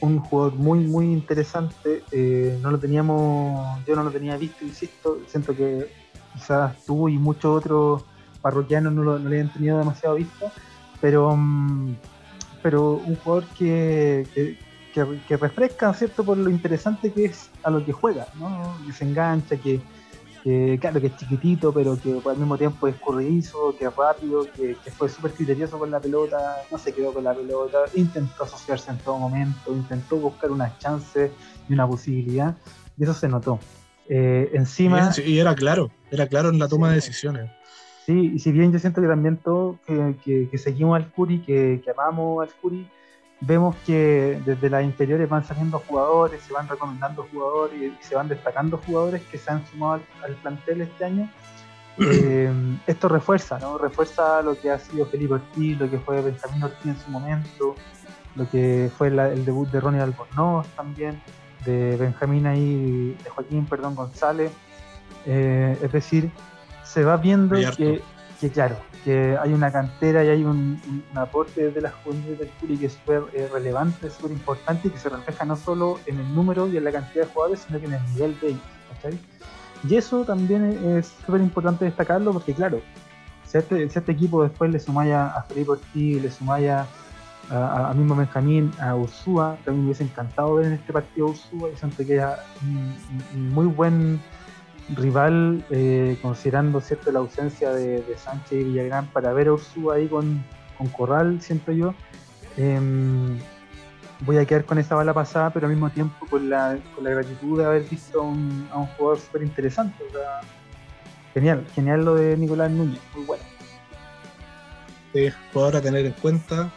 un 0.01 0.19
jugador 0.19 0.55
muy, 0.55 0.79
muy 0.79 1.05
interesante. 1.05 2.03
Eh, 2.11 2.57
no 2.61 2.71
lo 2.71 2.79
teníamos, 2.79 3.85
yo 3.85 3.95
no 3.95 4.03
lo 4.03 4.11
tenía 4.11 4.35
visto, 4.35 4.65
insisto. 4.65 5.19
Siento 5.27 5.55
que 5.55 5.87
quizás 6.33 6.83
tú 6.85 7.07
y 7.07 7.17
muchos 7.17 7.57
otros 7.57 8.03
parroquianos 8.41 8.93
no 8.93 9.03
lo, 9.03 9.19
no 9.19 9.29
han 9.29 9.53
tenido 9.53 9.77
demasiado 9.77 10.15
visto, 10.15 10.51
pero, 10.99 11.35
mm, 11.35 11.95
pero 12.61 12.93
un 12.93 13.15
jugador 13.17 13.45
que, 13.57 14.57
que, 14.93 15.37
refresca, 15.37 15.93
¿cierto? 15.93 16.23
Por 16.23 16.37
lo 16.37 16.49
interesante 16.49 17.11
que 17.11 17.25
es 17.25 17.49
a 17.63 17.69
lo 17.69 17.85
que 17.85 17.93
juega, 17.93 18.27
¿no? 18.35 18.75
Que 18.85 18.93
se 18.93 19.05
engancha, 19.05 19.57
que 19.57 19.81
que 20.43 20.77
claro 20.79 20.99
que 20.99 21.07
es 21.07 21.17
chiquitito, 21.17 21.73
pero 21.73 21.99
que 21.99 22.19
al 22.27 22.37
mismo 22.37 22.57
tiempo 22.57 22.87
es 22.87 22.95
corredizo, 22.95 23.75
que 23.77 23.85
es 23.85 23.95
rápido, 23.95 24.47
que, 24.51 24.75
fue 24.97 25.07
súper 25.09 25.31
criterioso 25.31 25.77
con 25.77 25.91
la 25.91 25.99
pelota, 25.99 26.37
no 26.71 26.77
se 26.77 26.93
quedó 26.93 27.13
con 27.13 27.23
la 27.23 27.33
pelota, 27.33 27.79
intentó 27.93 28.43
asociarse 28.43 28.91
en 28.91 28.97
todo 28.99 29.17
momento, 29.17 29.73
intentó 29.73 30.17
buscar 30.17 30.51
unas 30.51 30.77
chances 30.79 31.31
y 31.69 31.73
una 31.73 31.87
posibilidad, 31.87 32.55
y 32.97 33.03
eso 33.03 33.13
se 33.13 33.27
notó. 33.27 33.59
Eh, 34.09 34.49
encima... 34.53 35.11
y 35.25 35.39
era 35.39 35.55
claro, 35.55 35.91
era 36.09 36.27
claro 36.27 36.49
en 36.49 36.59
la 36.59 36.67
toma 36.67 36.89
de 36.89 36.95
decisiones. 36.95 37.49
Sí, 38.05 38.31
y 38.35 38.39
si 38.39 38.51
bien 38.51 38.71
yo 38.71 38.79
siento 38.79 39.01
que 39.01 39.07
también 39.07 39.37
todo, 39.37 39.77
que, 39.85 40.47
que, 40.49 40.57
seguimos 40.57 40.95
al 40.95 41.11
Curi, 41.11 41.39
que, 41.39 41.81
que 41.83 41.91
amamos 41.91 42.47
al 42.47 42.53
Curi, 42.55 42.87
vemos 43.41 43.75
que 43.85 44.41
desde 44.45 44.69
las 44.69 44.83
inferiores 44.83 45.27
van 45.27 45.43
saliendo 45.43 45.79
jugadores, 45.79 46.41
se 46.41 46.53
van 46.53 46.67
recomendando 46.67 47.27
jugadores 47.31 47.91
y 47.99 48.03
se 48.03 48.15
van 48.15 48.27
destacando 48.27 48.77
jugadores 48.77 49.21
que 49.23 49.37
se 49.37 49.51
han 49.51 49.65
sumado 49.67 50.01
al, 50.23 50.35
plantel 50.35 50.81
este 50.81 51.05
año. 51.05 51.29
Eh, 51.99 52.49
esto 52.87 53.09
refuerza, 53.09 53.59
¿no? 53.59 53.77
Refuerza 53.77 54.41
lo 54.41 54.59
que 54.59 54.71
ha 54.71 54.79
sido 54.79 55.05
Felipe 55.05 55.33
Ortiz, 55.33 55.77
lo 55.77 55.89
que 55.89 55.99
fue 55.99 56.21
Benjamín 56.21 56.63
Ortiz 56.63 56.85
en 56.85 56.97
su 56.97 57.11
momento, 57.11 57.75
lo 58.35 58.49
que 58.49 58.89
fue 58.97 59.09
el 59.09 59.45
debut 59.45 59.69
de 59.69 59.81
Ronnie 59.81 60.01
Albornoz 60.01 60.65
también, 60.69 61.21
de 61.65 61.97
Benjamín 61.97 62.47
ahí, 62.47 63.15
de 63.23 63.29
Joaquín, 63.29 63.65
perdón, 63.65 63.95
González. 63.95 64.51
Eh, 65.25 65.77
es 65.83 65.91
decir, 65.91 66.31
se 66.91 67.03
va 67.05 67.15
viendo 67.17 67.55
que, 67.77 68.01
que, 68.39 68.49
claro, 68.49 68.75
que 69.05 69.37
hay 69.41 69.53
una 69.53 69.71
cantera 69.71 70.25
y 70.25 70.29
hay 70.29 70.43
un, 70.43 70.81
aporte 71.15 71.71
de 71.71 71.81
las 71.81 71.93
comunidades 71.93 72.39
del 72.39 72.49
Curi 72.59 72.77
que 72.77 72.87
es 72.87 72.93
súper 72.93 73.23
eh, 73.33 73.49
relevante, 73.51 74.09
súper 74.09 74.31
importante 74.31 74.89
y 74.89 74.91
que 74.91 74.97
se 74.97 75.07
refleja 75.07 75.45
no 75.45 75.55
solo 75.55 75.99
en 76.05 76.19
el 76.19 76.35
número 76.35 76.67
y 76.67 76.75
en 76.75 76.83
la 76.83 76.91
cantidad 76.91 77.25
de 77.25 77.31
jugadores, 77.31 77.61
sino 77.65 77.79
que 77.79 77.85
en 77.85 77.93
el 77.93 78.05
nivel 78.13 78.39
de 78.41 78.47
ellos. 78.49 78.61
Y 79.87 79.95
eso 79.95 80.25
también 80.25 80.65
es 80.97 81.13
súper 81.25 81.41
importante 81.41 81.85
destacarlo 81.85 82.33
porque, 82.33 82.53
claro, 82.53 82.81
si 83.45 83.57
a, 83.57 83.61
este, 83.61 83.83
este 83.83 84.11
equipo 84.11 84.43
después 84.43 84.69
le 84.69 84.79
sumáis 84.79 85.13
a 85.13 85.43
Felipe 85.47 85.71
Ortiz, 85.71 86.21
le 86.21 86.29
sumáis 86.29 86.69
a, 86.69 87.93
mismo 87.95 88.15
Benjamín, 88.15 88.71
a 88.79 88.95
Ursúa, 88.95 89.57
también 89.63 89.79
me 89.79 89.85
hubiese 89.85 90.03
encantado 90.03 90.55
ver 90.55 90.67
en 90.67 90.73
este 90.73 90.93
partido 90.93 91.27
a 91.27 91.29
Ursúa, 91.31 91.69
y 91.73 91.77
siento 91.77 92.05
que 92.05 92.15
era 92.15 92.43
un, 92.61 93.49
muy 93.49 93.65
buen 93.65 94.21
rival, 94.95 95.63
eh, 95.69 96.17
considerando 96.21 96.81
cierto 96.81 97.11
la 97.11 97.19
ausencia 97.19 97.71
de, 97.71 98.03
Sánchez 98.17 98.61
y 98.61 98.63
Villagrán, 98.63 99.07
para 99.07 99.33
ver 99.33 99.47
a 99.47 99.53
Ursúa 99.53 99.95
ahí 99.95 100.07
con, 100.07 100.43
Corral, 100.97 101.39
siento 101.41 101.71
yo. 101.71 101.93
Em, 102.57 103.37
voy 104.21 104.37
a 104.37 104.45
quedar 104.45 104.65
con 104.65 104.79
esa 104.79 104.95
bala 104.95 105.13
pasada, 105.13 105.51
pero 105.51 105.67
al 105.67 105.73
mismo 105.73 105.91
tiempo 105.91 106.25
con 106.27 106.49
la, 106.49 106.79
con 106.95 107.03
la 107.03 107.11
gratitud 107.11 107.59
de 107.59 107.65
haber 107.65 107.83
visto 107.83 108.21
a 108.21 108.23
un, 108.23 108.67
jugador 108.97 109.19
súper 109.19 109.43
interesante. 109.43 110.03
genial, 111.33 111.65
genial 111.75 112.03
lo 112.03 112.15
de 112.15 112.35
Nicolás 112.35 112.71
Núñez, 112.71 112.99
muy 113.15 113.25
bueno. 113.25 113.43
Sí, 115.13 115.29
jugador 115.53 115.75
a 115.75 115.81
tener 115.81 116.05
en 116.05 116.13
cuenta 116.13 116.71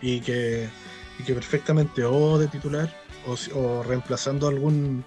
y 0.00 0.20
que, 0.20 0.68
que 1.26 1.34
perfectamente 1.34 2.04
o 2.04 2.38
de 2.38 2.48
titular 2.48 2.88
o, 3.54 3.82
reemplazando 3.82 4.48
algún 4.48 5.04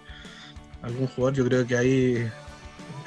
algún 0.81 1.07
jugador, 1.07 1.33
yo 1.33 1.45
creo 1.45 1.65
que 1.65 1.77
ahí 1.77 2.31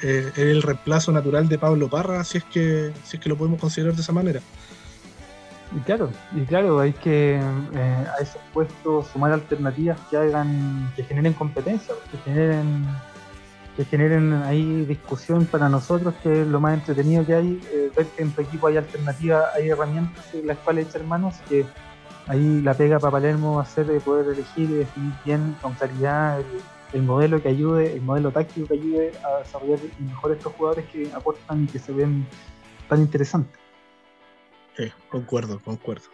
es, 0.01 0.37
el 0.37 0.61
reemplazo 0.61 1.11
natural 1.11 1.47
de 1.47 1.57
Pablo 1.57 1.89
Parra, 1.89 2.23
si 2.23 2.39
es 2.39 2.43
que 2.43 2.91
si 3.03 3.17
es 3.17 3.23
que 3.23 3.29
lo 3.29 3.37
podemos 3.37 3.59
considerar 3.59 3.95
de 3.95 4.01
esa 4.01 4.13
manera. 4.13 4.41
Y 5.75 5.79
claro, 5.81 6.09
y 6.33 6.41
claro, 6.45 6.79
hay 6.79 6.93
que 6.93 7.35
eh, 7.35 8.05
a 8.17 8.21
esos 8.21 8.41
puestos 8.53 9.07
sumar 9.07 9.33
alternativas 9.33 9.99
que 10.09 10.17
hagan, 10.17 10.91
que 10.95 11.03
generen 11.03 11.33
competencia, 11.33 11.93
que 12.09 12.17
generen, 12.19 12.85
que 13.75 13.83
generen 13.83 14.33
ahí 14.33 14.85
discusión 14.85 15.45
para 15.45 15.67
nosotros, 15.67 16.13
que 16.23 16.41
es 16.41 16.47
lo 16.47 16.61
más 16.61 16.73
entretenido 16.73 17.25
que 17.25 17.35
hay, 17.35 17.61
eh, 17.73 17.91
ver 17.95 18.05
que 18.07 18.23
en 18.23 18.31
tu 18.31 18.41
equipo 18.41 18.67
hay 18.67 18.77
alternativas, 18.77 19.43
hay 19.55 19.69
herramientas 19.69 20.33
en 20.33 20.47
las 20.47 20.57
cuales 20.59 20.87
echar 20.87 21.03
manos, 21.03 21.35
que 21.49 21.65
ahí 22.27 22.61
la 22.61 22.73
pega 22.73 22.97
para 22.97 23.11
Palermo 23.11 23.55
va 23.55 23.63
a 23.63 23.65
ser 23.65 23.87
de 23.87 23.99
poder 23.99 24.33
elegir 24.33 24.69
y 24.69 24.73
definir 24.73 25.13
bien 25.25 25.55
con 25.61 25.73
claridad 25.73 26.39
el, 26.39 26.45
modelo 27.01 27.41
que 27.41 27.49
ayude, 27.49 27.93
el 27.93 28.01
modelo 28.01 28.31
táctico 28.31 28.67
que 28.67 28.73
ayude 28.75 29.11
a 29.23 29.39
desarrollar 29.39 29.79
mejor 29.99 30.31
estos 30.31 30.53
jugadores 30.53 30.85
que 30.85 31.11
aportan 31.13 31.63
y 31.63 31.67
que 31.67 31.79
se 31.79 31.91
ven 31.91 32.25
tan 32.87 33.01
interesantes. 33.01 33.59
Sí, 34.75 34.91
concuerdo, 35.09 35.59
concuerdo. 35.59 36.05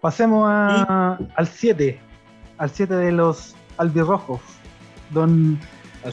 Pasemos 0.00 0.48
a, 0.48 1.18
al 1.34 1.46
7, 1.46 1.98
al 2.58 2.70
7 2.70 2.94
de 2.94 3.12
los 3.12 3.54
albirrojos, 3.78 4.40
don... 5.10 5.58
Al 6.04 6.12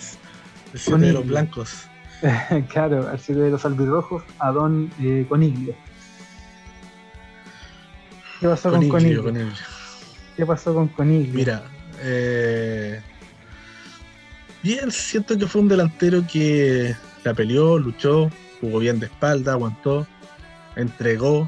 7 0.74 0.98
de 1.00 1.14
los 1.14 1.28
blancos. 1.28 1.88
claro, 2.70 3.08
al 3.08 3.20
7 3.20 3.42
de 3.42 3.52
los 3.52 3.66
albirrojos, 3.66 4.24
a 4.40 4.52
don 4.52 4.90
eh, 5.02 5.26
Coniglio. 5.28 5.76
¿Qué 8.40 8.48
pasó 8.48 8.72
con 8.72 8.88
Coniglio? 8.88 9.34
¿Qué 10.36 10.46
pasó 10.46 10.74
con 10.74 10.88
Coniglio? 10.90 11.34
Mira, 11.34 11.64
eh, 12.02 13.02
bien, 14.66 14.92
siento 14.92 15.38
que 15.38 15.46
fue 15.46 15.62
un 15.62 15.68
delantero 15.68 16.26
que 16.26 16.96
la 17.24 17.36
peleó, 17.36 17.78
luchó, 17.78 18.32
jugó 18.60 18.80
bien 18.80 19.00
de 19.00 19.06
espalda, 19.06 19.52
aguantó, 19.52 20.08
entregó, 20.76 21.48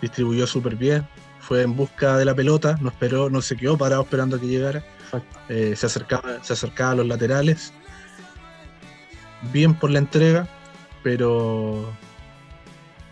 distribuyó 0.00 0.46
súper 0.46 0.74
bien, 0.74 1.06
fue 1.38 1.60
en 1.60 1.76
busca 1.76 2.16
de 2.16 2.24
la 2.24 2.34
pelota, 2.34 2.78
no 2.80 2.88
esperó, 2.88 3.28
no 3.28 3.42
se 3.42 3.56
quedó 3.56 3.76
parado 3.76 4.02
esperando 4.02 4.36
a 4.36 4.40
que 4.40 4.46
llegara, 4.46 4.82
eh, 5.50 5.74
se, 5.76 5.84
acercaba, 5.84 6.42
se 6.42 6.54
acercaba 6.54 6.92
a 6.92 6.94
los 6.94 7.06
laterales, 7.06 7.74
bien 9.52 9.74
por 9.74 9.90
la 9.90 9.98
entrega, 9.98 10.48
pero 11.02 11.92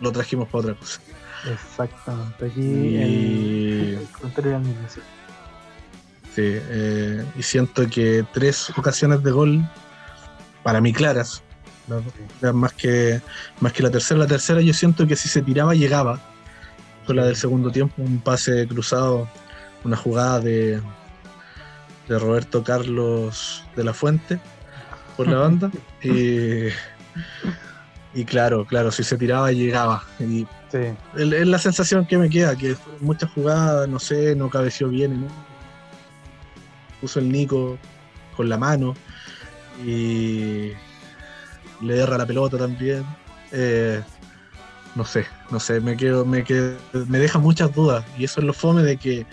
lo 0.01 0.11
trajimos 0.11 0.49
para 0.49 0.61
otra 0.61 0.75
cosa. 0.75 1.03
Exactamente, 1.53 2.47
aquí 2.47 2.63
y... 2.63 2.97
el, 3.93 4.09
contrario 4.11 4.63
sí. 6.39 6.61
Eh, 6.71 7.25
y 7.37 7.43
siento 7.43 7.87
que 7.89 8.25
tres 8.33 8.71
ocasiones 8.77 9.23
de 9.23 9.31
gol, 9.31 9.69
para 10.63 10.81
mí 10.81 10.93
claras, 10.93 11.43
más, 12.53 12.73
que, 12.75 13.21
más 13.61 13.73
que 13.73 13.83
la 13.83 13.91
tercera. 13.91 14.21
La 14.21 14.27
tercera 14.27 14.61
yo 14.61 14.73
siento 14.73 15.07
que 15.07 15.17
si 15.17 15.29
se 15.29 15.43
tiraba 15.43 15.75
llegaba. 15.75 16.21
Fue 17.05 17.15
la 17.15 17.25
del 17.25 17.37
segundo 17.37 17.71
tiempo, 17.71 18.03
un 18.03 18.21
pase 18.21 18.69
cruzado, 18.69 19.29
una 19.83 19.97
jugada 19.97 20.41
de, 20.41 20.81
de 22.07 22.19
Roberto 22.19 22.63
Carlos 22.63 23.65
de 23.75 23.85
la 23.85 23.95
Fuente 23.95 24.39
por 25.17 25.27
la 25.27 25.39
banda. 25.39 25.71
y, 26.03 26.69
y 28.15 28.25
claro, 28.27 28.67
claro, 28.67 28.93
si 28.93 29.03
se 29.03 29.17
tiraba 29.17 29.51
llegaba. 29.53 30.05
Y 30.21 30.47
es 31.17 31.47
la 31.47 31.59
sensación 31.59 32.07
que 32.07 32.19
me 32.19 32.29
queda, 32.29 32.55
que 32.57 32.77
muchas 33.01 33.31
jugadas, 33.33 33.89
no 33.89 33.99
sé, 33.99 34.37
no 34.37 34.51
cabeció 34.51 34.89
bien. 34.89 35.27
Puso 37.01 37.21
el 37.21 37.31
Nico 37.31 37.79
con 38.37 38.49
la 38.49 38.59
mano 38.59 38.95
y 39.85 40.73
le 41.81 41.95
derra 41.95 42.19
la 42.19 42.27
pelota 42.27 42.59
también. 42.59 43.05
Eh, 43.53 44.03
no 44.95 45.05
sé, 45.05 45.27
no 45.51 45.61
sé, 45.61 45.81
me 45.81 45.97
quedo, 45.97 46.25
me 46.25 46.45
me 46.93 47.19
deja 47.19 47.39
muchas 47.39 47.75
dudas 47.75 48.05
y 48.19 48.25
eso 48.25 48.41
es 48.41 48.47
lo 48.47 48.53
fome 48.53 48.83
de 48.83 48.97
que 48.97 49.27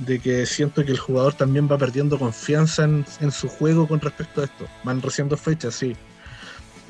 de 0.00 0.18
que 0.18 0.46
siento 0.46 0.84
que 0.84 0.92
el 0.92 0.98
jugador 0.98 1.34
también 1.34 1.68
va 1.70 1.76
perdiendo 1.76 2.18
confianza 2.18 2.84
en, 2.84 3.04
en 3.20 3.30
su 3.30 3.48
juego 3.48 3.86
con 3.86 4.00
respecto 4.00 4.40
a 4.40 4.44
esto. 4.44 4.66
Van 4.82 5.02
recién 5.02 5.28
dos 5.28 5.40
fechas, 5.40 5.74
sí, 5.74 5.94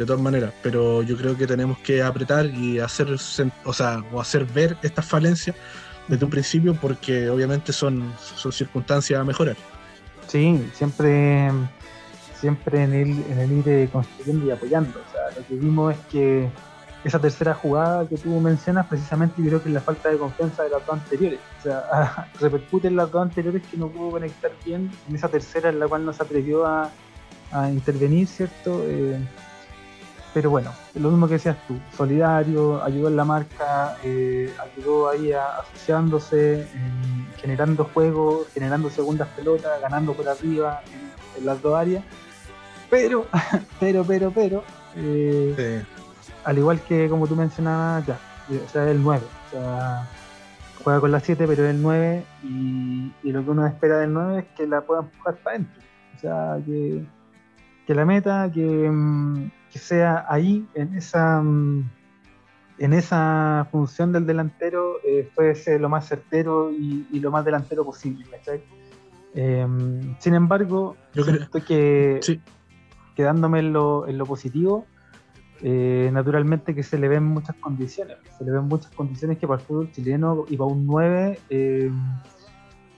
de 0.00 0.06
todas 0.06 0.22
maneras, 0.22 0.54
pero 0.62 1.02
yo 1.02 1.14
creo 1.14 1.36
que 1.36 1.46
tenemos 1.46 1.78
que 1.80 2.02
apretar 2.02 2.46
y 2.46 2.78
hacer, 2.78 3.08
o 3.64 3.72
sea, 3.72 4.02
o 4.12 4.18
hacer 4.18 4.46
ver 4.46 4.74
estas 4.82 5.04
falencias 5.04 5.54
desde 6.08 6.24
un 6.24 6.30
principio 6.30 6.74
porque 6.74 7.28
obviamente 7.28 7.70
son, 7.70 8.10
son 8.34 8.50
circunstancias 8.50 9.20
a 9.20 9.24
mejorar. 9.24 9.58
Sí, 10.30 10.64
siempre, 10.74 11.50
siempre 12.38 12.84
en 12.84 12.94
el, 12.94 13.10
en 13.32 13.38
el 13.40 13.52
ir 13.52 13.68
eh, 13.68 13.88
construyendo 13.90 14.46
y 14.46 14.52
apoyando. 14.52 15.00
O 15.00 15.12
sea, 15.12 15.36
lo 15.36 15.44
que 15.44 15.54
vimos 15.56 15.92
es 15.92 16.00
que 16.06 16.48
esa 17.02 17.18
tercera 17.18 17.52
jugada 17.52 18.08
que 18.08 18.16
tú 18.16 18.28
mencionas, 18.38 18.86
precisamente 18.86 19.42
creo 19.42 19.60
que 19.60 19.70
es 19.70 19.74
la 19.74 19.80
falta 19.80 20.08
de 20.08 20.18
confianza 20.18 20.62
de 20.62 20.70
las 20.70 20.86
dos 20.86 20.94
anteriores. 20.94 21.40
O 21.58 21.62
sea, 21.64 22.28
repercute 22.40 22.86
en 22.86 22.94
las 22.94 23.10
dos 23.10 23.22
anteriores 23.22 23.60
que 23.68 23.76
no 23.76 23.88
pudo 23.88 24.12
conectar 24.12 24.52
bien, 24.64 24.88
en 25.08 25.16
esa 25.16 25.28
tercera 25.28 25.68
en 25.68 25.80
la 25.80 25.88
cual 25.88 26.04
no 26.04 26.12
se 26.12 26.22
atrevió 26.22 26.64
a, 26.64 26.90
a 27.50 27.68
intervenir, 27.68 28.28
¿cierto? 28.28 28.84
Eh, 28.86 29.18
pero 30.32 30.50
bueno, 30.50 30.72
lo 30.94 31.10
mismo 31.10 31.26
que 31.26 31.34
decías 31.34 31.56
tú, 31.66 31.78
solidario, 31.96 32.82
ayudó 32.84 33.08
en 33.08 33.16
la 33.16 33.24
marca, 33.24 33.96
eh, 34.04 34.52
ayudó 34.60 35.08
ahí 35.10 35.32
asociándose, 35.32 36.68
generando 37.38 37.84
juego, 37.84 38.44
generando 38.54 38.90
segundas 38.90 39.28
pelotas, 39.28 39.80
ganando 39.80 40.12
por 40.12 40.28
arriba 40.28 40.82
en, 41.36 41.46
las 41.46 41.60
dos 41.60 41.76
áreas. 41.76 42.04
Pero, 42.88 43.26
pero, 43.80 44.04
pero, 44.04 44.30
pero, 44.30 44.64
eh, 44.96 45.84
al 46.44 46.58
igual 46.58 46.80
que 46.80 47.08
como 47.08 47.26
tú 47.26 47.34
mencionabas, 47.34 48.06
ya, 48.06 48.18
o 48.64 48.68
sea, 48.68 48.88
el 48.88 49.02
9, 49.02 49.24
o 49.24 49.50
sea, 49.50 50.08
juega 50.84 51.00
con 51.00 51.10
la 51.10 51.18
7, 51.18 51.44
pero 51.48 51.68
el 51.68 51.82
9, 51.82 52.24
y, 52.44 53.32
lo 53.32 53.44
que 53.44 53.50
uno 53.50 53.66
espera 53.66 53.98
del 53.98 54.12
9 54.12 54.38
es 54.38 54.44
que 54.56 54.66
la 54.66 54.80
pueda 54.82 55.00
empujar 55.00 55.36
para 55.38 55.56
adentro. 55.56 55.82
O 56.16 56.18
sea, 56.20 56.58
que, 56.64 57.04
que 57.86 57.94
la 57.94 58.04
meta, 58.04 58.50
que 58.52 58.60
mm, 58.60 59.50
que 59.72 59.78
sea 59.78 60.26
ahí, 60.28 60.66
en 60.74 60.94
esa, 60.94 61.40
mm, 61.40 61.90
en 62.78 62.92
esa 62.92 63.68
función 63.70 64.12
del 64.12 64.26
delantero, 64.26 64.96
eh, 65.04 65.28
fuese 65.34 65.78
lo 65.78 65.88
más 65.88 66.08
certero 66.08 66.70
y, 66.70 67.20
lo 67.20 67.30
más 67.30 67.44
delantero 67.44 67.84
posible. 67.84 68.26
Em, 69.34 70.16
sin 70.18 70.34
embargo, 70.34 70.96
yo 71.14 71.24
creo 71.24 71.64
que 71.64 72.40
quedándome 73.14 73.60
en 73.60 73.72
lo, 73.72 74.08
en 74.08 74.18
lo 74.18 74.26
positivo, 74.26 74.86
eh, 75.62 76.08
naturalmente 76.12 76.74
que 76.74 76.82
se 76.82 76.98
le 76.98 77.06
ven 77.06 77.24
muchas 77.24 77.54
condiciones, 77.56 78.16
se 78.38 78.44
le 78.44 78.50
ven 78.50 78.64
muchas 78.64 78.90
condiciones 78.92 79.36
que 79.36 79.46
para 79.46 79.60
el 79.60 79.66
fútbol 79.66 79.92
chileno 79.92 80.46
y 80.48 80.56
para 80.56 80.70
un 80.70 80.86
9 80.86 81.38
em, 81.50 81.92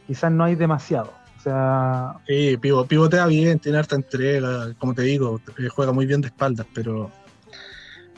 quizás 0.06 0.30
no 0.30 0.44
hay 0.44 0.54
demasiado. 0.54 1.21
O 1.42 1.44
sea. 1.44 2.14
Sí, 2.28 2.56
pivotea 2.56 3.26
bien, 3.26 3.58
tiene 3.58 3.78
harta 3.78 3.96
entrega, 3.96 4.72
como 4.78 4.94
te 4.94 5.02
digo, 5.02 5.40
eh, 5.58 5.68
juega 5.68 5.90
muy 5.90 6.06
bien 6.06 6.20
de 6.20 6.28
espaldas, 6.28 6.66
pero. 6.72 7.10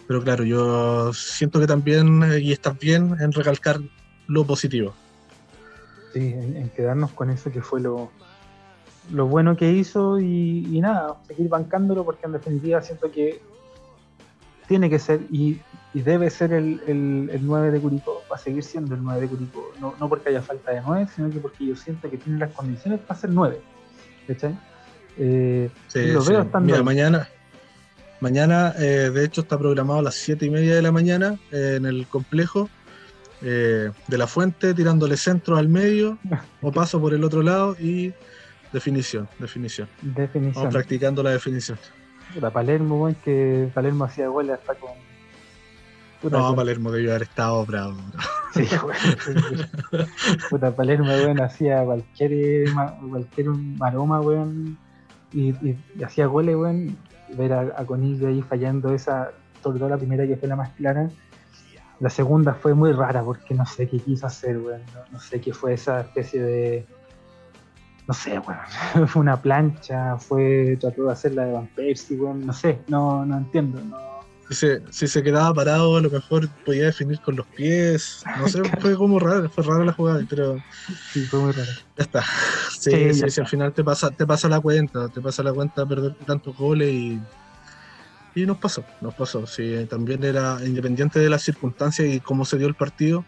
Pero 0.07 0.23
claro, 0.23 0.45
yo 0.45 1.15
siento 1.15 1.59
que 1.59 1.67
también, 1.67 2.23
eh, 2.23 2.41
y 2.41 2.53
estás 2.53 2.79
bien 2.79 3.17
en 3.19 3.33
recalcar 3.33 3.81
lo 4.27 4.45
positivo. 4.45 4.93
Sí, 6.13 6.35
en, 6.35 6.69
quedarnos 6.77 7.13
con 7.13 7.31
eso 7.31 7.51
que 7.51 7.63
fue 7.63 7.81
lo, 7.81 8.11
lo 9.11 9.27
bueno 9.27 9.57
que 9.57 9.73
hizo 9.73 10.21
y, 10.21 10.69
y, 10.71 10.81
nada, 10.83 11.17
seguir 11.27 11.49
bancándolo 11.49 12.05
porque 12.05 12.27
en 12.27 12.33
definitiva 12.33 12.83
siento 12.83 13.11
que 13.11 13.41
tiene 14.69 14.91
que 14.91 14.99
ser 14.99 15.23
y, 15.31 15.61
debe 15.95 16.29
ser 16.29 16.53
el, 16.53 16.83
el, 16.87 17.41
9 17.47 17.71
de 17.71 17.81
Curicó, 17.81 18.14
va 18.31 18.37
a 18.37 18.39
seguir 18.39 18.63
siendo 18.63 18.95
el 18.95 19.03
9 19.03 19.21
de 19.21 19.29
Curicó, 19.29 19.73
no, 19.81 19.95
no, 19.99 20.09
porque 20.09 20.31
haya 20.31 20.43
falta 20.43 20.73
de 20.73 20.81
9, 20.81 21.09
sino 21.15 21.31
que 21.31 21.39
porque 21.39 21.67
yo 21.67 21.77
siento 21.77 22.11
que 22.11 22.17
tiene 22.17 22.39
las 22.39 22.53
condiciones 22.53 23.01
para 23.01 23.21
ser 23.21 23.31
9. 23.31 23.61
¿Cachai? 24.27 24.59
Eh, 25.17 25.71
lo 25.95 26.25
veo 26.25 26.51
Mira, 26.61 26.83
mañana, 26.83 27.29
mañana 28.21 28.75
eh, 28.79 29.11
de 29.13 29.25
hecho 29.25 29.43
está 29.43 29.59
programado 29.59 30.01
a 30.01 30.03
las 30.03 30.15
7 30.15 30.47
y 30.47 30.51
media 30.51 30.75
de 30.75 30.83
la 30.83 30.91
mañana 30.91 31.39
eh, 31.53 31.75
en 31.77 31.87
el 31.87 32.07
complejo 32.07 32.69
eh, 33.43 33.91
de 34.09 34.19
la 34.19 34.27
fuente 34.27 34.73
tirándole 34.73 35.17
centro 35.17 35.57
al 35.57 35.69
medio 35.69 36.19
o 36.63 36.73
paso 36.73 37.01
por 37.01 37.13
el 37.13 37.23
otro 37.25 37.43
lado 37.43 37.77
y 37.79 38.13
definición, 38.73 39.29
definición. 39.39 39.89
Definición. 40.01 40.55
Vamos 40.55 40.75
practicando 40.75 41.23
la 41.23 41.31
definición. 41.31 41.79
La 42.41 42.51
Palermo, 42.51 43.15
que 43.25 43.69
Palermo 43.75 44.05
hacía 44.05 44.29
goles 44.29 44.59
hasta 44.59 44.75
con. 44.75 44.91
Puta, 46.25 46.39
No, 46.39 46.57
Palermo 46.57 46.91
debió 46.91 47.11
haber 47.11 47.23
estado 47.23 47.65
bravo. 47.67 47.95
Sí, 48.55 48.67
weón. 48.85 50.07
Puta, 50.51 50.75
Palermo, 50.75 51.07
weón, 51.09 51.41
hacía 51.41 51.85
cualquier, 51.85 52.65
cualquier 53.11 53.49
maroma, 53.49 54.21
weón, 54.21 54.79
y, 55.33 55.51
y- 55.51 55.79
y 55.99 56.03
hacía 56.03 56.27
goles, 56.27 56.57
weón. 56.57 56.97
Ver 57.37 57.53
a, 57.53 57.61
a 57.77 57.85
Conillo 57.85 58.29
ahí 58.29 58.43
fallando 58.43 58.93
esa, 58.95 59.33
sobre 59.63 59.79
todo 59.79 59.89
la 59.89 59.97
primera 59.99 60.27
que 60.27 60.37
fue 60.37 60.49
la 60.49 60.57
más 60.57 60.71
clara. 60.71 61.09
La 62.01 62.11
segunda 62.11 62.55
fue 62.55 62.75
muy 62.75 62.93
rara 62.93 63.23
porque 63.23 63.55
no 63.55 63.67
sé 63.67 63.89
qué 63.89 63.99
quiso 63.99 64.27
hacer, 64.27 64.59
weón. 64.59 64.83
No, 64.95 65.01
no 65.13 65.21
sé 65.21 65.41
qué 65.41 65.53
fue 65.53 65.75
esa 65.75 66.01
especie 66.01 66.43
de. 66.43 66.87
No 68.07 68.15
sé, 68.15 68.39
weón. 68.39 69.07
fue 69.09 69.21
una 69.21 69.41
plancha, 69.41 70.17
fue. 70.19 70.77
Trató 70.81 71.05
de 71.07 71.13
hacer 71.13 71.35
la 71.35 71.45
de 71.47 71.53
Van 71.53 71.67
Persie, 71.69 72.17
weón. 72.19 72.47
No 72.47 72.53
sé, 72.53 72.79
no, 72.89 73.25
no 73.27 73.37
entiendo. 73.39 73.81
No, 73.81 73.99
Si 74.49 74.55
se, 74.55 74.83
si 74.91 75.09
se 75.09 75.23
quedaba 75.23 75.55
parado, 75.55 75.97
a 75.97 76.01
lo 76.03 76.11
mejor 76.11 76.49
podía 76.67 76.85
definir 76.85 77.19
con 77.21 77.35
los 77.37 77.47
pies. 77.47 78.23
No 78.39 78.47
sé, 78.47 78.61
fue 78.81 78.95
como 78.95 79.19
raro, 79.19 79.49
fue 79.49 79.65
rara 79.65 79.85
la 79.85 79.93
jugada, 79.95 80.23
pero 80.29 80.57
sí, 81.13 81.25
fue 81.25 81.41
muy 81.41 81.53
raro. 81.53 81.71
ya 81.97 82.05
está. 82.05 82.23
Sí, 82.79 82.91
Sí, 82.91 82.91
sí, 82.91 83.07
ya 83.07 83.15
sí, 83.15 83.25
está. 83.27 83.43
al 83.43 83.49
final 83.49 83.73
te 83.73 83.83
pasa, 83.83 84.11
te 84.11 84.27
pasa 84.27 84.49
la 84.51 84.61
cuenta, 84.61 85.09
te 85.09 85.21
pasa 85.23 85.43
la 85.43 85.53
cuenta 85.55 85.87
perder 85.87 86.15
tantos 86.27 86.55
goles 86.57 86.93
y, 86.93 87.21
y 88.35 88.45
nos 88.45 88.59
pasó, 88.59 88.85
nos 89.01 89.15
pasó. 89.15 89.47
Sí, 89.47 89.87
también 89.89 90.23
era 90.23 90.59
independiente 90.65 91.19
de 91.21 91.31
las 91.31 91.43
circunstancias 91.43 92.07
y 92.07 92.21
cómo 92.21 92.45
se 92.45 92.59
dio 92.59 92.67
el 92.67 92.75
partido. 92.75 93.25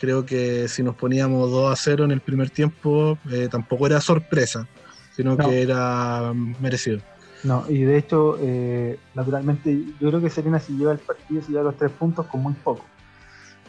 Creo 0.00 0.24
que 0.24 0.68
si 0.68 0.82
nos 0.84 0.94
poníamos 0.94 1.50
2 1.50 1.72
a 1.72 1.76
0 1.76 2.04
en 2.04 2.12
el 2.12 2.20
primer 2.20 2.50
tiempo, 2.50 3.18
eh, 3.30 3.48
tampoco 3.50 3.86
era 3.86 4.00
sorpresa, 4.00 4.68
sino 5.16 5.34
No. 5.34 5.48
que 5.48 5.62
era 5.62 6.32
merecido. 6.60 7.00
No, 7.44 7.64
y 7.68 7.82
de 7.82 7.98
hecho, 7.98 8.38
eh, 8.40 8.98
naturalmente, 9.14 9.78
yo 10.00 10.08
creo 10.08 10.20
que 10.20 10.30
Serena 10.30 10.58
si 10.58 10.76
lleva 10.76 10.92
el 10.92 10.98
partido, 10.98 11.42
si 11.42 11.52
lleva 11.52 11.64
los 11.64 11.76
tres 11.76 11.90
puntos 11.92 12.26
con 12.26 12.42
muy 12.42 12.54
poco. 12.54 12.84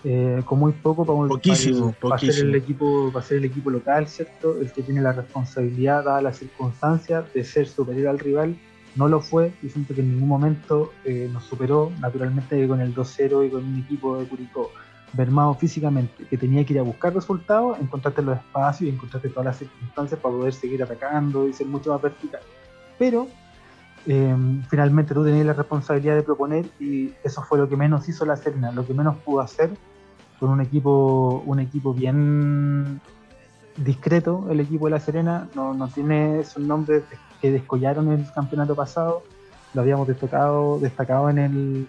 Eh, 0.03 0.41
con 0.45 0.59
muy 0.59 0.71
poco 0.71 1.03
para, 1.05 1.17
un- 1.17 1.27
Poquísimo, 1.27 1.93
para, 1.99 2.15
para 2.15 2.31
ser 2.31 2.45
el 2.45 2.55
equipo, 2.55 3.11
para 3.11 3.25
ser 3.25 3.37
el 3.37 3.45
equipo 3.45 3.69
local, 3.69 4.07
¿cierto? 4.07 4.59
El 4.61 4.71
que 4.71 4.81
tiene 4.83 5.01
la 5.01 5.11
responsabilidad, 5.13 6.05
dadas 6.05 6.23
las 6.23 6.37
circunstancias, 6.37 7.25
de 7.33 7.43
ser 7.43 7.67
superior 7.67 8.09
al 8.09 8.19
rival. 8.19 8.55
No 8.95 9.09
lo 9.09 9.19
fue, 9.19 9.51
y 9.61 9.67
siento 9.69 9.93
que 9.93 10.01
en 10.01 10.13
ningún 10.13 10.29
momento 10.29 10.93
eh, 11.03 11.27
nos 11.33 11.43
superó, 11.43 11.91
naturalmente 11.99 12.65
con 12.67 12.79
el 12.79 12.95
2-0 12.95 13.45
y 13.45 13.49
con 13.49 13.65
un 13.65 13.79
equipo 13.79 14.17
de 14.17 14.25
Curicó 14.25 14.71
mermado 15.13 15.53
físicamente, 15.55 16.25
que 16.29 16.37
tenía 16.37 16.63
que 16.65 16.73
ir 16.73 16.79
a 16.79 16.83
buscar 16.83 17.13
resultados, 17.13 17.77
encontrarte 17.79 18.21
los 18.21 18.37
espacios 18.37 18.89
y 18.89 18.93
encontrarte 18.93 19.29
todas 19.29 19.45
las 19.45 19.57
circunstancias 19.57 20.19
para 20.19 20.35
poder 20.35 20.53
seguir 20.53 20.83
atacando 20.83 21.47
y 21.47 21.53
ser 21.53 21.67
mucho 21.67 21.91
más 21.91 22.01
vertical. 22.01 22.41
Pero 22.99 23.27
eh, 24.07 24.35
finalmente 24.69 25.13
tú 25.13 25.23
tenías 25.23 25.45
la 25.45 25.53
responsabilidad 25.53 26.15
de 26.15 26.23
proponer 26.23 26.65
y 26.79 27.13
eso 27.23 27.41
fue 27.43 27.57
lo 27.57 27.67
que 27.67 27.75
menos 27.75 28.07
hizo 28.07 28.25
la 28.25 28.35
Serena, 28.35 28.71
lo 28.71 28.85
que 28.85 28.93
menos 28.93 29.17
pudo 29.17 29.41
hacer 29.41 29.71
con 30.39 30.49
un 30.49 30.61
equipo, 30.61 31.43
un 31.45 31.59
equipo 31.59 31.93
bien 31.93 33.01
discreto, 33.77 34.47
el 34.49 34.59
equipo 34.59 34.85
de 34.85 34.91
la 34.91 34.99
Serena, 34.99 35.49
no, 35.55 35.73
no 35.73 35.87
tiene 35.87 36.41
esos 36.41 36.63
nombres 36.63 37.03
que 37.41 37.51
descollaron 37.51 38.11
el 38.11 38.31
campeonato 38.31 38.75
pasado, 38.75 39.23
lo 39.73 39.81
habíamos 39.81 40.07
destacado, 40.07 40.79
destacado 40.79 41.29
en 41.29 41.37
el 41.37 41.87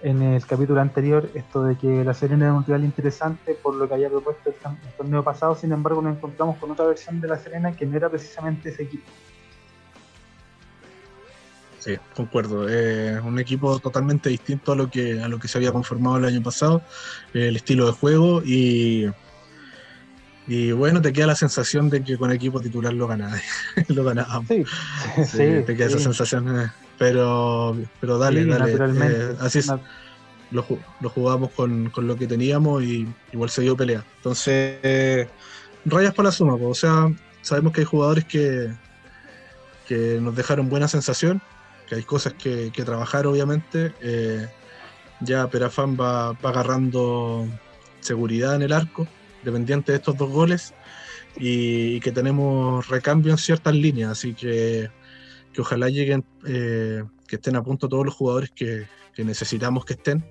en 0.00 0.22
el 0.22 0.46
capítulo 0.46 0.80
anterior, 0.80 1.28
esto 1.34 1.64
de 1.64 1.76
que 1.76 2.04
la 2.04 2.14
Serena 2.14 2.46
era 2.46 2.54
un 2.54 2.64
rival 2.64 2.84
interesante 2.84 3.54
por 3.54 3.74
lo 3.74 3.88
que 3.88 3.94
había 3.94 4.08
propuesto 4.08 4.50
el 4.50 4.92
torneo 4.96 5.24
pasado, 5.24 5.54
sin 5.56 5.72
embargo 5.72 6.00
nos 6.00 6.16
encontramos 6.16 6.56
con 6.58 6.70
otra 6.70 6.86
versión 6.86 7.20
de 7.20 7.28
la 7.28 7.36
Serena 7.36 7.72
que 7.72 7.84
no 7.84 7.96
era 7.96 8.08
precisamente 8.08 8.68
ese 8.68 8.84
equipo. 8.84 9.04
Sí, 11.88 11.96
concuerdo. 12.14 12.68
Es 12.68 13.18
un 13.22 13.38
equipo 13.38 13.78
totalmente 13.78 14.28
distinto 14.28 14.72
a 14.72 14.76
lo 14.76 14.90
que 14.90 15.22
a 15.22 15.28
lo 15.28 15.38
que 15.38 15.48
se 15.48 15.56
había 15.56 15.72
conformado 15.72 16.18
el 16.18 16.26
año 16.26 16.42
pasado, 16.42 16.82
eh, 17.32 17.48
el 17.48 17.56
estilo 17.56 17.86
de 17.86 17.92
juego 17.92 18.42
y 18.44 19.06
y 20.46 20.72
bueno, 20.72 21.00
te 21.00 21.12
queda 21.14 21.26
la 21.28 21.34
sensación 21.34 21.88
de 21.88 22.02
que 22.04 22.18
con 22.18 22.30
equipo 22.30 22.60
titular 22.60 22.92
lo 22.92 23.06
ganaba, 23.06 23.36
lo 23.88 24.04
ganábamos. 24.04 24.48
Sí, 24.48 24.64
Sí, 25.16 25.24
sí, 25.24 25.62
te 25.66 25.76
queda 25.76 25.86
esa 25.86 25.98
sensación, 25.98 26.60
eh, 26.60 26.70
pero 26.98 27.74
pero 28.00 28.18
dale, 28.18 28.44
dale. 28.44 28.72
eh, 28.74 29.36
así 29.40 29.60
es, 29.60 29.68
lo, 30.50 30.66
lo 31.00 31.08
jugamos 31.10 31.50
con, 31.52 31.88
con 31.88 32.06
lo 32.06 32.16
que 32.16 32.26
teníamos 32.26 32.82
y 32.82 33.06
igual 33.32 33.48
se 33.48 33.62
dio 33.62 33.76
pelea. 33.76 34.04
Entonces, 34.18 34.78
eh, 34.82 35.26
rayas 35.86 36.12
para 36.14 36.28
la 36.28 36.32
suma, 36.32 36.58
po. 36.58 36.68
o 36.68 36.74
sea, 36.74 37.08
sabemos 37.40 37.72
que 37.72 37.80
hay 37.80 37.86
jugadores 37.86 38.24
que, 38.26 38.68
que 39.86 40.18
nos 40.20 40.34
dejaron 40.36 40.68
buena 40.68 40.88
sensación, 40.88 41.40
que 41.88 41.94
hay 41.96 42.02
cosas 42.02 42.34
que, 42.34 42.70
que 42.72 42.84
trabajar 42.84 43.26
obviamente. 43.26 43.92
eh, 44.00 44.48
ya 45.20 45.48
Perafán 45.48 45.96
va, 45.96 46.32
va 46.32 46.50
agarrando 46.50 47.48
seguridad 48.00 48.54
en 48.54 48.62
el 48.62 48.72
arco, 48.72 49.06
dependiente 49.42 49.90
de 49.92 49.98
estos 49.98 50.16
dos 50.16 50.30
goles, 50.30 50.74
y, 51.36 51.96
y 51.96 52.00
que 52.00 52.12
tenemos 52.12 52.86
recambio 52.88 53.32
en 53.32 53.38
ciertas 53.38 53.74
líneas, 53.74 54.12
así 54.12 54.34
que, 54.34 54.90
que 55.52 55.60
ojalá 55.60 55.88
lleguen, 55.88 56.24
eh, 56.46 57.02
que 57.26 57.36
estén 57.36 57.56
a 57.56 57.62
punto 57.62 57.88
todos 57.88 58.04
los 58.04 58.14
jugadores 58.14 58.50
que, 58.54 58.86
que 59.12 59.24
necesitamos 59.24 59.84
que 59.84 59.94
estén. 59.94 60.24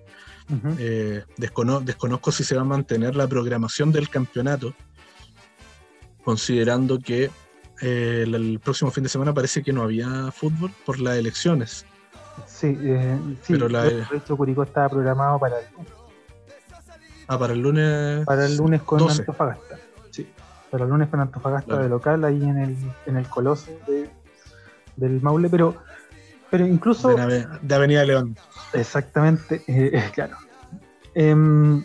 Eh, 0.80 1.26
descono- 1.36 1.82
desconozco 1.82 2.32
si 2.32 2.46
se 2.46 2.56
va 2.56 2.62
a 2.62 2.64
mantener 2.66 3.18
la 3.18 3.28
programación 3.28 3.92
del 3.92 4.08
campeonato, 4.08 4.74
considerando 6.24 6.98
que 7.00 7.30
eh, 7.82 8.24
el, 8.26 8.36
el 8.36 8.60
próximo 8.60 8.92
fin 8.92 9.04
de 9.04 9.10
semana 9.10 9.34
parece 9.34 9.62
que 9.64 9.72
no 9.74 9.84
había 9.84 10.32
fútbol 10.32 10.72
por 10.86 11.00
las 11.00 11.18
elecciones. 11.18 11.86
Sí, 12.46 12.78
eh, 12.82 13.18
sí, 13.44 13.54
Pero 13.54 13.70
la- 13.70 13.84
de 13.84 14.06
hecho 14.16 14.36
Curicó 14.38 14.64
estaba 14.64 14.90
programado 14.90 15.40
para 15.40 15.60
el, 15.60 15.66
Ah, 17.28 17.38
para 17.38 17.54
el 17.54 17.60
lunes. 17.62 18.26
para 18.26 18.46
el 18.46 18.56
lunes 18.56 18.82
con 18.84 19.00
12. 19.00 19.22
Antofagasta. 19.22 19.80
Sí, 20.12 20.30
para 20.72 20.86
el 20.86 20.90
lunes 20.90 21.10
con 21.10 21.20
Antofagasta 21.20 21.68
Claro. 21.68 21.84
de 21.84 21.90
local 21.90 22.24
ahí 22.24 22.42
en 22.42 22.58
el, 22.58 22.76
en 23.06 23.18
el 23.18 23.28
Coloso 23.28 23.72
de- 23.88 24.10
del 24.96 25.22
Maule, 25.22 25.50
pero, 25.50 25.76
pero 26.50 26.66
incluso... 26.66 27.10
de, 27.16 27.76
Avenida 27.76 28.04
León. 28.06 28.36
Exactamente, 28.74 29.64
eh, 29.68 30.10
claro. 30.14 30.38
Em, 31.14 31.84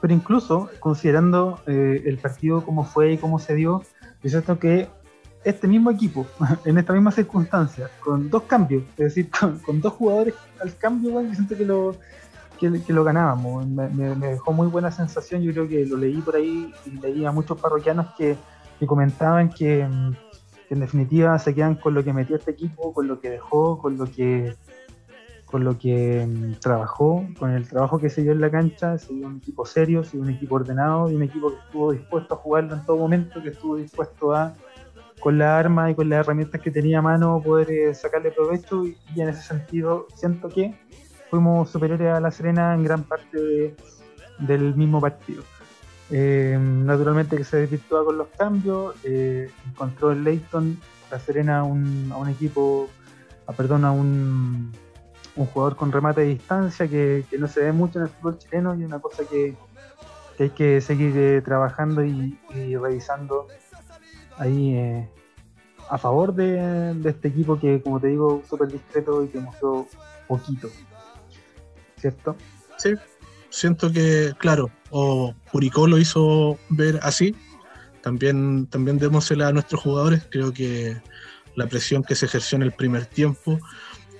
pero 0.00 0.14
incluso 0.14 0.70
considerando 0.80 1.60
eh, 1.66 2.02
el 2.06 2.18
partido 2.18 2.62
como 2.64 2.84
fue 2.84 3.12
y 3.12 3.18
cómo 3.18 3.38
se 3.38 3.54
dio, 3.54 3.82
es 4.22 4.30
cierto 4.32 4.58
que 4.58 4.88
este 5.44 5.68
mismo 5.68 5.90
equipo, 5.90 6.26
en 6.64 6.78
esta 6.78 6.92
misma 6.92 7.10
circunstancia, 7.10 7.90
con 8.00 8.30
dos 8.30 8.44
cambios, 8.44 8.82
es 8.96 9.14
decir, 9.14 9.28
con, 9.64 9.80
dos 9.80 9.92
jugadores 9.92 10.34
al 10.60 10.76
cambio, 10.76 11.12
bueno, 11.12 11.28
yo 11.28 11.34
siento 11.34 11.56
que 11.56 11.64
lo, 11.64 11.96
que, 12.58 12.92
lo 12.92 13.04
ganábamos. 13.04 13.66
Me, 13.66 13.88
dejó 14.16 14.52
muy 14.52 14.66
buena 14.68 14.90
sensación, 14.90 15.42
yo 15.42 15.52
creo 15.52 15.68
que 15.68 15.86
lo 15.86 15.96
leí 15.96 16.20
por 16.20 16.36
ahí 16.36 16.72
y 16.86 16.90
leí 17.00 17.24
a 17.24 17.32
muchos 17.32 17.60
parroquianos 17.60 18.08
que, 18.16 18.36
que 18.78 18.86
comentaban 18.86 19.50
que, 19.50 19.86
que 20.68 20.74
en 20.74 20.80
definitiva 20.80 21.38
se 21.38 21.54
quedan 21.54 21.74
con 21.74 21.94
lo 21.94 22.02
que 22.02 22.12
metió 22.12 22.36
este 22.36 22.52
equipo, 22.52 22.92
con 22.92 23.06
lo 23.06 23.20
que 23.20 23.30
dejó, 23.30 23.78
con 23.78 23.96
lo 23.96 24.06
que 24.06 24.56
con 25.44 25.62
lo 25.62 25.78
que 25.78 26.26
mm, 26.26 26.54
trabajó, 26.54 27.24
con 27.38 27.50
el 27.50 27.68
trabajo 27.68 28.00
que 28.00 28.10
se 28.10 28.22
dio 28.22 28.32
en 28.32 28.40
la 28.40 28.50
cancha, 28.50 28.98
se 28.98 29.14
dio 29.14 29.28
un 29.28 29.36
equipo 29.36 29.64
serio, 29.64 30.02
se 30.02 30.16
dio 30.16 30.22
un 30.22 30.30
equipo 30.30 30.56
ordenado 30.56 31.08
y 31.08 31.14
un 31.14 31.22
equipo 31.22 31.50
que 31.50 31.60
estuvo 31.60 31.92
dispuesto 31.92 32.34
a 32.34 32.36
jugarlo 32.38 32.74
en 32.74 32.84
todo 32.84 32.96
momento, 32.96 33.40
que 33.40 33.50
estuvo 33.50 33.76
dispuesto 33.76 34.34
a, 34.34 34.52
con 35.24 35.38
las 35.38 35.48
armas 35.58 35.90
y 35.90 35.94
con 35.94 36.10
las 36.10 36.18
herramientas 36.20 36.60
que 36.60 36.70
tenía 36.70 36.98
a 36.98 37.02
mano, 37.02 37.40
poder 37.42 37.70
eh, 37.70 37.94
sacarle 37.94 38.30
provecho 38.30 38.84
y, 38.84 38.94
en 39.16 39.30
ese 39.30 39.40
sentido 39.40 40.06
siento 40.14 40.50
que 40.50 40.78
fuimos 41.30 41.70
superiores 41.70 42.12
a 42.12 42.20
La 42.20 42.30
Serena 42.30 42.74
en 42.74 42.84
gran 42.84 43.04
parte 43.04 43.40
de- 43.40 43.74
del 44.40 44.74
mismo 44.74 45.00
partido. 45.00 45.42
Eh, 46.10 46.58
naturalmente 46.60 47.38
que 47.38 47.44
se 47.44 47.56
desvirtúa 47.56 48.04
con 48.04 48.18
los 48.18 48.28
cambios, 48.36 48.96
eh, 49.02 49.50
encontró 49.66 50.10
el 50.12 50.22
Leighton, 50.22 50.78
La 51.10 51.18
Serena 51.18 51.64
un- 51.64 52.10
a 52.12 52.18
un 52.18 52.28
equipo, 52.28 52.90
a, 53.46 53.52
perdón, 53.54 53.86
a 53.86 53.92
un 53.92 54.72
un 55.36 55.46
jugador 55.46 55.74
con 55.74 55.90
remate 55.90 56.20
de 56.20 56.28
distancia 56.28 56.86
que, 56.86 57.24
que 57.28 57.38
no 57.38 57.48
se 57.48 57.60
ve 57.60 57.72
mucho 57.72 57.98
en 57.98 58.04
el 58.04 58.10
fútbol 58.10 58.38
chileno 58.38 58.72
y 58.76 58.84
una 58.84 59.00
cosa 59.00 59.24
que, 59.24 59.56
hay 60.38 60.50
que 60.50 60.80
seguir 60.80 61.12
eh, 61.16 61.42
trabajando 61.42 62.04
y 62.04 62.38
revisando 62.80 63.48
ahí 64.38 64.74
eh, 64.74 65.08
a 65.88 65.98
favor 65.98 66.34
de, 66.34 66.94
este 67.04 67.28
equipo 67.28 67.58
que, 67.58 67.80
como 67.82 68.00
te 68.00 68.08
digo, 68.08 68.42
súper 68.48 68.68
discreto 68.68 69.24
y 69.24 69.28
que 69.28 69.40
mostró 69.40 69.86
poquito. 70.26 70.68
¿Cierto? 71.98 72.36
Sí, 72.76 72.94
siento 73.50 73.90
que, 73.92 74.32
claro, 74.38 74.70
o 74.90 75.34
Curicó 75.50 75.86
lo 75.86 75.98
hizo 75.98 76.58
ver 76.70 77.00
así. 77.02 77.34
También, 78.02 78.66
también 78.66 78.98
démosela 78.98 79.48
a 79.48 79.52
nuestros 79.52 79.80
jugadores. 79.80 80.26
Creo 80.30 80.52
que 80.52 81.00
la 81.54 81.66
presión 81.66 82.02
que 82.02 82.14
se 82.14 82.26
ejerció 82.26 82.56
en 82.56 82.62
el 82.62 82.72
primer 82.72 83.06
tiempo 83.06 83.58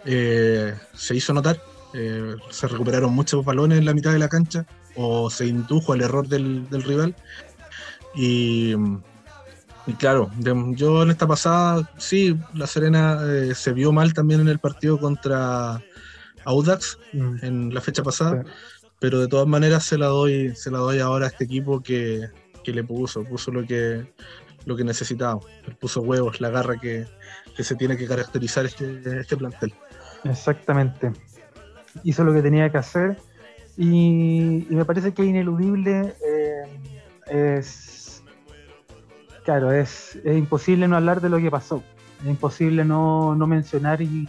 eh, 0.06 0.74
se 0.94 1.16
hizo 1.16 1.32
notar. 1.32 1.60
Eh, 1.92 2.34
se 2.50 2.66
recuperaron 2.66 3.12
muchos 3.12 3.44
balones 3.44 3.78
en 3.78 3.84
la 3.84 3.94
mitad 3.94 4.12
de 4.12 4.18
la 4.18 4.28
cancha 4.28 4.66
o 4.96 5.30
se 5.30 5.46
indujo 5.46 5.92
al 5.92 6.00
error 6.00 6.26
del, 6.28 6.66
rival. 6.70 7.14
Y, 8.14 8.74
claro, 9.92 10.30
yo 10.38 11.02
en 11.02 11.10
esta 11.10 11.26
pasada, 11.26 11.90
sí, 11.98 12.38
La 12.54 12.66
Serena 12.66 13.20
eh, 13.24 13.54
se 13.54 13.72
vio 13.72 13.92
mal 13.92 14.14
también 14.14 14.40
en 14.40 14.48
el 14.48 14.58
partido 14.58 14.98
contra 14.98 15.82
Audax 16.44 16.98
mm. 17.12 17.36
en 17.42 17.74
la 17.74 17.80
fecha 17.80 18.02
pasada, 18.02 18.44
pero 18.98 19.20
de 19.20 19.28
todas 19.28 19.46
maneras 19.46 19.84
se 19.84 19.98
la 19.98 20.06
doy, 20.06 20.54
se 20.56 20.70
la 20.70 20.78
doy 20.78 21.00
ahora 21.00 21.26
a 21.26 21.28
este 21.28 21.44
equipo 21.44 21.82
que, 21.82 22.28
le 22.64 22.84
puso, 22.84 23.24
puso 23.24 23.50
lo 23.50 23.66
que, 23.66 24.12
lo 24.64 24.76
que 24.76 24.84
necesitaba, 24.84 25.38
puso 25.80 26.00
huevos, 26.00 26.40
la 26.40 26.50
garra 26.50 26.76
que, 26.76 27.06
se 27.58 27.76
tiene 27.76 27.96
que 27.96 28.06
caracterizar 28.06 28.66
este, 28.66 29.20
este 29.20 29.36
plantel. 29.36 29.72
Exactamente. 30.24 31.12
Hizo 32.02 32.24
lo 32.24 32.32
que 32.32 32.42
tenía 32.42 32.70
que 32.70 32.78
hacer 32.78 33.16
y, 33.76 34.66
me 34.70 34.84
parece 34.84 35.12
que 35.12 35.24
ineludible 35.24 36.14
eh, 36.26 37.58
es. 37.58 37.93
Claro, 39.44 39.72
es, 39.72 40.18
imposible 40.24 40.88
no 40.88 40.96
hablar 40.96 41.20
de 41.20 41.28
lo 41.28 41.38
que 41.38 41.50
pasó. 41.50 41.82
Es 42.22 42.26
imposible 42.26 42.84
no, 42.84 43.36
mencionar 43.46 44.00
y, 44.00 44.28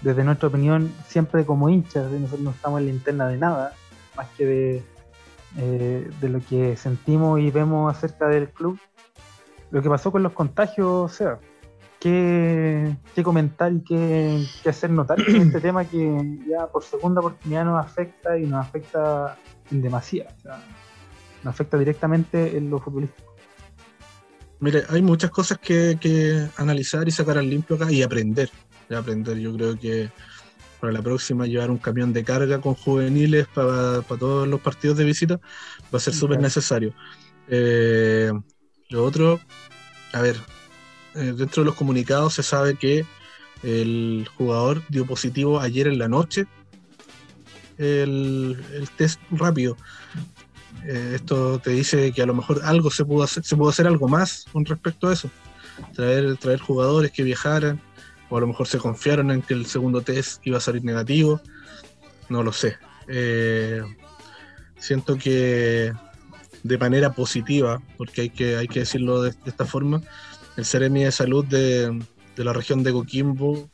desde 0.00 0.24
nuestra 0.24 0.48
opinión, 0.48 0.90
siempre 1.06 1.44
como 1.44 1.68
hinchas, 1.68 2.10
nosotros 2.10 2.40
no 2.40 2.50
estamos 2.50 2.80
en 2.80 2.86
la 2.86 2.92
interna 2.92 3.28
de 3.28 3.36
nada, 3.36 3.74
más 4.16 4.28
que 4.36 4.46
de, 4.46 4.82
eh, 5.58 6.10
de 6.20 6.28
lo 6.28 6.40
que 6.40 6.76
sentimos 6.76 7.40
y 7.40 7.50
vemos 7.50 7.94
acerca 7.94 8.26
del 8.28 8.48
club. 8.48 8.78
Lo 9.70 9.82
que 9.82 9.88
pasó 9.88 10.10
con 10.10 10.22
los 10.22 10.32
contagios, 10.32 10.88
o 10.88 11.08
sea, 11.08 11.38
qué, 12.00 12.96
comentar 13.22 13.72
y 13.72 13.80
qué, 13.80 14.46
hacer 14.66 14.90
notar 14.90 15.20
en 15.20 15.42
este 15.42 15.60
tema 15.60 15.84
que 15.84 16.38
ya 16.48 16.66
por 16.66 16.82
segunda 16.82 17.20
oportunidad 17.20 17.64
nos 17.64 17.84
afecta 17.84 18.38
y 18.38 18.46
nos 18.46 18.66
afecta 18.66 19.36
en 19.70 19.82
demasía, 19.82 20.28
nos 21.44 21.54
afecta 21.54 21.78
directamente 21.78 22.56
en 22.56 22.70
lo 22.70 22.80
futbolístico. 22.80 23.31
Mire, 24.62 24.84
hay 24.90 25.02
muchas 25.02 25.32
cosas 25.32 25.58
que, 25.58 26.48
analizar 26.56 27.08
y 27.08 27.10
sacar 27.10 27.36
al 27.36 27.50
limpio 27.50 27.74
acá 27.74 27.90
y 27.90 28.00
aprender. 28.00 28.48
Y 28.88 28.94
aprender, 28.94 29.36
yo 29.36 29.52
creo 29.56 29.76
que 29.76 30.08
para 30.78 30.92
la 30.92 31.02
próxima 31.02 31.46
llevar 31.46 31.72
un 31.72 31.78
camión 31.78 32.12
de 32.12 32.22
carga 32.22 32.60
con 32.60 32.74
juveniles 32.74 33.48
para, 33.48 34.02
todos 34.02 34.46
los 34.46 34.60
partidos 34.60 34.96
de 34.98 35.04
visita 35.04 35.40
va 35.92 35.96
a 35.96 35.98
ser 35.98 36.14
súper 36.14 36.38
necesario. 36.38 36.94
Eh, 37.48 38.30
lo 38.88 39.04
otro, 39.04 39.40
a 40.12 40.20
ver, 40.20 40.36
eh, 41.16 41.34
dentro 41.36 41.64
de 41.64 41.66
los 41.66 41.74
comunicados 41.74 42.34
se 42.34 42.44
sabe 42.44 42.76
que 42.76 43.04
el 43.64 44.28
jugador 44.36 44.80
dio 44.88 45.06
positivo 45.06 45.58
ayer 45.58 45.88
en 45.88 45.98
la 45.98 46.06
noche 46.06 46.46
el, 47.78 48.56
test 48.96 49.20
rápido. 49.32 49.76
Eh, 50.86 51.12
esto 51.14 51.58
te 51.58 51.70
dice 51.70 52.12
que 52.12 52.22
a 52.22 52.26
lo 52.26 52.34
mejor 52.34 52.60
algo 52.64 52.90
se 52.90 53.04
pudo 53.04 53.22
hacer, 53.22 53.44
se 53.44 53.56
pudo 53.56 53.70
hacer 53.70 53.86
algo 53.86 54.08
más 54.08 54.46
con 54.52 54.64
respecto 54.64 55.08
a 55.08 55.12
eso. 55.12 55.30
Traer, 55.94 56.36
traer 56.36 56.60
jugadores 56.60 57.12
que 57.12 57.22
viajaran, 57.22 57.80
o 58.28 58.36
a 58.36 58.40
lo 58.40 58.46
mejor 58.46 58.66
se 58.66 58.78
confiaron 58.78 59.30
en 59.30 59.42
que 59.42 59.54
el 59.54 59.66
segundo 59.66 60.02
test 60.02 60.44
iba 60.46 60.58
a 60.58 60.60
salir 60.60 60.84
negativo. 60.84 61.40
No 62.28 62.42
lo 62.42 62.52
sé. 62.52 62.76
Eh, 63.08 63.82
siento 64.78 65.16
que 65.16 65.92
de 66.62 66.78
manera 66.78 67.12
positiva, 67.12 67.80
porque 67.96 68.22
hay 68.22 68.30
que, 68.30 68.56
hay 68.56 68.68
que 68.68 68.80
decirlo 68.80 69.22
de 69.22 69.34
esta 69.46 69.64
forma, 69.64 70.02
el 70.56 70.64
Ceremi 70.64 71.04
de 71.04 71.12
Salud 71.12 71.44
de, 71.44 72.02
la 72.36 72.52
región 72.52 72.82
de 72.82 72.92
Coquimbo 72.92 73.68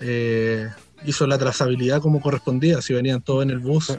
eh, 0.00 0.68
hizo 1.04 1.26
la 1.26 1.38
trazabilidad 1.38 2.00
como 2.00 2.20
correspondía, 2.20 2.82
si 2.82 2.94
venían 2.94 3.22
todos 3.22 3.42
en 3.42 3.50
el 3.50 3.58
bus, 3.58 3.92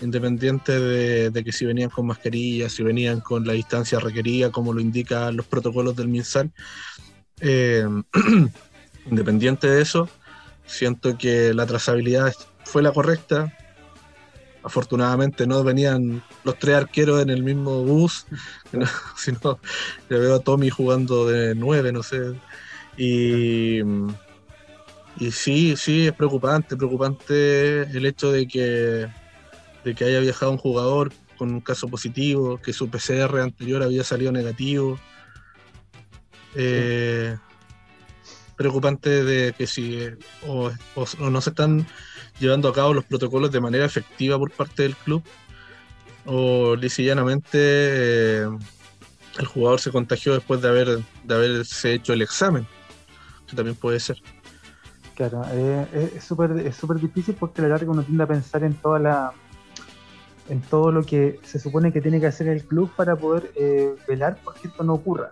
independiente 0.00 0.78
de, 0.78 1.44
que 1.44 1.52
si 1.52 1.64
venían 1.64 1.90
con 1.90 2.06
mascarilla, 2.06 2.68
si 2.68 2.82
venían 2.82 3.20
con 3.20 3.46
la 3.46 3.52
distancia 3.52 3.98
requerida, 3.98 4.50
como 4.50 4.72
lo 4.72 4.80
indican 4.80 5.36
los 5.36 5.46
protocolos 5.46 5.96
del 5.96 6.08
MinSal. 6.08 6.50
Eh, 7.40 7.86
independiente 9.10 9.68
de 9.68 9.82
eso, 9.82 10.08
siento 10.66 11.18
que 11.18 11.52
la 11.54 11.66
trazabilidad 11.66 12.32
fue 12.64 12.82
la 12.82 12.92
correcta, 12.92 13.52
afortunadamente 14.62 15.46
no 15.46 15.62
venían 15.64 16.22
los 16.44 16.58
tres 16.58 16.76
arqueros 16.76 17.20
en 17.20 17.30
el 17.30 17.42
mismo 17.42 17.82
bus, 17.82 18.26
sino 19.16 19.58
le 20.08 20.18
veo 20.18 20.36
a 20.36 20.40
Tommy 20.40 20.70
jugando 20.70 21.26
de 21.26 21.54
nueve, 21.54 21.92
no 21.92 22.02
sé. 22.02 22.34
Y, 22.96 23.80
y 25.18 25.30
sí, 25.30 25.76
sí, 25.76 26.06
es 26.06 26.12
preocupante, 26.12 26.76
preocupante 26.76 27.82
el 27.82 28.06
hecho 28.06 28.30
de 28.32 28.46
que, 28.46 29.08
de 29.84 29.94
que 29.94 30.04
haya 30.04 30.20
viajado 30.20 30.52
un 30.52 30.58
jugador 30.58 31.12
con 31.36 31.52
un 31.52 31.60
caso 31.60 31.88
positivo, 31.88 32.58
que 32.58 32.72
su 32.72 32.88
PCR 32.88 33.40
anterior 33.40 33.82
había 33.82 34.04
salido 34.04 34.30
negativo. 34.30 34.98
Eh, 36.54 37.36
preocupante 38.56 39.24
de 39.24 39.52
que 39.52 39.66
si 39.66 39.98
o 40.46 40.70
no 41.18 41.40
se 41.40 41.50
están 41.50 41.86
llevando 42.38 42.68
a 42.68 42.72
cabo 42.72 42.94
los 42.94 43.04
protocolos 43.04 43.50
de 43.50 43.60
manera 43.60 43.84
efectiva 43.84 44.38
por 44.38 44.50
parte 44.50 44.82
del 44.82 44.96
club 44.96 45.22
o 46.24 46.76
llanamente 46.76 47.58
eh, 47.58 48.48
el 49.38 49.46
jugador 49.46 49.80
se 49.80 49.90
contagió 49.90 50.34
después 50.34 50.60
de 50.62 50.68
haber 50.68 50.98
de 51.24 51.34
haberse 51.34 51.94
hecho 51.94 52.12
el 52.12 52.22
examen 52.22 52.66
que 53.48 53.56
también 53.56 53.76
puede 53.76 53.98
ser 53.98 54.18
claro 55.16 55.42
eh, 55.50 56.12
es 56.16 56.24
súper 56.24 56.52
es 56.58 56.76
súper 56.76 56.98
difícil 56.98 57.34
porque 57.34 57.60
a 57.60 57.64
la 57.64 57.70
larga 57.70 57.90
uno 57.90 58.02
tiende 58.02 58.24
a 58.24 58.28
pensar 58.28 58.62
en 58.64 58.74
toda 58.74 58.98
la 58.98 59.32
en 60.48 60.60
todo 60.60 60.92
lo 60.92 61.02
que 61.02 61.38
se 61.44 61.58
supone 61.58 61.92
que 61.92 62.00
tiene 62.00 62.20
que 62.20 62.26
hacer 62.26 62.48
el 62.48 62.64
club 62.64 62.90
para 62.96 63.16
poder 63.16 63.52
eh, 63.56 63.94
velar 64.08 64.38
porque 64.44 64.68
esto 64.68 64.82
no 64.84 64.94
ocurra 64.94 65.30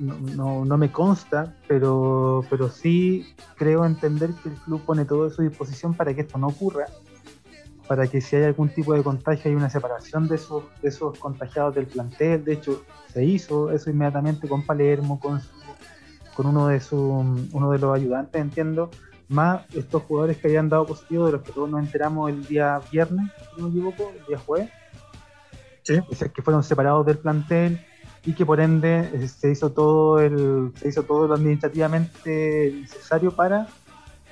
no, 0.00 0.64
no, 0.64 0.78
me 0.78 0.90
consta, 0.90 1.54
pero, 1.68 2.44
pero 2.48 2.70
sí 2.70 3.34
creo 3.56 3.84
entender 3.84 4.30
que 4.42 4.48
el 4.48 4.54
club 4.56 4.82
pone 4.84 5.04
todo 5.04 5.26
a 5.26 5.30
su 5.30 5.42
disposición 5.42 5.94
para 5.94 6.14
que 6.14 6.22
esto 6.22 6.38
no 6.38 6.48
ocurra, 6.48 6.86
para 7.86 8.06
que 8.06 8.20
si 8.20 8.36
hay 8.36 8.44
algún 8.44 8.70
tipo 8.70 8.94
de 8.94 9.02
contagio 9.02 9.50
hay 9.50 9.56
una 9.56 9.68
separación 9.68 10.26
de 10.26 10.36
esos, 10.36 10.64
de 10.80 10.88
esos 10.88 11.18
contagiados 11.18 11.74
del 11.74 11.86
plantel. 11.86 12.44
De 12.44 12.54
hecho, 12.54 12.82
se 13.12 13.24
hizo 13.24 13.70
eso 13.70 13.90
inmediatamente 13.90 14.48
con 14.48 14.64
Palermo, 14.64 15.20
con, 15.20 15.42
con 16.34 16.46
uno, 16.46 16.68
de 16.68 16.80
su, 16.80 16.98
uno 17.52 17.70
de 17.70 17.78
los 17.78 17.94
ayudantes, 17.94 18.40
entiendo, 18.40 18.90
más 19.30 19.62
estos 19.74 20.02
jugadores 20.02 20.36
que 20.36 20.48
habían 20.48 20.68
dado 20.68 20.86
positivo, 20.86 21.26
de 21.26 21.32
los 21.32 21.42
que 21.42 21.52
todos 21.52 21.70
nos 21.70 21.80
enteramos 21.80 22.30
el 22.30 22.44
día 22.46 22.80
viernes, 22.90 23.30
si 23.38 23.60
no 23.60 23.68
me 23.68 23.70
equivoco, 23.70 24.12
el 24.18 24.26
día 24.26 24.38
jueves. 24.38 24.70
Sí. 25.82 25.98
que 26.34 26.42
fueron 26.42 26.62
separados 26.62 27.06
del 27.06 27.18
plantel 27.18 27.80
y 28.24 28.34
que 28.34 28.44
por 28.44 28.60
ende 28.60 29.10
eh, 29.14 29.28
se 29.28 29.50
hizo 29.50 29.70
todo 29.70 30.20
el 30.20 30.72
se 30.76 30.88
hizo 30.88 31.04
todo 31.04 31.26
lo 31.26 31.34
administrativamente 31.34 32.72
necesario 32.82 33.32
para 33.32 33.66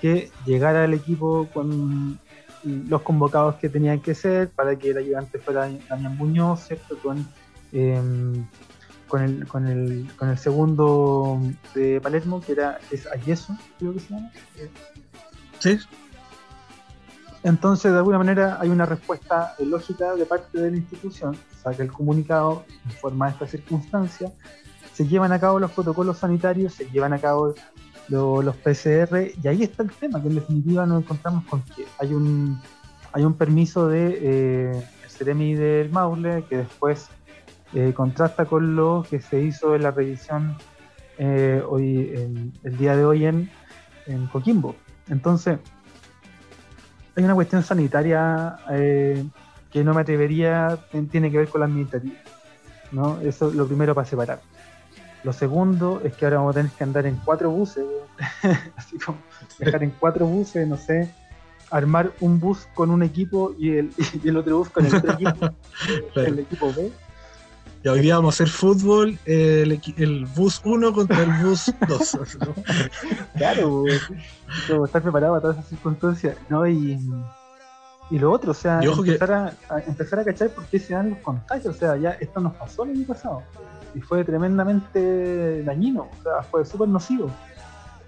que 0.00 0.30
llegara 0.44 0.84
el 0.84 0.94
equipo 0.94 1.48
con 1.52 2.18
los 2.64 3.02
convocados 3.02 3.54
que 3.56 3.68
tenían 3.68 4.00
que 4.00 4.14
ser 4.14 4.50
para 4.50 4.76
que 4.76 4.90
el 4.90 4.98
ayudante 4.98 5.38
fuera 5.38 5.70
Damián 5.88 6.16
Muñoz 6.16 6.66
cierto 6.66 6.98
con 6.98 7.26
em, 7.72 8.44
con 9.08 9.22
el, 9.22 9.46
con 9.46 9.66
el 9.66 10.08
con 10.16 10.28
el 10.28 10.38
segundo 10.38 11.40
de 11.74 12.00
Palermo 12.00 12.40
que 12.40 12.52
era 12.52 12.78
es 12.90 13.06
Ayeso 13.06 13.56
creo 13.78 13.94
que 13.94 14.00
se 14.00 14.14
llama. 14.14 14.30
Sí. 15.58 15.78
Entonces, 17.42 17.92
de 17.92 17.98
alguna 17.98 18.18
manera, 18.18 18.58
hay 18.60 18.68
una 18.68 18.84
respuesta 18.84 19.54
lógica 19.60 20.14
de 20.14 20.26
parte 20.26 20.60
de 20.60 20.70
la 20.70 20.76
institución, 20.76 21.36
saca 21.62 21.82
el 21.82 21.92
comunicado, 21.92 22.64
informa 22.84 23.28
esta 23.28 23.46
circunstancia, 23.46 24.32
se 24.92 25.06
llevan 25.06 25.32
a 25.32 25.38
cabo 25.38 25.60
los 25.60 25.70
protocolos 25.70 26.18
sanitarios, 26.18 26.74
se 26.74 26.90
llevan 26.90 27.12
a 27.12 27.18
cabo 27.18 27.54
los 28.08 28.56
PCR, 28.56 29.30
y 29.40 29.48
ahí 29.48 29.62
está 29.62 29.84
el 29.84 29.90
tema, 29.92 30.20
que 30.20 30.28
en 30.28 30.34
definitiva 30.34 30.84
nos 30.84 31.02
encontramos 31.02 31.44
con 31.44 31.62
que 31.62 31.86
hay 32.00 32.12
un, 32.12 32.60
hay 33.12 33.22
un 33.24 33.34
permiso 33.34 33.86
de 33.86 34.18
eh, 34.20 34.88
Ceremi 35.08 35.54
del 35.54 35.90
Maule, 35.90 36.44
que 36.48 36.58
después 36.58 37.08
eh, 37.74 37.92
contrasta 37.94 38.46
con 38.46 38.76
lo 38.76 39.04
que 39.08 39.20
se 39.20 39.40
hizo 39.40 39.74
en 39.74 39.82
la 39.82 39.90
revisión 39.90 40.56
eh, 41.18 41.62
hoy, 41.68 42.52
el 42.62 42.76
día 42.76 42.96
de 42.96 43.04
hoy 43.04 43.26
en, 43.26 43.50
en 44.06 44.26
Coquimbo. 44.26 44.74
Entonces, 45.08 45.58
hay 47.16 47.24
una 47.24 47.34
cuestión 47.34 47.62
sanitaria 47.62 48.56
eh, 48.70 49.24
que 49.72 49.82
no 49.84 49.92
me 49.92 50.02
atrevería, 50.02 50.78
tiene 51.10 51.30
que 51.30 51.38
ver 51.38 51.48
con 51.48 51.60
la 51.60 51.66
administrativa. 51.66 52.14
¿no? 52.92 53.20
Eso 53.20 53.48
es 53.48 53.54
lo 53.54 53.66
primero 53.66 53.94
para 53.94 54.06
separar. 54.06 54.40
Lo 55.24 55.32
segundo 55.32 56.00
es 56.04 56.14
que 56.14 56.24
ahora 56.24 56.38
vamos 56.38 56.54
a 56.54 56.60
tener 56.60 56.72
que 56.72 56.84
andar 56.84 57.06
en 57.06 57.16
cuatro 57.16 57.50
buses, 57.50 57.84
así 58.76 58.98
como 58.98 59.18
dejar 59.58 59.82
en 59.82 59.90
cuatro 59.90 60.26
buses, 60.26 60.66
no 60.66 60.76
sé, 60.76 61.12
armar 61.70 62.12
un 62.20 62.38
bus 62.38 62.68
con 62.74 62.90
un 62.90 63.02
equipo 63.02 63.54
y 63.58 63.76
el, 63.76 63.92
y 64.22 64.28
el 64.28 64.36
otro 64.36 64.58
bus 64.58 64.68
con 64.70 64.86
el 64.86 64.94
otro 64.94 65.12
equipo, 65.12 65.50
el 66.14 66.38
equipo 66.38 66.72
B. 66.72 66.92
Y 67.88 67.90
hoy 67.90 68.00
día 68.00 68.16
vamos 68.16 68.34
a 68.34 68.44
hacer 68.44 68.52
fútbol, 68.52 69.18
el, 69.24 69.80
el 69.96 70.26
bus 70.26 70.60
1 70.62 70.92
contra 70.92 71.22
el 71.22 71.32
bus 71.42 71.72
2. 71.88 72.18
claro, 73.34 73.84
como 74.68 74.84
estar 74.84 75.00
preparado 75.00 75.32
para 75.32 75.40
todas 75.40 75.56
esas 75.56 75.70
circunstancias. 75.70 76.36
¿no? 76.50 76.66
Y, 76.66 77.00
y 78.10 78.18
lo 78.18 78.30
otro, 78.30 78.50
o 78.50 78.54
sea, 78.54 78.80
empezar, 78.82 79.32
a, 79.32 79.80
empezar 79.86 80.18
a 80.18 80.24
cachar 80.24 80.50
por 80.50 80.66
qué 80.66 80.78
se 80.78 80.92
dan 80.92 81.08
los 81.08 81.18
contagios. 81.20 81.76
O 81.76 81.78
sea, 81.78 81.96
ya 81.96 82.10
esto 82.20 82.40
nos 82.40 82.54
pasó 82.56 82.84
el 82.84 82.90
año 82.90 83.06
pasado 83.06 83.42
y 83.94 84.02
fue 84.02 84.22
tremendamente 84.22 85.62
dañino, 85.62 86.10
o 86.20 86.22
sea, 86.22 86.42
fue 86.42 86.66
súper 86.66 86.88
nocivo. 86.88 87.30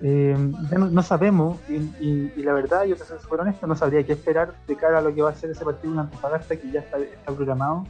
Eh, 0.03 0.37
no, 0.77 1.03
sabemos, 1.03 1.59
y, 1.71 2.43
la 2.43 2.53
verdad, 2.53 2.85
yo 2.85 2.97
te 2.97 3.05
soy 3.05 3.19
súper 3.19 3.41
honesto, 3.41 3.67
no 3.67 3.75
sabría 3.75 4.05
qué 4.05 4.13
esperar 4.13 4.53
de 4.67 4.77
cara 4.77 4.99
a 4.99 5.01
lo 5.01 5.15
que 5.15 5.23
va 5.23 5.31
a 5.31 5.35
ser 5.35 5.49
ese 5.49 5.65
partido 5.65 5.95
en 5.95 6.01
Antofagasta 6.01 6.55
que 6.57 6.71
ya 6.71 6.81
está, 6.81 6.99
programado. 7.25 7.87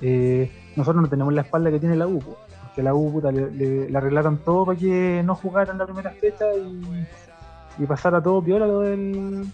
Eh, 0.00 0.50
nosotros 0.76 1.02
no 1.02 1.08
tenemos 1.08 1.32
la 1.32 1.42
espalda 1.42 1.70
que 1.70 1.80
tiene 1.80 1.96
la 1.96 2.06
U, 2.06 2.20
porque 2.20 2.82
la 2.82 2.94
U 2.94 3.20
le, 3.32 3.96
arreglaron 3.96 4.38
todo 4.38 4.66
para 4.66 4.78
que 4.78 5.22
no 5.24 5.34
jugaran 5.34 5.78
la 5.78 5.86
primera 5.86 6.10
fecha 6.10 6.46
y, 6.54 7.06
y 7.82 7.86
pasara 7.86 8.22
todo 8.22 8.42
peor 8.42 8.62
a 8.62 8.66
lo 8.66 8.80
del 8.80 9.46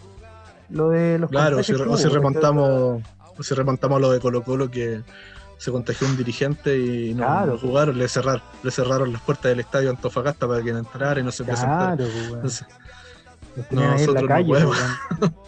lo 0.71 0.89
de 0.89 1.19
los 1.19 1.31
claro 1.31 1.59
o 1.59 1.63
si, 1.63 1.73
remontamos 2.09 3.03
o 3.37 3.43
si 3.43 3.55
remontamos 3.55 4.01
lo 4.01 4.11
de 4.11 4.21
Colo 4.21 4.43
Colo 4.43 4.71
que 4.71 5.03
se 5.59 5.71
contagió 5.71 6.07
un 6.07 6.17
dirigente 6.17 6.79
y 6.79 7.15
no, 7.15 7.57
jugaron, 7.59 7.97
le 7.97 8.09
cerraron, 8.09 8.43
le 8.63 8.71
cerraron 8.71 9.13
las 9.13 9.23
puertas 9.23 9.45
del 9.45 9.61
estadio 9.61 9.91
Antofagasta 9.91 10.47
para 10.47 10.63
que 10.63 10.73
no 10.73 10.79
entrara 10.79 11.21
y 11.21 11.23
no 11.23 11.31
se 11.31 11.45
presentara. 11.45 11.97
Pues, 11.97 12.65
nosotros, 13.71 14.29
no 14.29 14.47
podemos. 14.47 14.77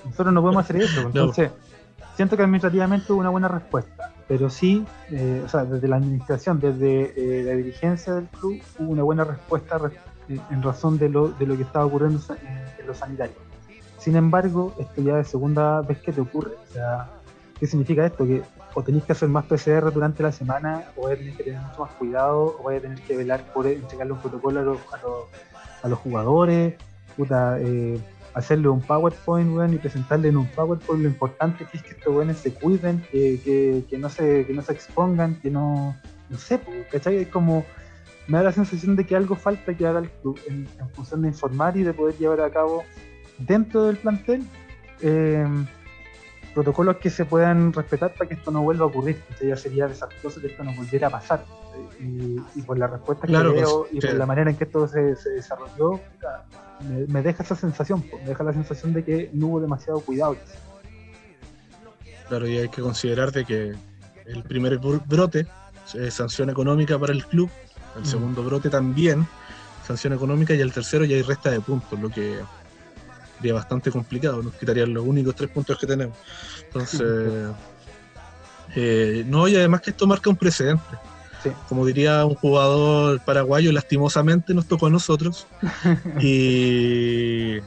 nosotros 0.04 0.32
no 0.32 0.42
podemos 0.42 0.64
hacer 0.64 0.76
eso. 0.76 1.00
Entonces, 1.06 1.50
siento 2.16 2.36
que 2.36 2.42
administrativamente 2.42 3.12
hubo 3.12 3.20
una 3.20 3.30
buena 3.30 3.48
respuesta, 3.48 4.12
pero 4.26 4.50
sí, 4.50 4.84
eh, 5.10 5.42
o 5.44 5.48
sea, 5.48 5.64
desde 5.64 5.86
la 5.86 5.96
administración, 5.96 6.58
desde 6.58 7.12
eh, 7.16 7.44
la 7.44 7.52
dirigencia 7.52 8.14
del 8.14 8.26
club, 8.26 8.60
hubo 8.78 8.90
una 8.90 9.02
buena 9.02 9.24
respuesta 9.24 9.78
en 10.28 10.62
razón 10.62 10.98
de 10.98 11.08
lo, 11.08 11.28
de 11.28 11.46
lo 11.46 11.56
que 11.56 11.62
estaba 11.62 11.84
ocurriendo 11.84 12.20
en 12.78 12.86
los 12.86 12.96
sanitarios. 12.96 13.36
Sin 13.98 14.16
embargo, 14.16 14.74
esto 14.78 15.02
ya 15.02 15.20
es 15.20 15.28
segunda 15.28 15.82
vez 15.82 15.98
que 15.98 16.12
te 16.12 16.20
ocurre. 16.20 16.52
O 16.70 16.72
sea, 16.72 17.10
¿qué 17.58 17.66
significa 17.66 18.06
esto? 18.06 18.26
Que 18.26 18.42
o 18.74 18.82
tenéis 18.82 19.04
que 19.04 19.12
hacer 19.12 19.28
más 19.28 19.46
PCR 19.46 19.90
durante 19.90 20.22
la 20.22 20.30
semana, 20.32 20.84
o 20.96 21.06
vais 21.06 21.16
a 21.16 21.18
tener 21.18 21.34
que 21.34 21.44
tener 21.44 21.60
mucho 21.60 21.80
más 21.80 21.92
cuidado, 21.92 22.56
o 22.60 22.64
vais 22.64 22.78
a 22.78 22.82
tener 22.82 23.00
que 23.00 23.16
velar 23.16 23.42
por 23.54 23.66
entregarle 23.66 24.12
un 24.12 24.18
protocolo 24.18 24.60
a 24.60 24.62
los, 24.62 24.78
a 25.82 25.88
los, 25.88 25.98
jugadores, 25.98 26.74
puta, 27.16 27.58
eh, 27.58 27.98
hacerle 28.36 28.68
un 28.68 28.82
PowerPoint, 28.82 29.72
y 29.72 29.78
presentarle 29.78 30.28
en 30.28 30.36
un 30.36 30.46
PowerPoint 30.48 31.02
lo 31.02 31.08
importante 31.08 31.64
que 31.64 31.78
es 31.78 31.82
que 31.82 31.92
estos 31.92 32.12
buenos 32.12 32.36
se 32.36 32.52
cuiden, 32.52 33.02
que, 33.10 33.82
que, 33.88 33.98
no 33.98 34.10
se, 34.10 34.44
que 34.44 34.52
no 34.52 34.60
se 34.60 34.74
expongan, 34.74 35.36
que 35.40 35.50
no, 35.50 35.96
no 36.28 36.36
sé, 36.36 36.60
¿cachai? 36.92 37.16
Es 37.16 37.28
como, 37.28 37.64
me 38.28 38.36
da 38.36 38.44
la 38.44 38.52
sensación 38.52 38.94
de 38.94 39.06
que 39.06 39.16
algo 39.16 39.36
falta 39.36 39.74
que 39.74 39.86
haga 39.86 40.00
el 40.00 40.10
club 40.10 40.38
en, 40.48 40.68
función 40.92 41.22
de 41.22 41.28
informar 41.28 41.78
y 41.78 41.82
de 41.82 41.94
poder 41.94 42.14
llevar 42.18 42.42
a 42.42 42.50
cabo 42.50 42.84
dentro 43.38 43.84
del 43.84 43.96
plantel. 43.96 44.44
Eh, 45.00 45.46
protocolos 46.56 46.96
que 46.96 47.10
se 47.10 47.26
puedan 47.26 47.70
respetar 47.70 48.14
para 48.14 48.26
que 48.26 48.34
esto 48.34 48.50
no 48.50 48.62
vuelva 48.62 48.84
a 48.84 48.88
ocurrir. 48.88 49.22
ya 49.42 49.58
sería 49.58 49.86
desastroso 49.86 50.40
que 50.40 50.46
esto 50.46 50.64
no 50.64 50.74
volviera 50.74 51.08
a 51.08 51.10
pasar. 51.10 51.44
Y, 52.00 52.62
por 52.62 52.78
la 52.78 52.86
respuesta 52.86 53.26
que 53.26 53.32
veo 53.34 53.86
pues, 53.90 53.92
y 53.92 54.06
por 54.06 54.14
la 54.14 54.24
manera 54.24 54.50
en 54.50 54.56
que 54.56 54.64
esto 54.64 54.88
se, 54.88 55.14
desarrolló, 55.30 56.00
me, 57.08 57.20
deja 57.20 57.42
esa 57.42 57.54
sensación, 57.54 58.00
pues, 58.00 58.22
me 58.22 58.30
deja 58.30 58.42
la 58.42 58.54
sensación 58.54 58.94
de 58.94 59.04
que 59.04 59.30
no 59.34 59.48
hubo 59.48 59.60
demasiado 59.60 60.00
cuidado. 60.00 60.34
Claro, 62.28 62.48
y 62.48 62.56
hay 62.56 62.70
que 62.70 62.80
considerar 62.80 63.32
de 63.32 63.44
que 63.44 63.74
el 64.24 64.42
primer 64.42 64.78
brote 64.78 65.46
es 65.92 66.14
sanción 66.14 66.48
económica 66.48 66.98
para 66.98 67.12
el 67.12 67.26
club, 67.26 67.50
el 67.96 68.02
mm. 68.02 68.06
segundo 68.06 68.42
brote 68.42 68.70
también 68.70 69.26
sanción 69.86 70.12
económica 70.14 70.54
y 70.54 70.60
el 70.60 70.72
tercero 70.72 71.04
ya 71.04 71.16
hay 71.16 71.22
resta 71.22 71.50
de 71.50 71.60
puntos, 71.60 72.00
lo 72.00 72.08
que 72.08 72.40
sería 73.36 73.54
bastante 73.54 73.90
complicado, 73.90 74.42
nos 74.42 74.54
quitarían 74.54 74.92
los 74.92 75.04
únicos 75.04 75.34
tres 75.34 75.50
puntos 75.50 75.78
que 75.78 75.86
tenemos. 75.86 76.16
Entonces, 76.66 77.52
eh, 78.74 79.24
no, 79.26 79.46
y 79.48 79.56
además 79.56 79.80
que 79.80 79.90
esto 79.90 80.06
marca 80.06 80.30
un 80.30 80.36
precedente. 80.36 80.82
Como 81.68 81.86
diría 81.86 82.24
un 82.24 82.34
jugador 82.34 83.20
paraguayo, 83.20 83.70
lastimosamente 83.70 84.52
nos 84.52 84.66
tocó 84.66 84.86
a 84.86 84.90
nosotros. 84.90 85.46
y, 86.20 87.58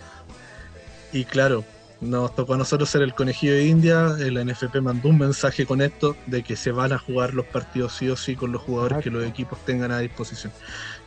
y 1.14 1.24
claro, 1.26 1.64
nos 2.02 2.36
tocó 2.36 2.56
a 2.56 2.58
nosotros 2.58 2.90
ser 2.90 3.02
el 3.02 3.14
conejillo 3.14 3.54
de 3.54 3.66
India. 3.66 4.16
El 4.20 4.46
NFP 4.46 4.82
mandó 4.82 5.10
un 5.10 5.18
mensaje 5.18 5.66
con 5.66 5.82
esto 5.82 6.16
de 6.28 6.44
que 6.44 6.56
se 6.56 6.72
van 6.72 6.92
a 6.92 6.98
jugar 6.98 7.34
los 7.34 7.46
partidos 7.46 7.94
sí 7.94 8.10
o 8.10 8.18
sí 8.18 8.36
con 8.36 8.52
los 8.52 8.62
jugadores 8.62 9.00
que 9.04 9.10
los 9.10 9.26
equipos 9.26 9.60
tengan 9.66 9.92
a 9.92 10.00
disposición. 10.00 10.52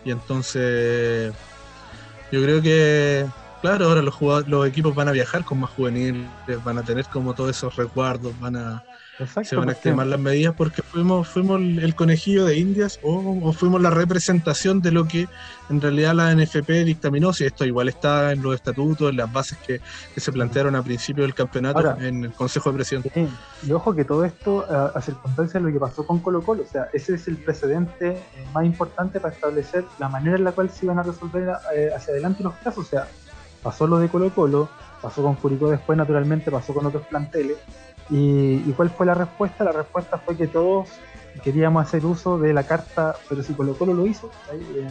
Y 0.04 0.10
entonces, 0.10 1.32
yo 2.30 2.42
creo 2.42 2.62
que 2.62 3.26
Claro, 3.62 3.86
ahora 3.86 4.02
los, 4.02 4.20
los 4.48 4.66
equipos 4.66 4.92
van 4.92 5.06
a 5.06 5.12
viajar 5.12 5.44
con 5.44 5.60
más 5.60 5.70
juveniles, 5.70 6.26
van 6.64 6.78
a 6.78 6.82
tener 6.82 7.06
como 7.06 7.32
todos 7.32 7.50
esos 7.56 7.76
recuerdos, 7.76 8.38
van 8.40 8.56
a, 8.56 8.82
se 9.44 9.54
van 9.54 9.68
a 9.68 9.72
extremar 9.72 10.08
las 10.08 10.18
medidas 10.18 10.54
porque 10.56 10.82
fuimos, 10.82 11.28
fuimos 11.28 11.60
el 11.60 11.94
conejillo 11.94 12.44
de 12.44 12.56
Indias 12.58 12.98
o, 13.02 13.52
fuimos 13.52 13.80
la 13.80 13.90
representación 13.90 14.80
de 14.80 14.90
lo 14.90 15.06
que 15.06 15.28
en 15.70 15.80
realidad 15.80 16.14
la 16.14 16.34
NFP 16.34 16.84
dictaminó, 16.84 17.32
si 17.32 17.44
esto 17.44 17.64
igual 17.64 17.88
está 17.88 18.32
en 18.32 18.42
los 18.42 18.54
estatutos, 18.54 19.10
en 19.10 19.18
las 19.18 19.32
bases 19.32 19.58
que, 19.58 19.80
se 20.16 20.32
plantearon 20.32 20.74
a 20.74 20.82
principio 20.82 21.22
del 21.22 21.34
campeonato 21.34 21.96
en 22.00 22.24
el 22.24 22.32
Consejo 22.32 22.70
de 22.70 22.76
Presidentes. 22.76 23.12
y 23.62 23.72
ojo 23.72 23.94
que 23.94 24.04
todo 24.04 24.24
esto 24.24 24.66
a, 24.68 25.00
circunstancia 25.00 25.60
de 25.60 25.66
lo 25.66 25.72
que 25.72 25.78
pasó 25.78 26.06
con 26.06 26.18
Colo 26.18 26.42
Colo, 26.42 26.64
o 26.64 26.66
sea, 26.66 26.88
ese 26.92 27.14
es 27.14 27.28
el 27.28 27.36
precedente 27.36 28.10
eh, 28.10 28.46
más 28.52 28.64
importante 28.64 29.20
para 29.20 29.34
establecer 29.34 29.84
la 29.98 30.08
manera 30.08 30.36
en 30.36 30.44
la 30.44 30.52
cual 30.52 30.68
se 30.70 30.86
iban 30.86 30.98
a 30.98 31.04
resolver 31.04 31.48
eh, 31.76 31.90
hacia 31.94 32.12
adelante 32.12 32.42
los 32.42 32.54
casos, 32.54 32.86
o 32.86 32.88
sea, 32.88 33.08
pasó 33.62 33.86
lo 33.86 33.98
de 33.98 34.08
Colo 34.08 34.30
Colo, 34.30 34.68
pasó 35.00 35.22
con 35.22 35.34
Curicó 35.36 35.70
después 35.70 35.96
naturalmente, 35.96 36.50
pasó 36.50 36.74
con 36.74 36.86
otros 36.86 37.06
planteles. 37.06 37.58
Y, 38.10 38.60
cuál 38.72 38.90
fue 38.90 39.06
la 39.06 39.14
respuesta? 39.14 39.64
La 39.64 39.72
respuesta 39.72 40.18
fue 40.18 40.36
que 40.36 40.46
todos 40.46 40.88
queríamos 41.42 41.86
hacer 41.86 42.04
uso 42.04 42.38
de 42.38 42.52
la 42.52 42.64
carta, 42.64 43.14
pero 43.28 43.42
si 43.42 43.54
Colo 43.54 43.74
Colo 43.74 43.94
lo 43.94 44.06
hizo, 44.06 44.30
eh, 44.52 44.88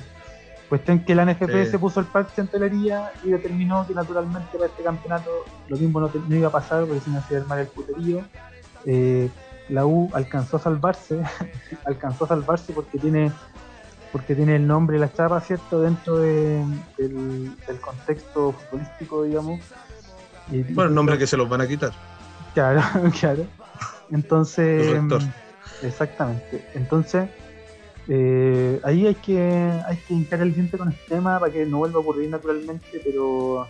cuestión 0.70 1.00
que 1.00 1.14
la 1.14 1.26
NFP 1.26 1.70
se 1.70 1.78
puso 1.78 2.00
el 2.00 2.06
parche 2.08 2.42
en 2.42 2.48
telería 2.48 3.12
y 3.24 3.30
determinó 3.30 3.86
que 3.86 3.94
naturalmente 3.94 4.58
para 4.58 4.68
este 4.68 4.84
campeonato 4.84 5.30
lo 5.68 5.78
mismo 5.78 6.00
no, 6.00 6.10
iba 6.30 6.48
a 6.48 6.52
pasar 6.52 6.86
porque 6.86 7.02
si 7.02 7.12
no 7.12 7.22
se 7.22 7.34
iba 7.34 7.40
a 7.40 7.44
armar 7.44 7.60
el 7.60 7.68
puterío. 7.68 8.22
Eh, 8.86 9.30
la 9.70 9.86
U 9.86 10.10
alcanzó 10.14 10.58
a 10.58 10.60
salvarse, 10.60 11.22
alcanzó 11.86 12.26
a 12.26 12.30
salvarse 12.30 12.74
porque 12.74 12.98
tiene 12.98 13.32
porque 14.12 14.36
tiene 14.36 14.56
el 14.58 14.68
nombre 14.68 15.00
la 15.00 15.12
chapa, 15.12 15.40
¿cierto? 15.42 15.82
Dentro 15.82 16.18
del, 16.18 16.66
contexto 17.82 18.52
futbolístico, 18.52 19.24
digamos. 19.24 19.60
bueno, 20.48 20.90
el 20.90 20.96
nombre 20.96 21.18
que 21.18 21.28
se 21.28 21.38
los 21.38 21.48
van 21.48 21.62
a 21.62 21.68
quitar. 21.68 21.92
Claro, 22.54 22.82
claro. 23.20 23.46
Entonces, 24.12 25.02
exactamente. 25.82 26.66
Entonces, 26.74 27.30
eh, 28.08 28.80
ahí 28.84 29.08
hay 29.08 29.16
que, 29.16 29.40
hay 29.40 29.98
que 29.98 30.14
hincar 30.14 30.42
el 30.42 30.54
diente 30.54 30.78
con 30.78 30.90
el 30.90 30.98
tema 31.08 31.40
para 31.40 31.52
que 31.52 31.66
no 31.66 31.78
vuelva 31.78 31.98
a 31.98 32.02
ocurrir 32.02 32.30
naturalmente, 32.30 33.02
pero 33.04 33.68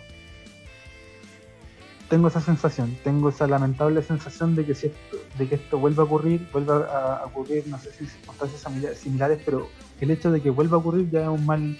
tengo 2.08 2.28
esa 2.28 2.40
sensación, 2.40 2.98
tengo 3.04 3.28
esa 3.28 3.46
lamentable 3.46 4.02
sensación 4.02 4.54
de 4.54 4.66
que 4.66 4.74
si 4.74 4.88
esto, 4.88 5.16
de 5.38 5.48
que 5.48 5.54
esto 5.54 5.78
vuelva 5.78 6.02
a 6.02 6.06
ocurrir, 6.06 6.46
vuelva 6.52 7.20
a, 7.20 7.24
ocurrir, 7.24 7.66
no 7.68 7.78
sé 7.78 7.92
si 7.92 8.06
circunstancias 8.06 8.98
similares, 8.98 9.40
pero 9.44 9.68
el 10.04 10.10
hecho 10.10 10.30
de 10.30 10.40
que 10.40 10.50
vuelva 10.50 10.76
a 10.76 10.80
ocurrir 10.80 11.10
ya 11.10 11.22
es 11.22 11.28
un 11.28 11.46
mal, 11.46 11.78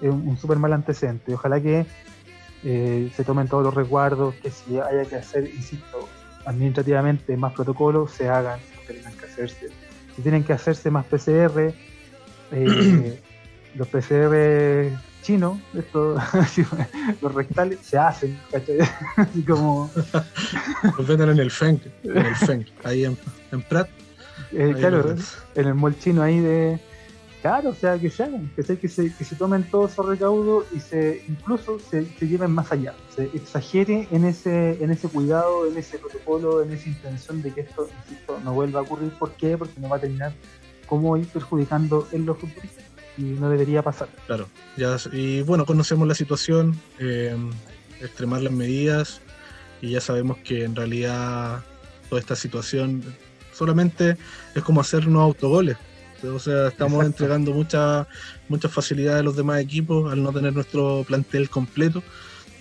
es 0.00 0.10
un, 0.10 0.36
súper 0.38 0.58
mal 0.58 0.72
antecedente. 0.72 1.34
Ojalá 1.34 1.60
que 1.60 1.86
eh, 2.64 3.10
se 3.14 3.24
tomen 3.24 3.48
todos 3.48 3.64
los 3.64 3.74
resguardos, 3.74 4.34
que 4.36 4.50
si 4.50 4.78
haya 4.78 5.04
que 5.04 5.16
hacer, 5.16 5.48
insisto, 5.54 6.08
administrativamente 6.44 7.36
más 7.36 7.52
protocolos, 7.52 8.12
se 8.12 8.28
hagan, 8.28 8.60
que 8.86 8.94
tengan 8.94 9.12
que 9.14 9.26
hacerse. 9.26 9.68
Si 10.16 10.22
tienen 10.22 10.44
que 10.44 10.52
hacerse 10.52 10.90
más 10.90 11.04
PCR, 11.06 11.72
eh, 12.52 13.20
los 13.74 13.88
PCR 13.88 14.90
chino, 15.22 15.60
esto, 15.74 16.16
los 17.22 17.34
rectales, 17.34 17.80
se 17.82 17.98
hacen, 17.98 18.38
¿cachai? 18.50 18.78
Así 19.16 19.42
como. 19.42 19.90
Los 20.96 21.06
venden 21.06 21.30
en 21.30 21.38
el 21.38 21.50
Feng, 21.50 21.80
en 22.04 22.16
el 22.16 22.36
Feng, 22.36 22.64
ahí 22.84 23.04
en, 23.04 23.16
en 23.52 23.62
Prat. 23.62 23.88
Eh, 24.52 24.74
claro, 24.78 25.14
en 25.54 25.66
el 25.66 25.74
mall 25.74 25.98
chino 25.98 26.22
ahí 26.22 26.40
de. 26.40 26.80
Claro, 27.42 27.70
o 27.70 27.74
sea, 27.74 27.96
que 27.98 28.10
hagan, 28.18 28.50
que 28.56 28.62
se, 28.64 28.78
que 28.78 28.88
se, 28.88 29.14
que 29.14 29.24
se 29.24 29.36
tomen 29.36 29.62
todos 29.70 29.92
esos 29.92 30.06
recaudos 30.06 30.66
y 30.74 30.80
se 30.80 31.22
incluso 31.28 31.78
se, 31.78 32.04
lleven 32.20 32.50
más 32.50 32.72
allá, 32.72 32.94
se 33.14 33.24
exagere 33.26 34.08
en 34.10 34.24
ese, 34.24 34.82
en 34.82 34.90
ese 34.90 35.08
cuidado, 35.08 35.68
en 35.70 35.76
ese 35.76 35.98
protocolo, 35.98 36.62
en 36.62 36.72
esa 36.72 36.88
intención 36.88 37.40
de 37.42 37.54
que 37.54 37.60
esto, 37.60 37.88
insisto, 38.04 38.40
no 38.44 38.54
vuelva 38.54 38.80
a 38.80 38.82
ocurrir. 38.82 39.10
¿Por 39.12 39.32
qué? 39.32 39.56
Porque 39.56 39.80
no 39.80 39.88
va 39.88 39.96
a 39.96 40.00
terminar 40.00 40.32
como 40.86 41.16
ir 41.16 41.28
perjudicando 41.28 42.08
en 42.10 42.26
los 42.26 42.38
futbolistas 42.38 42.84
y 43.16 43.22
no 43.22 43.50
debería 43.50 43.82
pasar. 43.82 44.08
Claro, 44.26 44.48
ya, 44.76 44.96
y 45.12 45.42
bueno, 45.42 45.64
conocemos 45.64 46.08
la 46.08 46.14
situación, 46.14 46.80
eh, 46.98 47.36
extremar 48.00 48.42
las 48.42 48.52
medidas 48.52 49.20
y 49.80 49.90
ya 49.90 50.00
sabemos 50.00 50.38
que 50.38 50.64
en 50.64 50.74
realidad 50.74 51.62
toda 52.08 52.20
esta 52.20 52.34
situación 52.34 53.02
solamente 53.52 54.16
es 54.54 54.62
como 54.62 54.80
hacer 54.80 55.06
unos 55.06 55.22
autogoles. 55.22 55.76
O 56.24 56.38
sea, 56.38 56.68
estamos 56.68 57.04
entregando 57.04 57.52
muchas 57.52 58.06
muchas 58.48 58.72
facilidades 58.72 59.20
a 59.20 59.22
los 59.22 59.36
demás 59.36 59.60
equipos 59.60 60.10
al 60.10 60.22
no 60.22 60.32
tener 60.32 60.52
nuestro 60.52 61.04
plantel 61.06 61.48
completo 61.48 62.02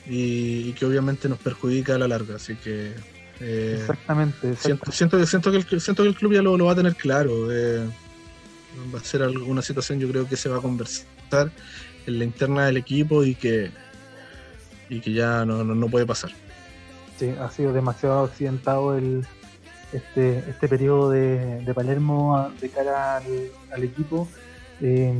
y, 0.05 0.74
que 0.74 0.86
obviamente 0.86 1.28
nos 1.28 1.39
perjudica 1.39 1.95
a 1.95 1.97
la 1.97 2.08
larga. 2.08 2.36
Así 2.36 2.55
que 2.55 2.93
eh, 3.39 3.78
exactamente, 3.80 4.55
Siento, 4.55 4.91
siento, 4.91 5.26
siento, 5.26 5.51
que 5.51 5.58
el, 5.58 5.82
siento 5.82 6.03
que 6.03 6.10
el 6.10 6.16
club 6.16 6.34
ya 6.34 6.41
lo, 6.41 6.64
va 6.64 6.72
a 6.72 6.76
tener 6.76 6.95
claro. 6.95 7.51
Eh, 7.51 7.88
va 8.93 8.99
a 8.99 9.03
ser 9.03 9.24
alguna 9.24 9.62
situación, 9.62 9.99
yo 9.99 10.10
creo 10.10 10.28
que 10.28 10.38
se 10.38 10.49
va 10.49 10.58
a 10.58 10.62
conversar 10.62 11.51
en 12.05 12.20
la 12.20 12.24
interna 12.24 12.66
del 12.68 12.78
equipo 12.78 13.24
y 13.24 13.36
que, 13.36 13.72
y 14.89 14.99
que 15.01 15.14
ya 15.14 15.45
no, 15.45 15.64
no, 15.64 15.88
puede 15.88 16.05
pasar. 16.05 16.32
Sí, 17.18 17.30
ha 17.39 17.49
sido 17.49 17.74
demasiado 17.74 18.26
accidentado 18.26 18.97
el, 18.97 19.26
este, 19.93 20.39
este 20.49 20.67
periodo 20.67 21.09
de, 21.11 21.71
Palermo 21.73 22.49
de 22.59 22.69
cara 22.69 23.17
al, 23.17 23.83
equipo. 23.83 24.27
Eh, 24.79 25.11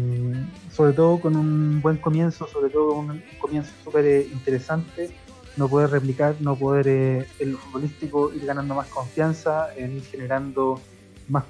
sobre 0.72 0.94
todo 0.94 1.20
con 1.20 1.36
un 1.36 1.82
buen 1.82 1.98
comienzo, 1.98 2.48
sobre 2.48 2.70
todo 2.70 2.94
un 2.94 3.24
comienzo 3.40 3.72
súper 3.84 4.06
eh, 4.06 4.30
interesante, 4.32 5.10
no 5.56 5.68
poder 5.68 5.90
replicar, 5.90 6.36
no 6.42 6.56
poder 6.56 6.88
eh, 6.88 7.28
en 7.40 7.54
lo 7.54 7.58
futbolístico 7.58 8.32
ir 8.34 8.46
ganando 8.46 8.76
más 8.76 8.88
confianza, 8.88 9.70
ir 9.76 10.04
generando 10.04 10.80
más, 11.28 11.46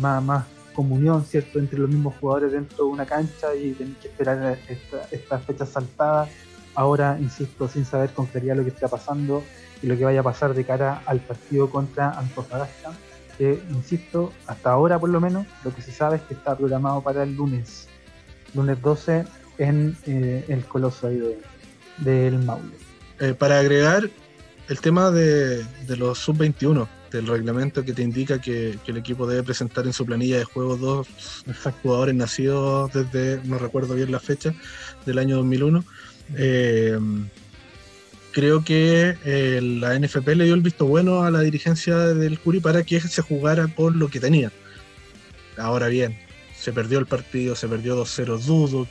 más, 0.00 0.22
más 0.22 0.44
comunión 0.72 1.24
cierto 1.24 1.58
entre 1.58 1.80
los 1.80 1.90
mismos 1.90 2.14
jugadores 2.20 2.52
dentro 2.52 2.84
de 2.84 2.90
una 2.92 3.04
cancha 3.04 3.52
y 3.56 3.72
tener 3.72 3.94
que 3.94 4.06
esperar 4.06 4.58
esta, 4.68 5.08
esta 5.10 5.38
fecha 5.40 5.66
saltada. 5.66 6.28
Ahora, 6.76 7.18
insisto, 7.20 7.66
sin 7.66 7.84
saber 7.84 8.10
con 8.10 8.26
claridad 8.26 8.54
lo 8.54 8.62
que 8.62 8.70
está 8.70 8.86
pasando 8.86 9.42
y 9.82 9.86
lo 9.86 9.96
que 9.96 10.04
vaya 10.04 10.20
a 10.20 10.22
pasar 10.22 10.54
de 10.54 10.64
cara 10.64 11.02
al 11.06 11.20
partido 11.20 11.70
contra 11.70 12.10
Antofagasta, 12.10 12.92
que, 13.36 13.60
insisto, 13.70 14.32
hasta 14.46 14.70
ahora 14.70 14.98
por 14.98 15.10
lo 15.10 15.20
menos, 15.20 15.46
lo 15.64 15.74
que 15.74 15.82
se 15.82 15.92
sabe 15.92 16.16
es 16.16 16.22
que 16.22 16.34
está 16.34 16.56
programado 16.56 17.02
para 17.02 17.22
el 17.22 17.36
lunes, 17.36 17.88
lunes 18.54 18.80
12 18.82 19.24
en 19.58 19.96
eh, 20.06 20.44
el 20.48 20.64
Coloso 20.64 21.06
ahí 21.06 21.22
del 21.98 22.38
Maule. 22.38 22.74
Eh, 23.20 23.34
para 23.34 23.58
agregar 23.58 24.08
el 24.68 24.80
tema 24.80 25.10
de, 25.10 25.64
de 25.64 25.96
los 25.96 26.18
sub-21, 26.18 26.88
del 27.10 27.26
reglamento 27.26 27.84
que 27.84 27.92
te 27.92 28.02
indica 28.02 28.40
que, 28.40 28.78
el 28.86 28.96
equipo 28.96 29.26
debe 29.26 29.42
presentar 29.42 29.86
en 29.86 29.92
su 29.92 30.04
planilla 30.04 30.38
de 30.38 30.44
juego 30.44 30.76
dos 30.76 31.08
jugadores 31.82 32.14
nacidos 32.14 32.92
desde, 32.92 33.40
no 33.44 33.58
recuerdo 33.58 33.94
bien 33.94 34.12
la 34.12 34.20
fecha, 34.20 34.54
del 35.06 35.18
año 35.18 35.36
2001. 35.36 35.84
Eh, 36.36 36.98
creo 38.32 38.64
que 38.64 39.16
eh, 39.24 39.60
la 39.62 39.98
NFP 39.98 40.28
le 40.28 40.44
dio 40.44 40.54
el 40.54 40.62
visto 40.62 40.86
bueno 40.86 41.22
a 41.22 41.30
la 41.30 41.40
dirigencia 41.40 41.96
del 41.98 42.38
Curi 42.38 42.60
para 42.60 42.82
que 42.82 43.00
se 43.00 43.22
jugara 43.22 43.68
con 43.68 43.98
lo 43.98 44.08
que 44.08 44.20
tenía. 44.20 44.52
Ahora 45.56 45.88
bien, 45.88 46.16
se 46.58 46.72
perdió 46.72 46.98
el 46.98 47.06
partido, 47.06 47.54
se 47.54 47.68
perdió 47.68 47.96
2-0, 48.04 48.38
dudo 48.40 48.86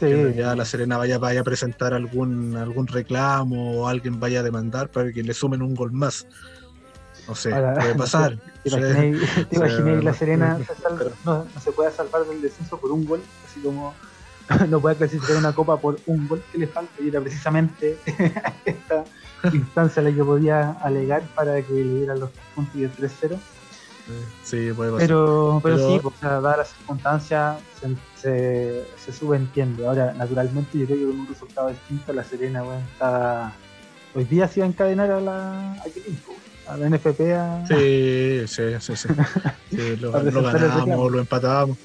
que, 0.00 0.34
ya 0.36 0.54
la 0.56 0.64
Serena 0.64 0.98
vaya, 0.98 1.18
vaya 1.18 1.40
a 1.40 1.44
presentar 1.44 1.94
algún, 1.94 2.56
algún 2.56 2.86
reclamo 2.86 3.80
o 3.80 3.88
alguien 3.88 4.18
vaya 4.18 4.40
a 4.40 4.42
demandar 4.42 4.88
para 4.88 5.12
que 5.12 5.22
le 5.22 5.32
sumen 5.32 5.62
un 5.62 5.74
gol 5.74 5.92
más. 5.92 6.26
No 7.28 7.34
sé, 7.34 7.50
puede 7.50 7.94
pasar. 7.98 8.38
¿Te 8.64 8.70
imaginé, 9.52 10.02
la 10.02 10.14
Serena 10.14 10.58
no, 11.24 11.46
se 11.62 11.72
puede 11.72 11.92
salvar 11.92 12.26
del 12.26 12.42
descenso 12.42 12.76
por 12.78 12.90
un 12.90 13.04
gol? 13.04 13.20
Así 13.48 13.60
como 13.60 13.94
no 14.68 14.80
puede 14.80 14.96
clasificar 14.96 15.36
una 15.36 15.52
copa 15.52 15.76
por 15.76 15.98
un 16.06 16.28
gol 16.28 16.42
que 16.50 16.58
le 16.58 16.66
falta 16.66 16.92
y 17.00 17.08
era 17.08 17.20
precisamente 17.20 17.98
esta 18.64 19.04
instancia 19.52 20.02
la 20.02 20.12
que 20.12 20.24
podía 20.24 20.72
alegar 20.82 21.22
para 21.34 21.62
que 21.62 21.72
le 21.72 21.94
dieran 21.94 22.20
los 22.20 22.30
puntos 22.54 22.74
y 22.74 22.84
el 22.84 22.92
3-0. 22.92 23.38
Sí, 24.42 24.72
puede 24.74 24.90
pasar. 24.90 25.06
Pero, 25.06 25.60
pero, 25.62 25.78
sí, 25.78 26.00
pues, 26.02 26.20
dadas 26.20 26.58
las 26.58 26.68
circunstancias, 26.70 27.58
se, 28.16 28.84
se, 28.96 29.12
subentiende. 29.12 29.86
Ahora, 29.86 30.12
naturalmente, 30.14 30.78
yo 30.78 30.86
creo 30.86 30.98
que 30.98 31.04
con 31.06 31.20
un 31.20 31.28
resultado 31.28 31.68
distinto, 31.68 32.12
la 32.12 32.24
Serena, 32.24 32.62
bueno, 32.62 32.82
está. 32.92 33.52
Hoy 34.12 34.24
día 34.24 34.48
se 34.48 34.58
iba 34.58 34.66
a 34.66 34.68
encadenar 34.70 35.12
a 35.12 35.20
la. 35.20 35.72
¿A 35.74 35.84
qué 35.84 36.00
tiempo? 36.00 36.32
a 36.66 36.76
la 36.76 36.88
NFP 36.88 37.20
Sí, 37.68 38.46
sí, 38.46 38.62
sí, 38.80 38.96
sí. 38.96 39.96
lo, 40.00 40.12
ganamos, 40.12 41.12
lo 41.12 41.20
empatamos. 41.20 41.76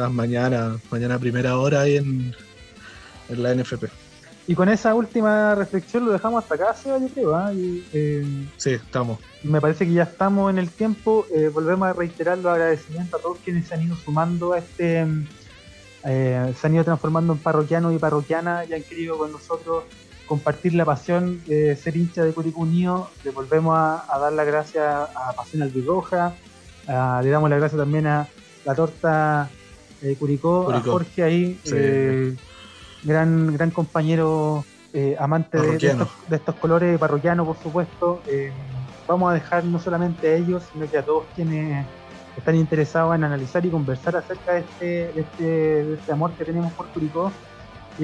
Estás 0.00 0.14
mañana, 0.14 0.78
mañana 0.90 1.18
primera 1.18 1.58
hora 1.58 1.82
ahí 1.82 1.98
en, 1.98 2.34
en, 3.28 3.42
la 3.42 3.54
NFP. 3.54 3.84
Y 4.46 4.54
con 4.54 4.70
esa 4.70 4.94
última 4.94 5.54
reflexión 5.54 6.06
lo 6.06 6.12
dejamos 6.12 6.42
hasta 6.42 6.54
acá, 6.54 6.72
Seba, 6.72 6.96
yo 6.96 7.08
creo. 7.08 7.34
¿ah? 7.34 7.50
Eh, 7.52 8.48
sí, 8.56 8.70
estamos. 8.70 9.18
Me 9.42 9.60
parece 9.60 9.84
que 9.86 9.92
ya 9.92 10.04
estamos 10.04 10.48
en 10.48 10.58
el 10.58 10.70
tiempo. 10.70 11.26
Eh, 11.34 11.50
volvemos 11.52 11.86
a 11.86 11.92
reiterar 11.92 12.38
los 12.38 12.46
agradecimientos 12.46 13.20
a 13.20 13.22
todos 13.22 13.36
quienes 13.44 13.66
se 13.66 13.74
han 13.74 13.82
ido 13.82 13.94
sumando 13.94 14.54
a 14.54 14.58
este... 14.60 15.06
Eh, 16.06 16.54
se 16.58 16.66
han 16.66 16.74
ido 16.74 16.84
transformando 16.84 17.34
en 17.34 17.38
parroquianos 17.40 17.94
y 17.94 17.98
parroquianas 17.98 18.70
y 18.70 18.72
han 18.72 18.82
querido 18.82 19.18
con 19.18 19.32
nosotros 19.32 19.84
compartir 20.24 20.72
la 20.72 20.86
pasión 20.86 21.44
de 21.44 21.76
ser 21.76 21.94
hincha 21.94 22.24
de 22.24 22.32
Curicó 22.32 22.62
Unido. 22.62 23.10
Le 23.22 23.32
volvemos 23.32 23.76
a, 23.76 24.18
dar 24.18 24.32
las 24.32 24.46
gracias 24.46 24.82
a 25.14 25.34
Pasión 25.36 25.60
Albirroja. 25.60 26.32
le 26.88 27.28
damos 27.28 27.50
las 27.50 27.58
gracias 27.58 27.78
también 27.78 28.06
a 28.06 28.26
la 28.64 28.74
torta 28.74 29.50
de 30.00 30.16
Curicó, 30.16 30.70
a 30.70 30.80
Jorge 30.80 31.22
ahí, 31.22 31.60
eh, 31.72 32.36
gran, 33.02 33.52
gran 33.54 33.70
compañero 33.70 34.64
eh, 34.92 35.16
amante 35.18 35.58
de, 35.58 36.06
estos, 36.30 36.54
colores 36.56 36.98
parroquianos, 36.98 37.46
por 37.46 37.56
supuesto. 37.58 38.20
Eh, 38.26 38.52
vamos 39.06 39.30
a 39.30 39.34
dejar 39.34 39.64
no 39.64 39.78
solamente 39.78 40.28
a 40.28 40.34
ellos, 40.36 40.62
sino 40.72 40.90
que 40.90 40.98
a 40.98 41.02
todos 41.02 41.24
quienes 41.34 41.86
están 42.36 42.56
interesados 42.56 43.14
en 43.14 43.24
analizar 43.24 43.64
y 43.66 43.70
conversar 43.70 44.16
acerca 44.16 44.52
de 44.54 44.60
este, 44.60 44.86
de 44.86 45.20
este, 45.20 45.44
de 45.44 45.94
este 45.94 46.12
amor 46.12 46.32
que 46.32 46.44
tenemos 46.44 46.72
por 46.72 46.86
Curicó 46.88 47.32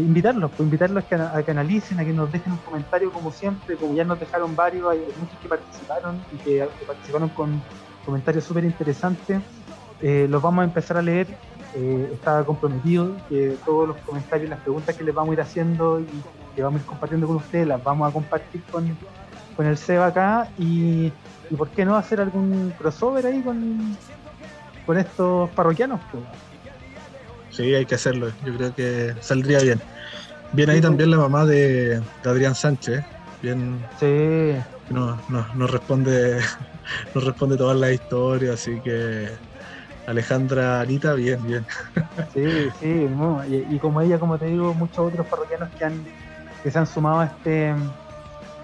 invitarlos, 0.00 0.50
pues 0.50 0.60
invitarlos 0.60 1.04
a 1.04 1.06
que, 1.06 1.14
a 1.14 1.42
que, 1.42 1.50
analicen, 1.50 1.98
a 2.00 2.04
que 2.04 2.12
nos 2.12 2.30
dejen 2.30 2.52
un 2.52 2.58
comentario 2.58 3.10
como 3.10 3.32
siempre, 3.32 3.76
como 3.76 3.94
ya 3.94 4.04
nos 4.04 4.20
dejaron 4.20 4.54
varios, 4.54 4.90
hay 4.90 4.98
muchos 4.98 5.38
que 5.40 5.48
participaron 5.48 6.20
y 6.32 6.36
que, 6.38 6.68
participaron 6.86 7.28
con 7.30 7.62
comentarios 8.04 8.44
súper 8.44 8.64
interesantes. 8.64 9.40
Eh, 10.02 10.26
los 10.28 10.42
vamos 10.42 10.62
a 10.62 10.64
empezar 10.64 10.96
a 10.98 11.02
leer, 11.02 11.26
eh, 11.76 12.10
está 12.12 12.42
comprometido 12.44 13.16
que 13.28 13.56
todos 13.66 13.88
los 13.88 13.96
comentarios, 13.98 14.48
las 14.48 14.60
preguntas 14.60 14.96
que 14.96 15.04
les 15.04 15.14
vamos 15.14 15.30
a 15.30 15.34
ir 15.34 15.40
haciendo 15.42 16.00
y 16.00 16.06
que 16.54 16.62
vamos 16.62 16.80
a 16.80 16.82
ir 16.82 16.86
compartiendo 16.88 17.26
con 17.26 17.36
ustedes, 17.36 17.66
las 17.66 17.84
vamos 17.84 18.08
a 18.08 18.12
compartir 18.12 18.62
con, 18.70 18.96
con 19.54 19.66
el 19.66 19.76
SEBA 19.76 20.06
acá 20.06 20.48
y, 20.58 21.12
y, 21.50 21.54
por 21.54 21.68
qué 21.68 21.84
no 21.84 21.94
hacer 21.96 22.20
algún 22.20 22.72
crossover 22.78 23.26
ahí 23.26 23.42
con, 23.42 23.94
con 24.86 24.96
estos 24.96 25.50
parroquianos. 25.50 26.00
Pues. 26.10 26.24
Sí, 27.50 27.74
hay 27.74 27.84
que 27.84 27.96
hacerlo. 27.96 28.30
Yo 28.44 28.56
creo 28.56 28.74
que 28.74 29.14
saldría 29.20 29.58
bien. 29.60 29.80
Bien 30.52 30.70
ahí 30.70 30.80
también 30.80 31.10
la 31.10 31.18
mamá 31.18 31.44
de, 31.44 32.00
Adrián 32.24 32.54
Sánchez. 32.54 33.04
Bien. 33.42 33.78
Sí. 34.00 34.54
Nos 34.88 35.18
no, 35.28 35.66
responde, 35.66 36.38
nos 37.14 37.24
responde 37.24 37.56
todas 37.56 37.76
las 37.76 37.92
historias, 37.92 38.54
así 38.54 38.80
que 38.80 39.28
Alejandra 40.06 40.80
Anita, 40.80 41.14
bien, 41.14 41.42
bien. 41.44 41.66
Sí, 42.32 42.70
sí, 42.80 43.08
y, 43.70 43.78
como 43.78 44.00
ella, 44.00 44.18
como 44.18 44.38
te 44.38 44.46
digo, 44.46 44.72
muchos 44.74 44.98
otros 44.98 45.26
parroquianos 45.26 45.68
que 45.76 45.84
han 45.84 46.04
que 46.62 46.70
se 46.70 46.78
han 46.78 46.86
sumado 46.86 47.20
a 47.20 47.26
este 47.26 47.74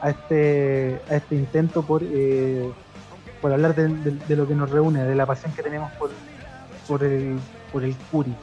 a 0.01 0.11
este 0.11 1.01
a 1.11 1.16
este 1.16 1.34
intento 1.34 1.82
por 1.82 2.03
eh, 2.05 2.70
por 3.40 3.53
hablar 3.53 3.74
de, 3.74 4.36
lo 4.36 4.47
que 4.47 4.55
nos 4.55 4.70
reúne, 4.70 5.05
de 5.05 5.14
la 5.14 5.26
pasión 5.26 5.53
que 5.53 5.62
tenemos 5.62 5.90
por 5.93 6.11
por 6.86 7.03
el 7.03 7.38
por 7.72 7.84
el 7.84 7.95
Curi. 8.11 8.34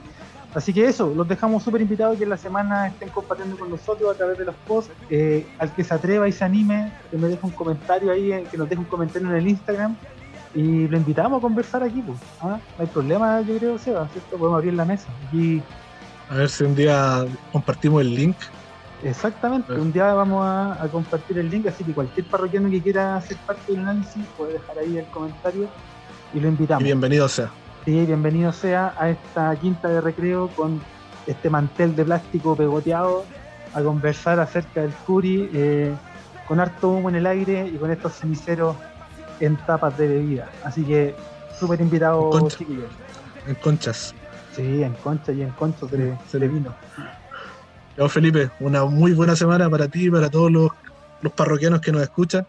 Así 0.54 0.74
que 0.74 0.86
eso, 0.88 1.14
los 1.16 1.28
dejamos 1.28 1.62
súper 1.62 1.82
invitados 1.82 2.18
que 2.18 2.24
en 2.24 2.32
la 2.32 2.38
semana 2.38 2.88
estén 2.88 3.10
compartiendo 3.10 3.56
con 3.56 3.70
nosotros 3.70 4.12
a 4.12 4.18
través 4.18 4.38
de 4.38 4.45
los 4.45 4.56
posts. 4.68 4.91
Eh, 5.10 5.45
al 5.60 5.72
que 5.74 5.84
se 5.84 5.93
atreva 5.93 6.28
y 6.28 6.32
se 6.32 6.43
anime, 6.43 6.91
que 7.12 7.18
me 7.18 7.28
deje 7.28 7.45
un 7.45 7.52
comentario 7.52 8.12
ahí, 8.12 8.34
eh, 8.34 8.43
que 8.50 8.58
nos 8.58 8.68
deje 8.68 8.82
un 8.82 8.88
comentario 8.88 9.30
en 9.30 9.36
el 9.36 9.47
Instagram. 9.47 9.95
Y 10.56 10.88
lo 10.88 10.97
invitamos 10.97 11.39
a 11.39 11.41
conversar 11.41 11.84
aquí. 11.84 12.02
Pues. 12.02 12.18
¿ah? 12.41 12.60
No 12.78 12.84
hay 12.84 12.88
problema, 12.88 13.41
yo 13.41 13.58
creo, 13.58 13.78
Seba, 13.78 14.08
¿cierto? 14.10 14.38
Podemos 14.38 14.58
abrir 14.58 14.74
la 14.74 14.86
mesa. 14.86 15.08
A 16.30 16.36
ver 16.36 16.50
si 16.50 16.64
un 16.64 16.76
día 16.76 17.26
compartimos 17.52 18.02
el 18.02 18.16
link. 18.16 18.36
Exactamente, 19.04 19.74
un 19.74 19.93
día 19.93 20.14
vamos 20.14 20.45
a, 20.45 20.88
compartir 20.91 21.38
el 21.38 21.50
link, 21.50 21.68
así 21.68 21.86
que 21.86 21.93
cualquier 21.93 22.26
parroquiano 22.28 22.70
que 22.70 22.82
quiera 22.82 23.20
ser 23.22 23.38
parte 23.38 23.72
del 23.72 23.82
análisis 23.82 24.26
puede 24.38 24.54
dejar 24.54 24.78
ahí 24.78 24.97
el 24.97 25.06
comentario 25.06 25.70
y 26.34 26.39
lo 26.39 26.50
invitamos. 26.50 26.82
Y 26.82 26.86
bienvenido 26.86 27.30
sea. 27.30 27.50
Sí, 27.86 28.06
bienvenido 28.06 28.52
sea 28.52 28.93
a 29.00 29.10
esta 29.10 29.56
quinta 29.56 29.88
de 29.88 30.02
recreo 30.02 30.50
con 30.50 30.82
este 31.28 31.50
mantel 31.50 31.95
de 31.95 32.04
plástico 32.04 32.56
pegoteado 32.58 33.24
a 33.74 33.82
conversar 33.82 34.39
acerca 34.39 34.82
del 34.82 34.91
Curi 35.06 35.50
eh, 35.54 35.95
con 36.47 36.60
harto 36.60 36.89
humo 36.89 37.10
en 37.10 37.16
el 37.16 37.26
aire 37.26 37.68
y 37.68 37.78
con 37.78 37.91
estos 37.91 38.14
ceniceros 38.14 38.76
en 39.40 39.58
tapas 39.58 39.98
de 39.98 40.08
bebida. 40.08 40.50
Así 40.64 40.84
que 40.84 41.16
súper 41.60 41.82
invitado, 41.82 42.48
chiquillos. 42.50 42.90
En 43.48 43.56
conchas. 43.56 44.14
Sí, 44.54 44.84
en 44.84 44.94
conchas 44.94 45.36
y 45.36 45.42
en 45.42 45.52
conchos 45.52 45.90
de, 45.92 46.18
de 46.32 46.48
vino. 46.48 46.76
Felipe, 48.08 48.50
una 48.62 48.86
muy 48.86 49.12
buena 49.12 49.36
semana 49.36 49.70
para 49.70 49.90
ti 49.90 50.06
y 50.06 50.12
para 50.12 50.30
todos 50.30 50.50
los, 50.50 50.72
los 51.22 51.34
parroquianos 51.34 51.82
que 51.82 51.92
nos 51.92 52.02
escuchan. 52.02 52.46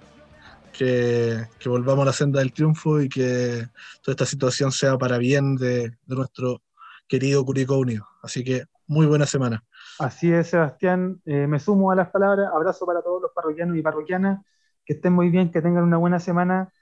que, 0.72 1.46
volvamos 1.66 2.02
a 2.02 2.06
la 2.06 2.12
senda 2.12 2.38
del 2.38 2.52
triunfo 2.52 3.00
y 3.00 3.08
que 3.08 3.66
toda 4.02 4.12
esta 4.12 4.26
situación 4.26 4.70
sea 4.70 4.96
para 4.96 5.18
bien 5.18 5.56
de, 5.56 5.96
nuestro 6.06 6.62
querido 7.08 7.44
Curicó 7.44 7.78
Unido. 7.78 8.06
Así 8.22 8.44
que 8.44 8.64
muy 8.86 9.06
buena 9.06 9.26
semana. 9.26 9.64
Así 9.98 10.32
es, 10.32 10.48
Sebastián. 10.48 11.20
Eh, 11.24 11.46
me 11.46 11.58
sumo 11.58 11.90
a 11.90 11.96
las 11.96 12.10
palabras. 12.10 12.48
Abrazo 12.54 12.86
para 12.86 13.02
todos 13.02 13.20
los 13.20 13.32
parroquianos 13.32 13.76
y 13.76 13.82
parroquianas. 13.82 14.40
Que 14.84 14.94
estén 14.94 15.12
muy 15.12 15.30
bien, 15.30 15.50
que 15.50 15.60
tengan 15.60 15.84
una 15.84 15.96
buena 15.96 16.20
semana. 16.20 16.72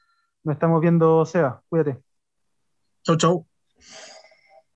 Nos 0.44 0.54
estamos 0.54 0.80
viendo, 0.80 1.24
Seba. 1.26 1.62
Cuídate. 1.68 2.02
Chau, 3.04 3.16
chau. 3.16 3.47